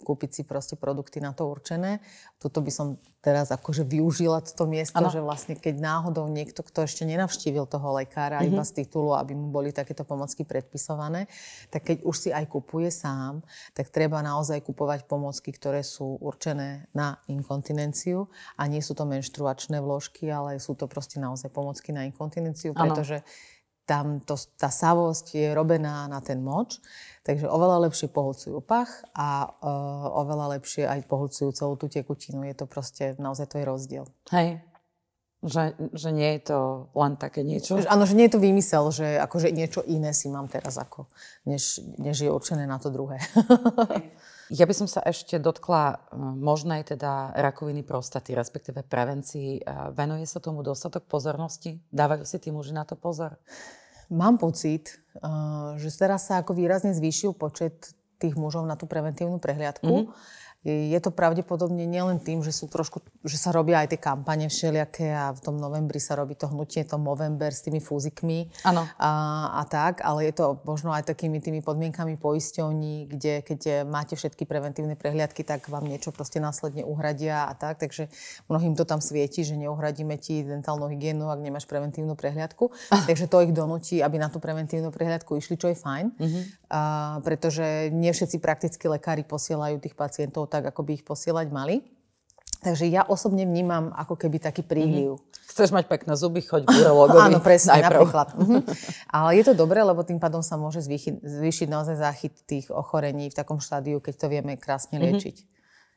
kúpiť 0.07 0.31
si 0.31 0.42
proste 0.46 0.79
produkty 0.79 1.18
na 1.18 1.35
to 1.35 1.51
určené. 1.51 1.99
Tuto 2.38 2.62
by 2.62 2.70
som 2.70 2.87
teraz 3.18 3.51
akože 3.51 3.83
využila 3.83 4.38
toto 4.46 4.70
miesto, 4.70 5.03
ano. 5.03 5.11
že 5.11 5.18
vlastne 5.18 5.59
keď 5.59 5.83
náhodou 5.83 6.31
niekto, 6.31 6.62
kto 6.62 6.87
ešte 6.87 7.03
nenavštívil 7.03 7.66
toho 7.66 7.99
lekára 7.99 8.38
mm-hmm. 8.38 8.55
iba 8.55 8.62
z 8.62 8.87
titulu, 8.87 9.18
aby 9.18 9.35
mu 9.35 9.51
boli 9.51 9.75
takéto 9.75 10.07
pomocky 10.07 10.46
predpisované, 10.46 11.27
tak 11.75 11.90
keď 11.90 12.07
už 12.07 12.14
si 12.14 12.31
aj 12.31 12.46
kupuje 12.46 12.94
sám, 12.94 13.42
tak 13.75 13.90
treba 13.90 14.22
naozaj 14.22 14.62
kupovať 14.62 15.11
pomocky, 15.11 15.51
ktoré 15.51 15.83
sú 15.83 16.22
určené 16.22 16.87
na 16.94 17.18
inkontinenciu 17.27 18.31
a 18.55 18.70
nie 18.70 18.79
sú 18.79 18.94
to 18.94 19.03
menštruačné 19.03 19.83
vložky, 19.83 20.31
ale 20.31 20.62
sú 20.62 20.79
to 20.79 20.87
proste 20.87 21.18
naozaj 21.18 21.51
pomocky 21.51 21.90
na 21.90 22.07
inkontinenciu, 22.07 22.70
pretože 22.79 23.27
ano 23.27 23.55
tam 23.87 24.18
to, 24.20 24.35
tá 24.59 24.66
savosť 24.68 25.27
je 25.38 25.49
robená 25.55 26.11
na 26.11 26.18
ten 26.18 26.42
moč, 26.42 26.83
takže 27.22 27.46
oveľa 27.46 27.87
lepšie 27.87 28.11
pohľcujú 28.11 28.59
pach 28.66 28.90
a 29.14 29.46
uh, 29.46 30.11
oveľa 30.27 30.59
lepšie 30.59 30.85
aj 30.90 31.07
pohľcujú 31.07 31.49
celú 31.55 31.75
tú 31.79 31.87
tekutinu. 31.87 32.42
Je 32.42 32.55
to 32.59 32.66
proste, 32.66 33.14
naozaj 33.16 33.46
to 33.46 33.62
je 33.62 33.64
rozdiel. 33.64 34.05
Hej. 34.35 34.61
Že, 35.46 35.94
že 35.94 36.11
nie 36.11 36.27
je 36.37 36.51
to 36.51 36.59
len 36.99 37.14
také 37.14 37.46
niečo? 37.46 37.79
Áno, 37.87 38.03
že 38.03 38.18
nie 38.18 38.27
je 38.27 38.35
to 38.35 38.42
výmysel, 38.42 38.90
že 38.90 39.22
akože 39.22 39.55
niečo 39.55 39.87
iné 39.87 40.11
si 40.11 40.27
mám 40.27 40.51
teraz 40.51 40.75
ako, 40.75 41.07
než, 41.46 41.79
než 42.03 42.27
je 42.27 42.31
určené 42.33 42.66
na 42.66 42.83
to 42.83 42.90
druhé. 42.90 43.22
Ja 44.50 44.62
by 44.62 44.74
som 44.74 44.87
sa 44.87 45.02
ešte 45.02 45.42
dotkla 45.42 45.82
e, 45.90 45.97
možnej 46.20 46.86
teda 46.86 47.34
rakoviny 47.34 47.82
prostaty, 47.82 48.38
respektíve 48.38 48.86
prevencii. 48.86 49.66
Venuje 49.94 50.26
sa 50.30 50.38
tomu 50.38 50.62
dostatok 50.62 51.11
pozornosti? 51.11 51.82
Dávajú 51.90 52.22
si 52.22 52.38
tí 52.38 52.55
muži 52.55 52.70
na 52.70 52.86
to 52.86 52.94
pozor? 52.94 53.38
Mám 54.07 54.38
pocit, 54.38 55.03
e, 55.18 55.26
že 55.82 55.90
teraz 55.99 56.30
sa 56.30 56.42
ako 56.42 56.55
výrazne 56.55 56.94
zvýšil 56.94 57.34
počet 57.34 57.90
tých 58.16 58.38
mužov 58.38 58.64
na 58.64 58.78
tú 58.78 58.86
preventívnu 58.86 59.42
prehliadku. 59.42 60.09
Mm-hmm 60.09 60.44
je 60.67 60.99
to 60.99 61.14
pravdepodobne 61.14 61.87
nielen 61.87 62.19
tým, 62.19 62.43
že, 62.43 62.51
sú 62.51 62.67
trošku, 62.67 62.99
že 63.23 63.39
sa 63.39 63.55
robia 63.55 63.87
aj 63.87 63.95
tie 63.95 64.01
kampane 64.03 64.51
všelijaké 64.51 65.14
a 65.14 65.31
v 65.31 65.39
tom 65.39 65.62
novembri 65.62 66.03
sa 66.03 66.19
robí 66.19 66.35
to 66.35 66.51
hnutie, 66.51 66.83
to 66.83 66.99
Movember 66.99 67.55
s 67.55 67.62
tými 67.62 67.79
fúzikmi 67.79 68.51
a, 68.67 69.14
a 69.55 69.62
tak, 69.71 70.03
ale 70.03 70.27
je 70.27 70.35
to 70.35 70.59
možno 70.67 70.91
aj 70.91 71.07
takými 71.07 71.39
tými 71.39 71.62
podmienkami 71.62 72.19
poisťovní, 72.19 73.07
kde 73.14 73.47
keď 73.47 73.87
máte 73.87 74.19
všetky 74.19 74.43
preventívne 74.43 74.99
prehliadky, 74.99 75.47
tak 75.47 75.71
vám 75.71 75.87
niečo 75.87 76.11
proste 76.11 76.43
následne 76.43 76.83
uhradia 76.83 77.47
a 77.47 77.55
tak, 77.55 77.79
takže 77.79 78.11
mnohým 78.51 78.75
to 78.75 78.83
tam 78.83 78.99
svieti, 78.99 79.47
že 79.47 79.55
neuhradíme 79.55 80.19
ti 80.19 80.43
dentálnu 80.43 80.91
hygienu, 80.91 81.31
ak 81.31 81.39
nemáš 81.39 81.71
preventívnu 81.71 82.19
prehliadku. 82.19 82.75
takže 83.09 83.31
to 83.31 83.47
ich 83.47 83.55
donúti, 83.55 84.03
aby 84.03 84.19
na 84.19 84.27
tú 84.27 84.43
preventívnu 84.43 84.91
prehliadku 84.91 85.39
išli, 85.39 85.55
čo 85.55 85.71
je 85.71 85.77
fajn, 85.79 86.07
mm-hmm. 86.19 86.43
A, 86.67 87.19
pretože 87.23 87.91
nie 87.95 88.11
všetci 88.11 88.43
praktickí 88.43 88.87
lekári 88.91 89.23
posielajú 89.23 89.79
tých 89.79 89.95
pacientov 89.95 90.51
tak, 90.51 90.67
ako 90.67 90.83
by 90.83 90.91
ich 90.99 91.05
posielať 91.07 91.47
mali. 91.51 91.83
Takže 92.67 92.89
ja 92.91 93.07
osobne 93.07 93.47
vnímam 93.47 93.95
ako 93.95 94.19
keby 94.19 94.43
taký 94.43 94.67
príliv. 94.67 95.21
Mm-hmm. 95.21 95.35
Chceš 95.47 95.71
mať 95.71 95.87
pekné 95.87 96.19
zuby, 96.19 96.43
choď 96.43 96.67
k 96.67 96.75
urologovi. 96.83 97.23
Áno, 97.31 97.39
presne, 97.39 97.79
najprv. 97.79 97.87
napríklad. 97.87 98.29
Mhm. 98.43 98.61
Ale 99.09 99.29
je 99.39 99.45
to 99.47 99.55
dobré, 99.55 99.81
lebo 99.87 100.03
tým 100.03 100.19
pádom 100.19 100.43
sa 100.43 100.59
môže 100.59 100.83
zvýšiť, 100.83 101.23
zvýšiť 101.23 101.69
naozaj 101.71 101.97
záchyt 101.97 102.35
tých 102.45 102.67
ochorení 102.75 103.31
v 103.31 103.39
takom 103.39 103.62
štádiu, 103.62 104.03
keď 104.03 104.14
to 104.19 104.27
vieme 104.27 104.59
krásne 104.59 104.99
mhm. 104.99 105.05
liečiť. 105.07 105.37
Mm-hmm. 105.39 105.55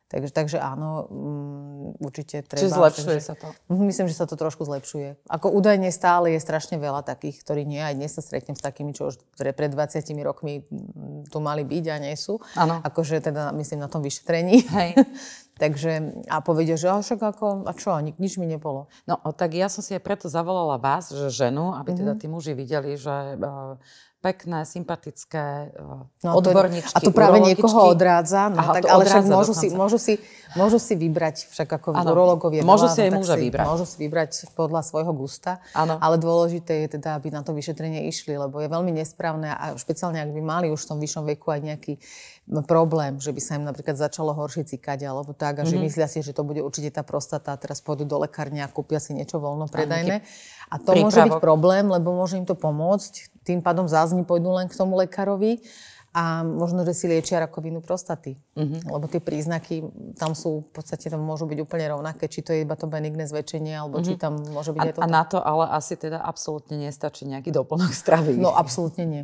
Takže, 0.10 0.34
takže 0.34 0.57
áno, 0.57 1.05
um, 1.05 1.93
určite 2.01 2.41
treba. 2.41 2.66
Čiže 2.66 2.74
zlepšuje 2.74 3.18
takže, 3.22 3.30
sa 3.30 3.36
to? 3.38 3.47
Mhm, 3.70 3.84
myslím, 3.93 4.07
že 4.10 4.18
sa 4.18 4.26
to 4.26 4.34
trošku 4.34 4.66
zlepšuje. 4.66 5.22
Ako 5.30 5.53
údajne 5.53 5.93
stále 5.93 6.34
je 6.34 6.41
strašne 6.41 6.82
veľa 6.82 7.05
takých, 7.05 7.45
ktorí 7.45 7.62
nie. 7.62 7.78
Aj 7.78 7.93
dnes 7.93 8.10
sa 8.10 8.26
stretnem 8.26 8.57
s 8.57 8.66
takými, 8.66 8.97
čo 8.97 9.14
už 9.14 9.22
pred 9.38 9.70
20 9.70 10.01
rokmi 10.26 10.66
tu 11.30 11.38
mali 11.38 11.62
byť 11.62 11.86
a 11.93 11.95
nie 12.01 12.18
sú. 12.18 12.41
Áno. 12.57 12.82
Akože 12.82 13.22
teda 13.22 13.53
myslím 13.53 13.86
na 13.86 13.89
tom 13.89 14.01
vyšetrení. 14.01 14.66
Hej. 14.66 14.97
Takže 15.62 16.24
a 16.32 16.39
povedia, 16.39 16.80
že 16.80 16.88
však 16.88 17.20
ako, 17.20 17.68
a 17.68 17.72
čo, 17.76 17.91
ani, 17.91 18.16
nič 18.16 18.39
mi 18.39 18.47
nebolo. 18.47 18.88
No 19.03 19.20
tak 19.36 19.60
ja 19.60 19.68
som 19.68 19.84
si 19.84 19.91
aj 19.91 20.01
preto 20.01 20.32
zavolala 20.32 20.80
vás, 20.80 21.12
že 21.12 21.28
ženu, 21.28 21.76
aby 21.76 21.91
mm-hmm. 21.91 21.99
teda 21.99 22.14
tí 22.16 22.32
muži 22.32 22.55
videli, 22.55 22.95
že 22.95 23.36
uh, 23.36 23.76
pekné, 24.20 24.68
sympatické 24.68 25.72
uh, 25.80 26.04
no, 26.28 26.32
odborníčky, 26.36 26.92
A 26.92 27.00
tu 27.00 27.16
práve 27.16 27.40
niekoho 27.40 27.88
odrádza, 27.88 28.52
no, 28.52 28.60
Aha, 28.60 28.74
tak, 28.76 28.84
ale 28.92 29.08
však 29.08 29.26
môžu 29.32 29.54
si, 29.56 29.68
môžu, 29.72 29.96
si, 29.96 30.14
môžu 30.60 30.76
si 30.76 31.00
vybrať, 31.00 31.48
však 31.48 31.68
ako 31.80 31.96
ano, 31.96 32.12
urologovia. 32.12 32.60
Môžu 32.68 32.92
si 32.92 33.00
aj 33.00 33.16
muža 33.16 33.40
vybrať. 33.40 33.64
Môžu 33.64 33.88
si 33.88 33.96
vybrať 34.04 34.52
podľa 34.60 34.84
svojho 34.84 35.16
gusta, 35.16 35.64
ano. 35.72 35.96
ale 36.04 36.20
dôležité 36.20 36.84
je 36.84 37.00
teda, 37.00 37.16
aby 37.16 37.32
na 37.32 37.48
to 37.48 37.56
vyšetrenie 37.56 38.12
išli, 38.12 38.36
lebo 38.36 38.60
je 38.60 38.68
veľmi 38.68 38.92
nesprávne 38.92 39.56
a 39.56 39.80
špeciálne, 39.80 40.20
ak 40.20 40.36
by 40.36 40.42
mali 40.44 40.68
už 40.68 40.84
v 40.84 40.90
tom 40.92 41.00
vyššom 41.00 41.24
veku 41.24 41.56
aj 41.56 41.62
nejaký 41.64 41.94
problém, 42.66 43.22
že 43.22 43.30
by 43.30 43.42
sa 43.46 43.62
im 43.62 43.64
napríklad 43.64 43.94
začalo 43.94 44.34
horšie 44.34 44.66
cikať 44.66 45.06
alebo 45.06 45.38
tak 45.38 45.62
a 45.62 45.64
že 45.64 45.78
mm-hmm. 45.78 45.86
myslia 45.86 46.08
si, 46.10 46.26
že 46.26 46.34
to 46.34 46.42
bude 46.42 46.66
určite 46.66 46.90
tá 46.90 47.06
prostata 47.06 47.54
a 47.54 47.62
teraz 47.62 47.78
pôjdu 47.78 48.10
do 48.10 48.18
lekárne 48.18 48.66
a 48.66 48.68
kúpia 48.68 48.98
si 48.98 49.14
niečo 49.14 49.38
voľno 49.38 49.70
predajné. 49.70 50.26
A 50.70 50.78
to 50.78 50.94
prípravok. 50.94 51.06
môže 51.10 51.22
byť 51.26 51.36
problém, 51.42 51.86
lebo 51.90 52.14
môže 52.14 52.38
im 52.38 52.46
to 52.46 52.54
pomôcť 52.54 53.42
tým 53.42 53.66
pádom 53.66 53.90
zázni 53.90 54.22
pôjdu 54.22 54.54
len 54.54 54.70
k 54.70 54.78
tomu 54.78 54.94
lekárovi 55.02 55.66
a 56.10 56.42
možno, 56.42 56.82
že 56.86 56.98
si 56.98 57.06
liečia 57.06 57.38
rakovinu 57.38 57.86
prostaty. 57.86 58.34
Mm-hmm. 58.58 58.90
Lebo 58.90 59.06
tie 59.06 59.22
príznaky 59.22 59.86
tam 60.18 60.34
sú, 60.34 60.66
v 60.66 60.82
podstate 60.82 61.06
tam 61.06 61.22
môžu 61.22 61.46
byť 61.46 61.60
úplne 61.62 61.86
rovnaké, 61.94 62.26
či 62.26 62.42
to 62.42 62.50
je 62.50 62.66
iba 62.66 62.74
to 62.74 62.90
benigné 62.90 63.30
zväčšenie, 63.30 63.78
alebo 63.78 64.02
mm-hmm. 64.02 64.10
či 64.10 64.14
mhm. 64.18 64.22
tam 64.22 64.34
môže 64.50 64.74
byť 64.74 64.82
a, 64.82 64.86
aj 64.90 64.94
toto. 64.98 65.06
A 65.06 65.08
na 65.10 65.24
to 65.26 65.38
ale 65.38 65.66
asi 65.70 65.94
teda 65.98 66.18
absolútne 66.22 66.82
nestačí 66.82 67.30
nejaký 67.30 67.54
doplnok 67.54 67.94
stravy. 67.94 68.38
No 68.42 68.54
absolútne 68.54 69.06
nie. 69.06 69.24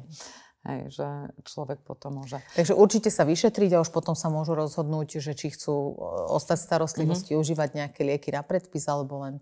Hej, 0.66 0.97
že 0.97 1.07
človek 1.45 1.86
potom 1.86 2.26
môže... 2.26 2.41
Takže 2.57 2.74
určite 2.74 3.13
sa 3.13 3.22
vyšetriť 3.22 3.78
a 3.78 3.82
už 3.86 3.93
potom 3.93 4.18
sa 4.18 4.34
môžu 4.34 4.57
rozhodnúť, 4.57 5.22
že 5.22 5.38
či 5.38 5.53
chcú 5.53 5.93
ostať 6.34 6.57
v 6.57 6.66
starostlivosti, 6.66 7.32
mm-hmm. 7.38 7.43
užívať 7.45 7.70
nejaké 7.78 8.01
lieky 8.01 8.34
na 8.34 8.41
predpis 8.41 8.89
alebo 8.89 9.22
len 9.22 9.38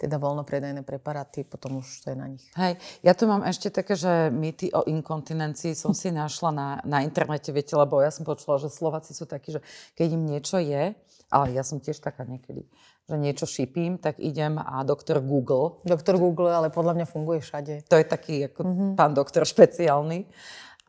teda 0.00 0.16
voľnopredajné 0.16 0.80
preparáty, 0.80 1.44
potom 1.44 1.84
už 1.84 2.06
to 2.06 2.14
je 2.14 2.16
na 2.16 2.24
nich. 2.24 2.46
Hej, 2.56 2.80
ja 3.04 3.12
tu 3.12 3.28
mám 3.28 3.44
ešte 3.44 3.68
také, 3.68 3.92
že 3.98 4.32
mýty 4.32 4.72
o 4.72 4.80
inkontinencii 4.88 5.76
som 5.76 5.92
si 5.92 6.08
našla 6.08 6.50
na, 6.54 6.68
na 6.88 7.04
internete, 7.04 7.52
viete, 7.52 7.76
lebo 7.76 8.00
ja 8.00 8.08
som 8.08 8.24
počula, 8.24 8.56
že 8.56 8.72
Slováci 8.72 9.12
sú 9.12 9.28
takí, 9.28 9.52
že 9.52 9.60
keď 9.92 10.16
im 10.16 10.24
niečo 10.24 10.56
je, 10.56 10.96
ale 11.28 11.46
ja 11.52 11.60
som 11.60 11.84
tiež 11.84 12.00
taká 12.00 12.24
niekedy, 12.24 12.64
že 13.10 13.18
niečo 13.18 13.46
šipím, 13.50 13.98
tak 13.98 14.22
idem 14.22 14.54
a 14.62 14.86
doktor 14.86 15.18
Google. 15.18 15.82
Doktor 15.82 16.14
Google, 16.14 16.54
ale 16.54 16.70
podľa 16.70 17.02
mňa 17.02 17.06
funguje 17.10 17.42
všade. 17.42 17.90
To 17.90 17.98
je 17.98 18.06
taký 18.06 18.46
ako 18.46 18.60
mm-hmm. 18.62 18.90
pán 18.94 19.12
doktor 19.18 19.42
špeciálny 19.42 20.30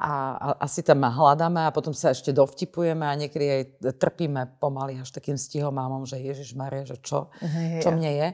a, 0.02 0.14
a 0.38 0.48
asi 0.66 0.86
tam 0.86 1.02
hľadáme 1.02 1.66
a 1.66 1.74
potom 1.74 1.94
sa 1.94 2.14
ešte 2.14 2.34
dovtipujeme 2.34 3.06
a 3.06 3.18
niekedy 3.18 3.46
aj 3.46 3.64
trpíme 3.98 4.62
pomaly 4.62 4.98
až 4.98 5.14
takým 5.14 5.38
stihom 5.38 5.74
mámom, 5.74 6.06
že 6.06 6.22
Ježiš 6.22 6.58
Maria, 6.58 6.86
že 6.86 6.98
čo, 7.02 7.34
čo 7.82 7.90
mne 7.94 8.12
je. 8.14 8.28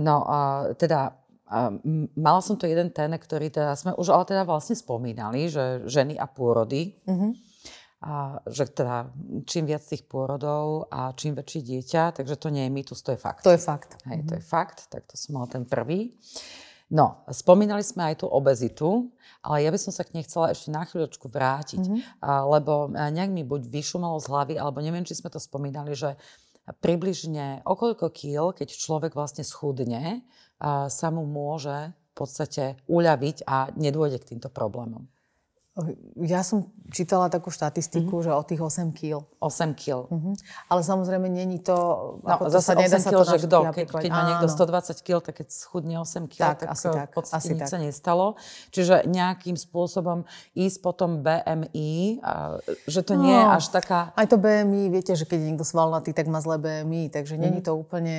No 0.00 0.24
a 0.24 0.38
teda 0.76 1.16
a 1.44 1.68
mala 2.16 2.40
som 2.40 2.56
to 2.56 2.64
jeden 2.64 2.88
ten, 2.88 3.12
ktorý 3.12 3.52
teda 3.52 3.76
sme 3.76 3.92
už 4.00 4.08
ale 4.16 4.24
teda 4.24 4.48
vlastne 4.48 4.72
spomínali, 4.72 5.52
že 5.52 5.84
ženy 5.84 6.16
a 6.16 6.24
pôrody. 6.24 6.96
Mm-hmm. 7.04 7.30
A 8.04 8.36
že 8.44 8.68
teda 8.68 9.08
čím 9.48 9.64
viac 9.64 9.80
tých 9.80 10.04
pôrodov 10.04 10.92
a 10.92 11.16
čím 11.16 11.32
väčšie 11.32 11.60
dieťa, 11.64 12.20
takže 12.20 12.36
to 12.36 12.52
nie 12.52 12.68
je 12.68 12.72
mýtus, 12.76 13.00
to 13.00 13.16
je 13.16 13.20
fakt. 13.20 13.40
To 13.48 13.56
je 13.56 13.56
fakt. 13.56 13.96
Hej, 14.04 14.20
mm-hmm. 14.20 14.28
to 14.28 14.32
je 14.36 14.44
fakt, 14.44 14.78
tak 14.92 15.08
to 15.08 15.16
som 15.16 15.40
mal 15.40 15.48
ten 15.48 15.64
prvý. 15.64 16.12
No, 16.92 17.24
spomínali 17.32 17.80
sme 17.80 18.12
aj 18.12 18.20
tú 18.20 18.28
obezitu, 18.28 19.08
ale 19.40 19.64
ja 19.64 19.72
by 19.72 19.80
som 19.80 19.88
sa 19.88 20.04
k 20.04 20.20
nej 20.20 20.28
chcela 20.28 20.52
ešte 20.52 20.68
na 20.68 20.84
chvíľočku 20.84 21.32
vrátiť, 21.32 21.80
mm-hmm. 21.80 22.20
lebo 22.52 22.92
nejak 22.92 23.32
mi 23.32 23.40
buď 23.40 23.72
vyšumalo 23.72 24.20
z 24.20 24.28
hlavy, 24.28 24.54
alebo 24.60 24.84
neviem, 24.84 25.08
či 25.08 25.16
sme 25.16 25.32
to 25.32 25.40
spomínali, 25.40 25.96
že 25.96 26.20
približne 26.84 27.64
okoľko 27.64 28.12
kýl, 28.12 28.52
keď 28.52 28.68
človek 28.68 29.16
vlastne 29.16 29.48
schudne, 29.48 30.28
sa 30.92 31.08
mu 31.08 31.24
môže 31.24 31.96
v 32.12 32.12
podstate 32.12 32.76
uľaviť 32.84 33.48
a 33.48 33.72
nedôjde 33.72 34.20
k 34.20 34.36
týmto 34.36 34.52
problémom. 34.52 35.08
Ja 36.22 36.46
som 36.46 36.70
čítala 36.94 37.26
takú 37.26 37.50
štatistiku, 37.50 38.22
mm-hmm. 38.22 38.26
že 38.26 38.30
o 38.30 38.42
tých 38.46 38.60
8 38.62 38.94
kg. 38.94 39.26
8 39.42 39.74
kg. 39.74 40.06
Mm-hmm. 40.06 40.34
Ale 40.70 40.80
samozrejme, 40.86 41.26
není 41.26 41.58
to... 41.58 41.74
No, 42.22 42.46
zase 42.46 42.54
to 42.54 42.60
sa 42.60 42.72
nedá 42.78 42.98
sa 43.02 43.10
to 43.10 43.24
že 43.26 43.50
kto, 43.50 43.58
keď, 43.74 43.86
keď 43.90 44.10
má 44.14 44.22
niekto 44.30 44.46
120 44.46 45.02
kg, 45.02 45.18
tak 45.18 45.34
keď 45.42 45.48
schudne 45.50 45.98
8 45.98 46.30
kg, 46.30 46.54
tak, 46.54 46.58
tak 46.62 46.68
asi 46.70 46.86
tak, 46.94 47.08
v 47.10 47.14
podstate 47.18 47.38
asi 47.42 47.50
nič 47.58 47.62
tak. 47.66 47.72
sa 47.74 47.78
nestalo. 47.82 48.26
Čiže 48.70 48.94
nejakým 49.10 49.58
spôsobom 49.58 50.30
ísť 50.54 50.78
potom 50.78 51.26
BMI, 51.26 52.22
a, 52.22 52.62
že 52.86 53.02
to 53.02 53.18
no, 53.18 53.26
nie 53.26 53.34
je 53.34 53.46
až 53.58 53.64
taká... 53.74 54.14
Aj 54.14 54.26
to 54.30 54.38
BMI, 54.38 54.94
viete, 54.94 55.18
že 55.18 55.26
keď 55.26 55.38
je 55.42 55.46
niekto 55.50 55.66
svalnatý, 55.66 56.14
tak 56.14 56.30
má 56.30 56.38
zlé 56.38 56.62
BMI, 56.62 57.10
takže 57.10 57.34
mm-hmm. 57.34 57.44
není 57.50 57.60
to 57.66 57.74
úplne 57.74 58.16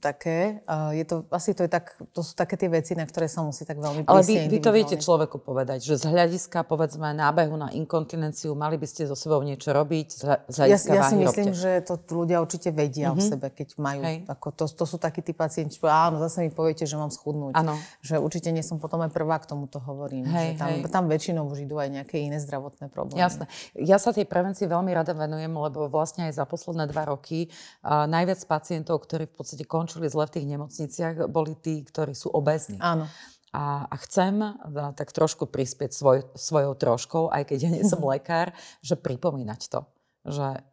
také. 0.00 0.64
Je 0.96 1.04
to, 1.04 1.28
asi 1.28 1.52
to 1.52 1.66
je 1.66 1.70
tak, 1.70 1.92
to 2.16 2.24
sú 2.24 2.32
také 2.32 2.56
tie 2.56 2.72
veci, 2.72 2.96
na 2.96 3.04
ktoré 3.04 3.28
sa 3.28 3.44
musí 3.44 3.68
tak 3.68 3.76
veľmi 3.82 4.08
Ale 4.08 4.24
vy, 4.24 4.48
vy 4.48 4.58
to 4.64 4.70
viete 4.72 4.96
človeku 4.96 5.42
povedať, 5.42 5.84
že 5.84 6.00
z 6.00 6.08
hľadiska, 6.08 6.62
povedať, 6.64 6.85
povedzme, 6.86 7.18
nábehu 7.18 7.58
na 7.58 7.68
inkontinenciu, 7.74 8.54
mali 8.54 8.78
by 8.78 8.86
ste 8.86 9.10
so 9.10 9.18
sebou 9.18 9.42
niečo 9.42 9.74
robiť 9.74 10.08
z 10.46 10.54
hľadiska 10.54 10.94
Ja, 10.94 11.02
ja 11.02 11.10
si 11.10 11.18
myslím, 11.18 11.50
robte. 11.50 11.58
že 11.58 11.70
to 11.82 11.98
ľudia 12.14 12.38
určite 12.38 12.70
vedia 12.70 13.10
mm-hmm. 13.10 13.26
o 13.26 13.30
sebe, 13.34 13.46
keď 13.50 13.68
majú. 13.82 14.00
Ako 14.30 14.46
to, 14.54 14.64
to 14.70 14.84
sú 14.86 14.96
takí 15.02 15.18
tí 15.18 15.34
pacienti, 15.34 15.74
že 15.74 15.90
áno, 15.90 16.22
zase 16.22 16.46
mi 16.46 16.54
poviete, 16.54 16.86
že 16.86 16.94
mám 16.94 17.10
schudnúť. 17.10 17.58
Ano. 17.58 17.74
Že 18.06 18.22
určite 18.22 18.54
nie 18.54 18.62
som 18.62 18.78
potom 18.78 19.02
aj 19.02 19.10
prvá 19.10 19.42
k 19.42 19.50
tomuto 19.50 19.82
hovorím. 19.82 20.30
Hej, 20.30 20.54
že 20.54 20.62
tam, 20.62 20.70
hej. 20.70 20.80
tam 20.86 21.04
väčšinou 21.10 21.42
už 21.50 21.66
idú 21.66 21.82
aj 21.82 21.90
nejaké 21.90 22.22
iné 22.22 22.38
zdravotné 22.38 22.86
problémy. 22.94 23.18
Jasné. 23.18 23.50
Ja 23.74 23.98
sa 23.98 24.14
tej 24.14 24.30
prevencii 24.30 24.70
veľmi 24.70 24.94
rada 24.94 25.10
venujem, 25.10 25.50
lebo 25.50 25.90
vlastne 25.90 26.30
aj 26.30 26.38
za 26.38 26.46
posledné 26.46 26.86
dva 26.86 27.10
roky 27.10 27.50
uh, 27.82 28.06
najviac 28.06 28.38
pacientov, 28.46 29.02
ktorí 29.02 29.26
v 29.26 29.34
podstate 29.34 29.66
končili 29.66 30.06
zle 30.06 30.30
v 30.30 30.32
tých 30.38 30.46
nemocniciach, 30.46 31.26
boli 31.26 31.58
tí, 31.58 31.82
ktorí 31.82 32.14
sú 32.14 32.30
obezní. 32.30 32.78
Áno. 32.78 33.10
A, 33.54 33.86
a 33.86 33.96
chcem 34.02 34.42
a, 34.42 34.58
tak 34.94 35.14
trošku 35.14 35.46
prispieť 35.46 35.94
svoj, 35.94 36.18
svojou 36.34 36.74
troškou, 36.74 37.24
aj 37.30 37.46
keď 37.50 37.58
ja 37.62 37.70
nie 37.70 37.84
som 37.86 38.02
lekár, 38.12 38.52
že 38.82 38.98
pripomínať 38.98 39.60
to. 39.70 39.80
Že 40.26 40.66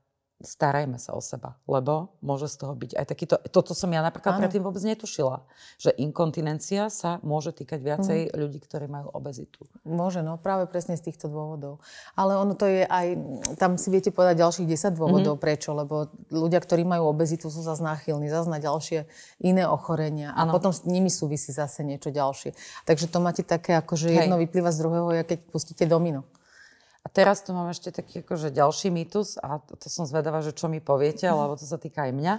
starajme 0.44 1.00
sa 1.00 1.16
o 1.16 1.22
seba, 1.24 1.56
lebo 1.66 2.14
môže 2.20 2.52
z 2.52 2.56
toho 2.60 2.76
byť 2.76 2.92
aj 3.00 3.06
takýto... 3.08 3.36
Toto 3.50 3.72
som 3.72 3.88
ja 3.90 4.04
napríklad 4.04 4.36
Áno. 4.36 4.42
predtým 4.44 4.60
vôbec 4.60 4.84
netušila, 4.84 5.48
že 5.80 5.96
inkontinencia 5.96 6.92
sa 6.92 7.24
môže 7.24 7.56
týkať 7.56 7.80
viacej 7.80 8.20
Mhm. 8.30 8.36
ľudí, 8.36 8.60
ktorí 8.60 8.86
majú 8.92 9.08
obezitu. 9.16 9.64
Môže, 9.88 10.20
no 10.20 10.36
práve 10.36 10.68
presne 10.68 11.00
z 11.00 11.10
týchto 11.10 11.32
dôvodov. 11.32 11.80
Ale 12.20 12.36
ono 12.36 12.54
to 12.54 12.68
je 12.68 12.84
aj, 12.84 13.08
tam 13.56 13.80
si 13.80 13.88
viete 13.88 14.12
povedať 14.12 14.44
ďalších 14.44 14.68
10 14.68 15.00
dôvodov, 15.00 15.40
mm-hmm. 15.40 15.46
prečo, 15.48 15.72
lebo 15.72 16.12
ľudia, 16.28 16.60
ktorí 16.60 16.84
majú 16.84 17.08
obezitu, 17.08 17.48
sú 17.48 17.64
zase 17.64 17.80
náchylní 17.80 18.28
zase 18.28 18.52
na 18.52 18.60
ďalšie 18.60 19.08
iné 19.42 19.64
ochorenia 19.64 20.36
a 20.36 20.44
Áno. 20.44 20.52
potom 20.52 20.76
s 20.76 20.84
nimi 20.84 21.08
súvisí 21.08 21.56
zase 21.56 21.88
niečo 21.88 22.12
ďalšie. 22.12 22.52
Takže 22.84 23.08
to 23.08 23.24
máte 23.24 23.48
také, 23.48 23.80
ako 23.80 23.96
že 23.96 24.12
Hej. 24.12 24.28
jedno 24.28 24.36
vyplýva 24.38 24.70
z 24.76 24.78
druhého, 24.84 25.08
keď 25.24 25.40
pustíte 25.48 25.88
domino. 25.88 26.28
Teraz 27.14 27.46
tu 27.46 27.54
mám 27.54 27.70
ešte 27.70 27.94
taký 27.94 28.26
akože 28.26 28.50
ďalší 28.50 28.90
mýtus 28.90 29.38
a 29.38 29.62
to, 29.62 29.78
to 29.78 29.88
som 29.88 30.10
zvedavá, 30.10 30.42
že 30.42 30.58
čo 30.58 30.66
mi 30.66 30.82
poviete, 30.82 31.30
lebo 31.42 31.54
to 31.54 31.64
sa 31.64 31.78
týka 31.78 32.10
aj 32.10 32.14
mňa, 32.18 32.36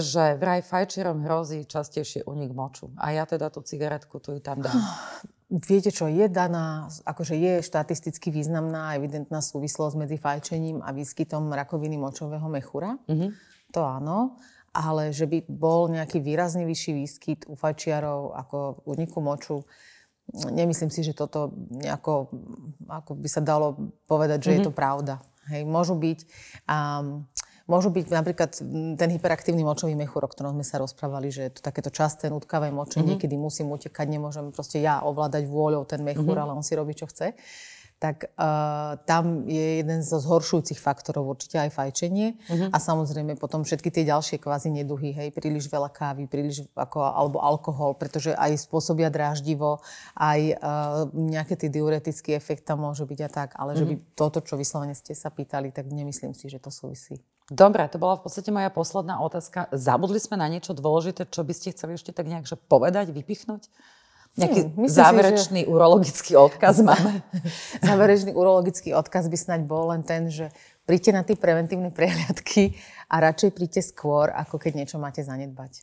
že 0.00 0.40
vraj 0.40 0.64
fajčerom 0.64 1.22
hrozí 1.28 1.68
častejšie 1.68 2.24
unik 2.24 2.50
moču. 2.56 2.88
A 2.96 3.12
ja 3.12 3.28
teda 3.28 3.52
tú 3.52 3.60
cigaretku 3.60 4.18
tu 4.24 4.34
ju 4.34 4.40
tam 4.40 4.64
dám. 4.64 4.74
Viete 5.48 5.88
čo, 5.88 6.12
je 6.12 6.28
daná, 6.28 6.92
akože 7.08 7.32
je 7.32 7.64
štatisticky 7.64 8.28
významná 8.28 8.92
a 8.92 8.96
evidentná 9.00 9.40
súvislosť 9.40 9.96
medzi 9.96 10.20
fajčením 10.20 10.84
a 10.84 10.92
výskytom 10.92 11.48
rakoviny 11.48 11.96
močového 11.96 12.48
mechúra. 12.52 13.00
Mhm. 13.08 13.32
To 13.72 13.84
áno, 13.84 14.40
ale 14.72 15.12
že 15.12 15.24
by 15.24 15.48
bol 15.48 15.88
nejaký 15.88 16.20
výrazne 16.20 16.68
vyšší 16.68 16.92
výskyt 16.92 17.40
u 17.48 17.56
fajčiarov 17.56 18.36
ako 18.36 18.84
úniku 18.84 19.20
moču, 19.24 19.64
nemyslím 20.32 20.92
si, 20.92 21.00
že 21.00 21.16
toto 21.16 21.56
nejako, 21.72 22.28
ako 22.88 23.12
by 23.16 23.28
sa 23.28 23.40
dalo 23.40 23.96
povedať, 24.04 24.38
že 24.44 24.50
mm-hmm. 24.52 24.64
je 24.64 24.68
to 24.68 24.72
pravda. 24.72 25.14
Hej, 25.48 25.64
môžu 25.64 25.96
byť, 25.96 26.18
um, 26.68 27.24
môžu 27.64 27.88
byť 27.88 28.06
napríklad 28.12 28.50
ten 29.00 29.08
hyperaktívny 29.16 29.64
močový 29.64 29.96
mechúr, 29.96 30.28
o 30.28 30.28
ktorom 30.28 30.60
sme 30.60 30.64
sa 30.68 30.76
rozprávali, 30.76 31.32
že 31.32 31.48
je 31.48 31.52
to 31.56 31.60
takéto 31.64 31.88
časté 31.88 32.28
nutkavé 32.28 32.68
močenie, 32.68 33.16
mm-hmm. 33.16 33.22
kedy 33.24 33.36
musím 33.40 33.72
utekať, 33.72 34.06
nemôžem 34.12 34.52
proste 34.52 34.84
ja 34.84 35.00
ovládať 35.00 35.48
vôľou 35.48 35.88
ten 35.88 36.04
mechúr, 36.04 36.36
mm-hmm. 36.36 36.44
ale 36.44 36.56
on 36.60 36.64
si 36.64 36.76
robí, 36.76 36.92
čo 36.92 37.08
chce 37.08 37.32
tak 37.98 38.30
uh, 38.38 38.94
tam 39.10 39.42
je 39.50 39.82
jeden 39.82 40.06
zo 40.06 40.22
zhoršujúcich 40.22 40.78
faktorov 40.78 41.26
určite 41.34 41.58
aj 41.58 41.74
fajčenie 41.74 42.38
uh-huh. 42.38 42.70
a 42.70 42.78
samozrejme 42.78 43.34
potom 43.34 43.66
všetky 43.66 43.90
tie 43.90 44.06
ďalšie 44.06 44.38
kvázi 44.38 44.70
neduhy, 44.70 45.10
hej, 45.10 45.34
príliš 45.34 45.66
veľa 45.66 45.90
kávy, 45.90 46.30
príliš 46.30 46.62
ako, 46.78 47.02
alebo 47.02 47.42
alkohol, 47.42 47.98
pretože 47.98 48.30
aj 48.38 48.54
spôsobia 48.54 49.10
dráždivo, 49.10 49.82
aj 50.14 50.40
uh, 50.62 51.10
nejaký 51.10 51.58
tý 51.58 51.66
diuretický 51.74 52.38
efekt 52.38 52.70
tam 52.70 52.86
môže 52.86 53.02
byť 53.02 53.20
a 53.26 53.30
tak, 53.30 53.58
ale 53.58 53.74
uh-huh. 53.74 53.82
že 53.82 53.84
by 53.90 53.94
toto, 54.14 54.38
čo 54.46 54.54
vyslovene 54.54 54.94
ste 54.94 55.18
sa 55.18 55.34
pýtali, 55.34 55.74
tak 55.74 55.90
nemyslím 55.90 56.38
si, 56.38 56.46
že 56.46 56.62
to 56.62 56.70
súvisí. 56.70 57.18
Dobre, 57.48 57.80
to 57.88 57.96
bola 57.96 58.20
v 58.20 58.28
podstate 58.28 58.52
moja 58.52 58.68
posledná 58.68 59.24
otázka. 59.24 59.72
Zabudli 59.72 60.20
sme 60.20 60.36
na 60.36 60.52
niečo 60.52 60.76
dôležité, 60.76 61.24
čo 61.32 61.40
by 61.40 61.56
ste 61.56 61.72
chceli 61.72 61.96
ešte 61.96 62.12
tak 62.12 62.28
nejak 62.28 62.44
že 62.44 62.60
povedať, 62.60 63.08
vypichnúť? 63.08 63.72
Nejaký 64.38 64.60
Hmm, 64.70 64.86
myslím 64.86 64.94
si, 64.94 65.02
záverečný 65.02 65.60
urologický 65.66 66.32
odkaz 66.38 66.78
máme? 66.86 67.26
Záverečný 67.88 68.32
urologický 68.38 68.94
odkaz 68.94 69.26
by 69.26 69.34
snaď 69.34 69.60
bol 69.66 69.90
len 69.90 70.06
ten, 70.06 70.30
že 70.30 70.54
príďte 70.86 71.10
na 71.10 71.22
tie 71.26 71.34
preventívne 71.34 71.90
prehliadky 71.90 72.78
a 73.10 73.18
radšej 73.18 73.50
príďte 73.50 73.82
skôr, 73.82 74.30
ako 74.30 74.62
keď 74.62 74.72
niečo 74.78 74.96
máte 75.02 75.26
zanedbať. 75.26 75.82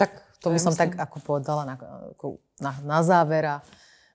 Tak 0.00 0.10
To 0.40 0.48
by 0.48 0.56
som 0.56 0.72
myslím, 0.72 0.96
tak 0.96 1.04
ako 1.04 1.16
povedala 1.20 1.68
na, 1.68 1.76
ako 2.16 2.40
na, 2.64 2.72
na 2.80 2.98
záver 3.04 3.44
a 3.44 3.56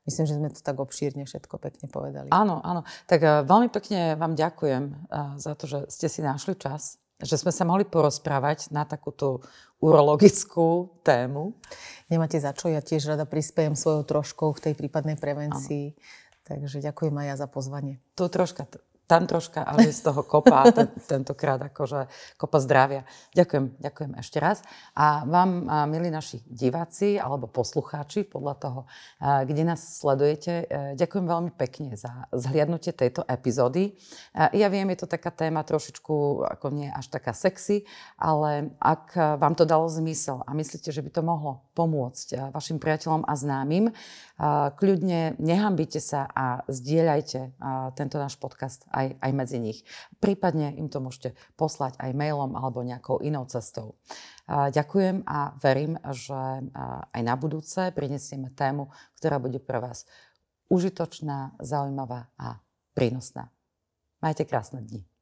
myslím, 0.10 0.26
že 0.26 0.38
sme 0.42 0.50
to 0.50 0.66
tak 0.66 0.82
obšírne 0.82 1.30
všetko 1.30 1.62
pekne 1.62 1.86
povedali. 1.86 2.34
Áno, 2.34 2.66
áno. 2.66 2.82
Tak 3.06 3.20
uh, 3.22 3.32
veľmi 3.46 3.70
pekne 3.70 4.18
vám 4.18 4.34
ďakujem 4.34 4.84
uh, 4.90 5.38
za 5.38 5.54
to, 5.54 5.70
že 5.70 5.80
ste 5.94 6.10
si 6.10 6.26
našli 6.26 6.58
čas, 6.58 6.98
že 7.24 7.40
sme 7.40 7.52
sa 7.52 7.64
mohli 7.64 7.88
porozprávať 7.88 8.76
na 8.76 8.84
takúto 8.84 9.40
urologickú 9.80 11.00
tému. 11.04 11.56
Nemáte 12.12 12.40
za 12.40 12.52
čo, 12.52 12.68
ja 12.68 12.84
tiež 12.84 13.16
rada 13.16 13.24
prispiejem 13.24 13.76
svojou 13.76 14.04
troškou 14.04 14.52
v 14.56 14.64
tej 14.70 14.74
prípadnej 14.76 15.16
prevencii. 15.16 15.96
Takže 16.46 16.84
ďakujem 16.84 17.16
aj 17.18 17.26
ja 17.26 17.36
za 17.42 17.48
pozvanie. 17.50 17.98
Tu 18.14 18.30
troška, 18.30 18.70
tam 19.06 19.30
troška, 19.30 19.62
ale 19.62 19.94
z 19.94 20.02
toho 20.02 20.26
kopa, 20.26 20.66
ten, 20.74 20.90
tentokrát 21.06 21.62
akože 21.62 22.10
kopa 22.42 22.58
zdravia. 22.58 23.06
Ďakujem, 23.38 23.66
ďakujem 23.78 24.12
ešte 24.18 24.38
raz. 24.42 24.66
A 24.98 25.22
vám, 25.30 25.70
a, 25.70 25.86
milí 25.86 26.10
naši 26.10 26.42
diváci 26.50 27.22
alebo 27.22 27.46
poslucháči, 27.46 28.26
podľa 28.26 28.56
toho, 28.58 28.80
kde 29.22 29.64
nás 29.64 30.02
sledujete, 30.02 30.66
e, 30.66 30.98
ďakujem 30.98 31.26
veľmi 31.30 31.52
pekne 31.54 31.94
za 31.94 32.26
zhliadnutie 32.34 32.92
tejto 32.92 33.22
epizódy. 33.30 33.94
Ja 34.34 34.68
viem, 34.74 34.90
je 34.92 35.06
to 35.06 35.08
taká 35.08 35.30
téma 35.30 35.62
trošičku, 35.62 36.46
ako 36.58 36.66
nie 36.74 36.90
až 36.90 37.14
taká 37.14 37.32
sexy, 37.32 37.86
ale 38.18 38.74
ak 38.82 39.14
vám 39.38 39.54
to 39.54 39.64
dalo 39.64 39.86
zmysel 39.86 40.42
a 40.44 40.52
myslíte, 40.58 40.90
že 40.90 41.06
by 41.06 41.10
to 41.14 41.22
mohlo 41.22 41.66
pomôcť 41.78 42.28
a, 42.34 42.38
vašim 42.50 42.82
priateľom 42.82 43.24
a 43.24 43.34
známym, 43.38 43.94
kľudne 44.76 45.40
nehambite 45.40 46.04
sa 46.04 46.28
a 46.28 46.68
zdieľajte 46.68 47.56
tento 47.96 48.20
náš 48.20 48.36
podcast 48.36 48.84
aj, 48.92 49.16
aj 49.24 49.32
medzi 49.32 49.58
nich. 49.64 49.80
Prípadne 50.20 50.76
im 50.76 50.92
to 50.92 51.00
môžete 51.00 51.40
poslať 51.56 51.96
aj 52.04 52.12
mailom 52.12 52.52
alebo 52.60 52.84
nejakou 52.84 53.24
inou 53.24 53.48
cestou. 53.48 53.96
Ďakujem 54.52 55.24
a 55.24 55.56
verím, 55.64 55.96
že 56.12 56.68
aj 57.16 57.22
na 57.24 57.36
budúce 57.40 57.96
prinesieme 57.96 58.52
tému, 58.52 58.92
ktorá 59.18 59.40
bude 59.40 59.64
pre 59.64 59.80
vás 59.80 60.04
užitočná, 60.68 61.56
zaujímavá 61.64 62.28
a 62.36 62.60
prínosná. 62.92 63.54
Majte 64.20 64.44
krásne 64.44 64.84
dni. 64.84 65.15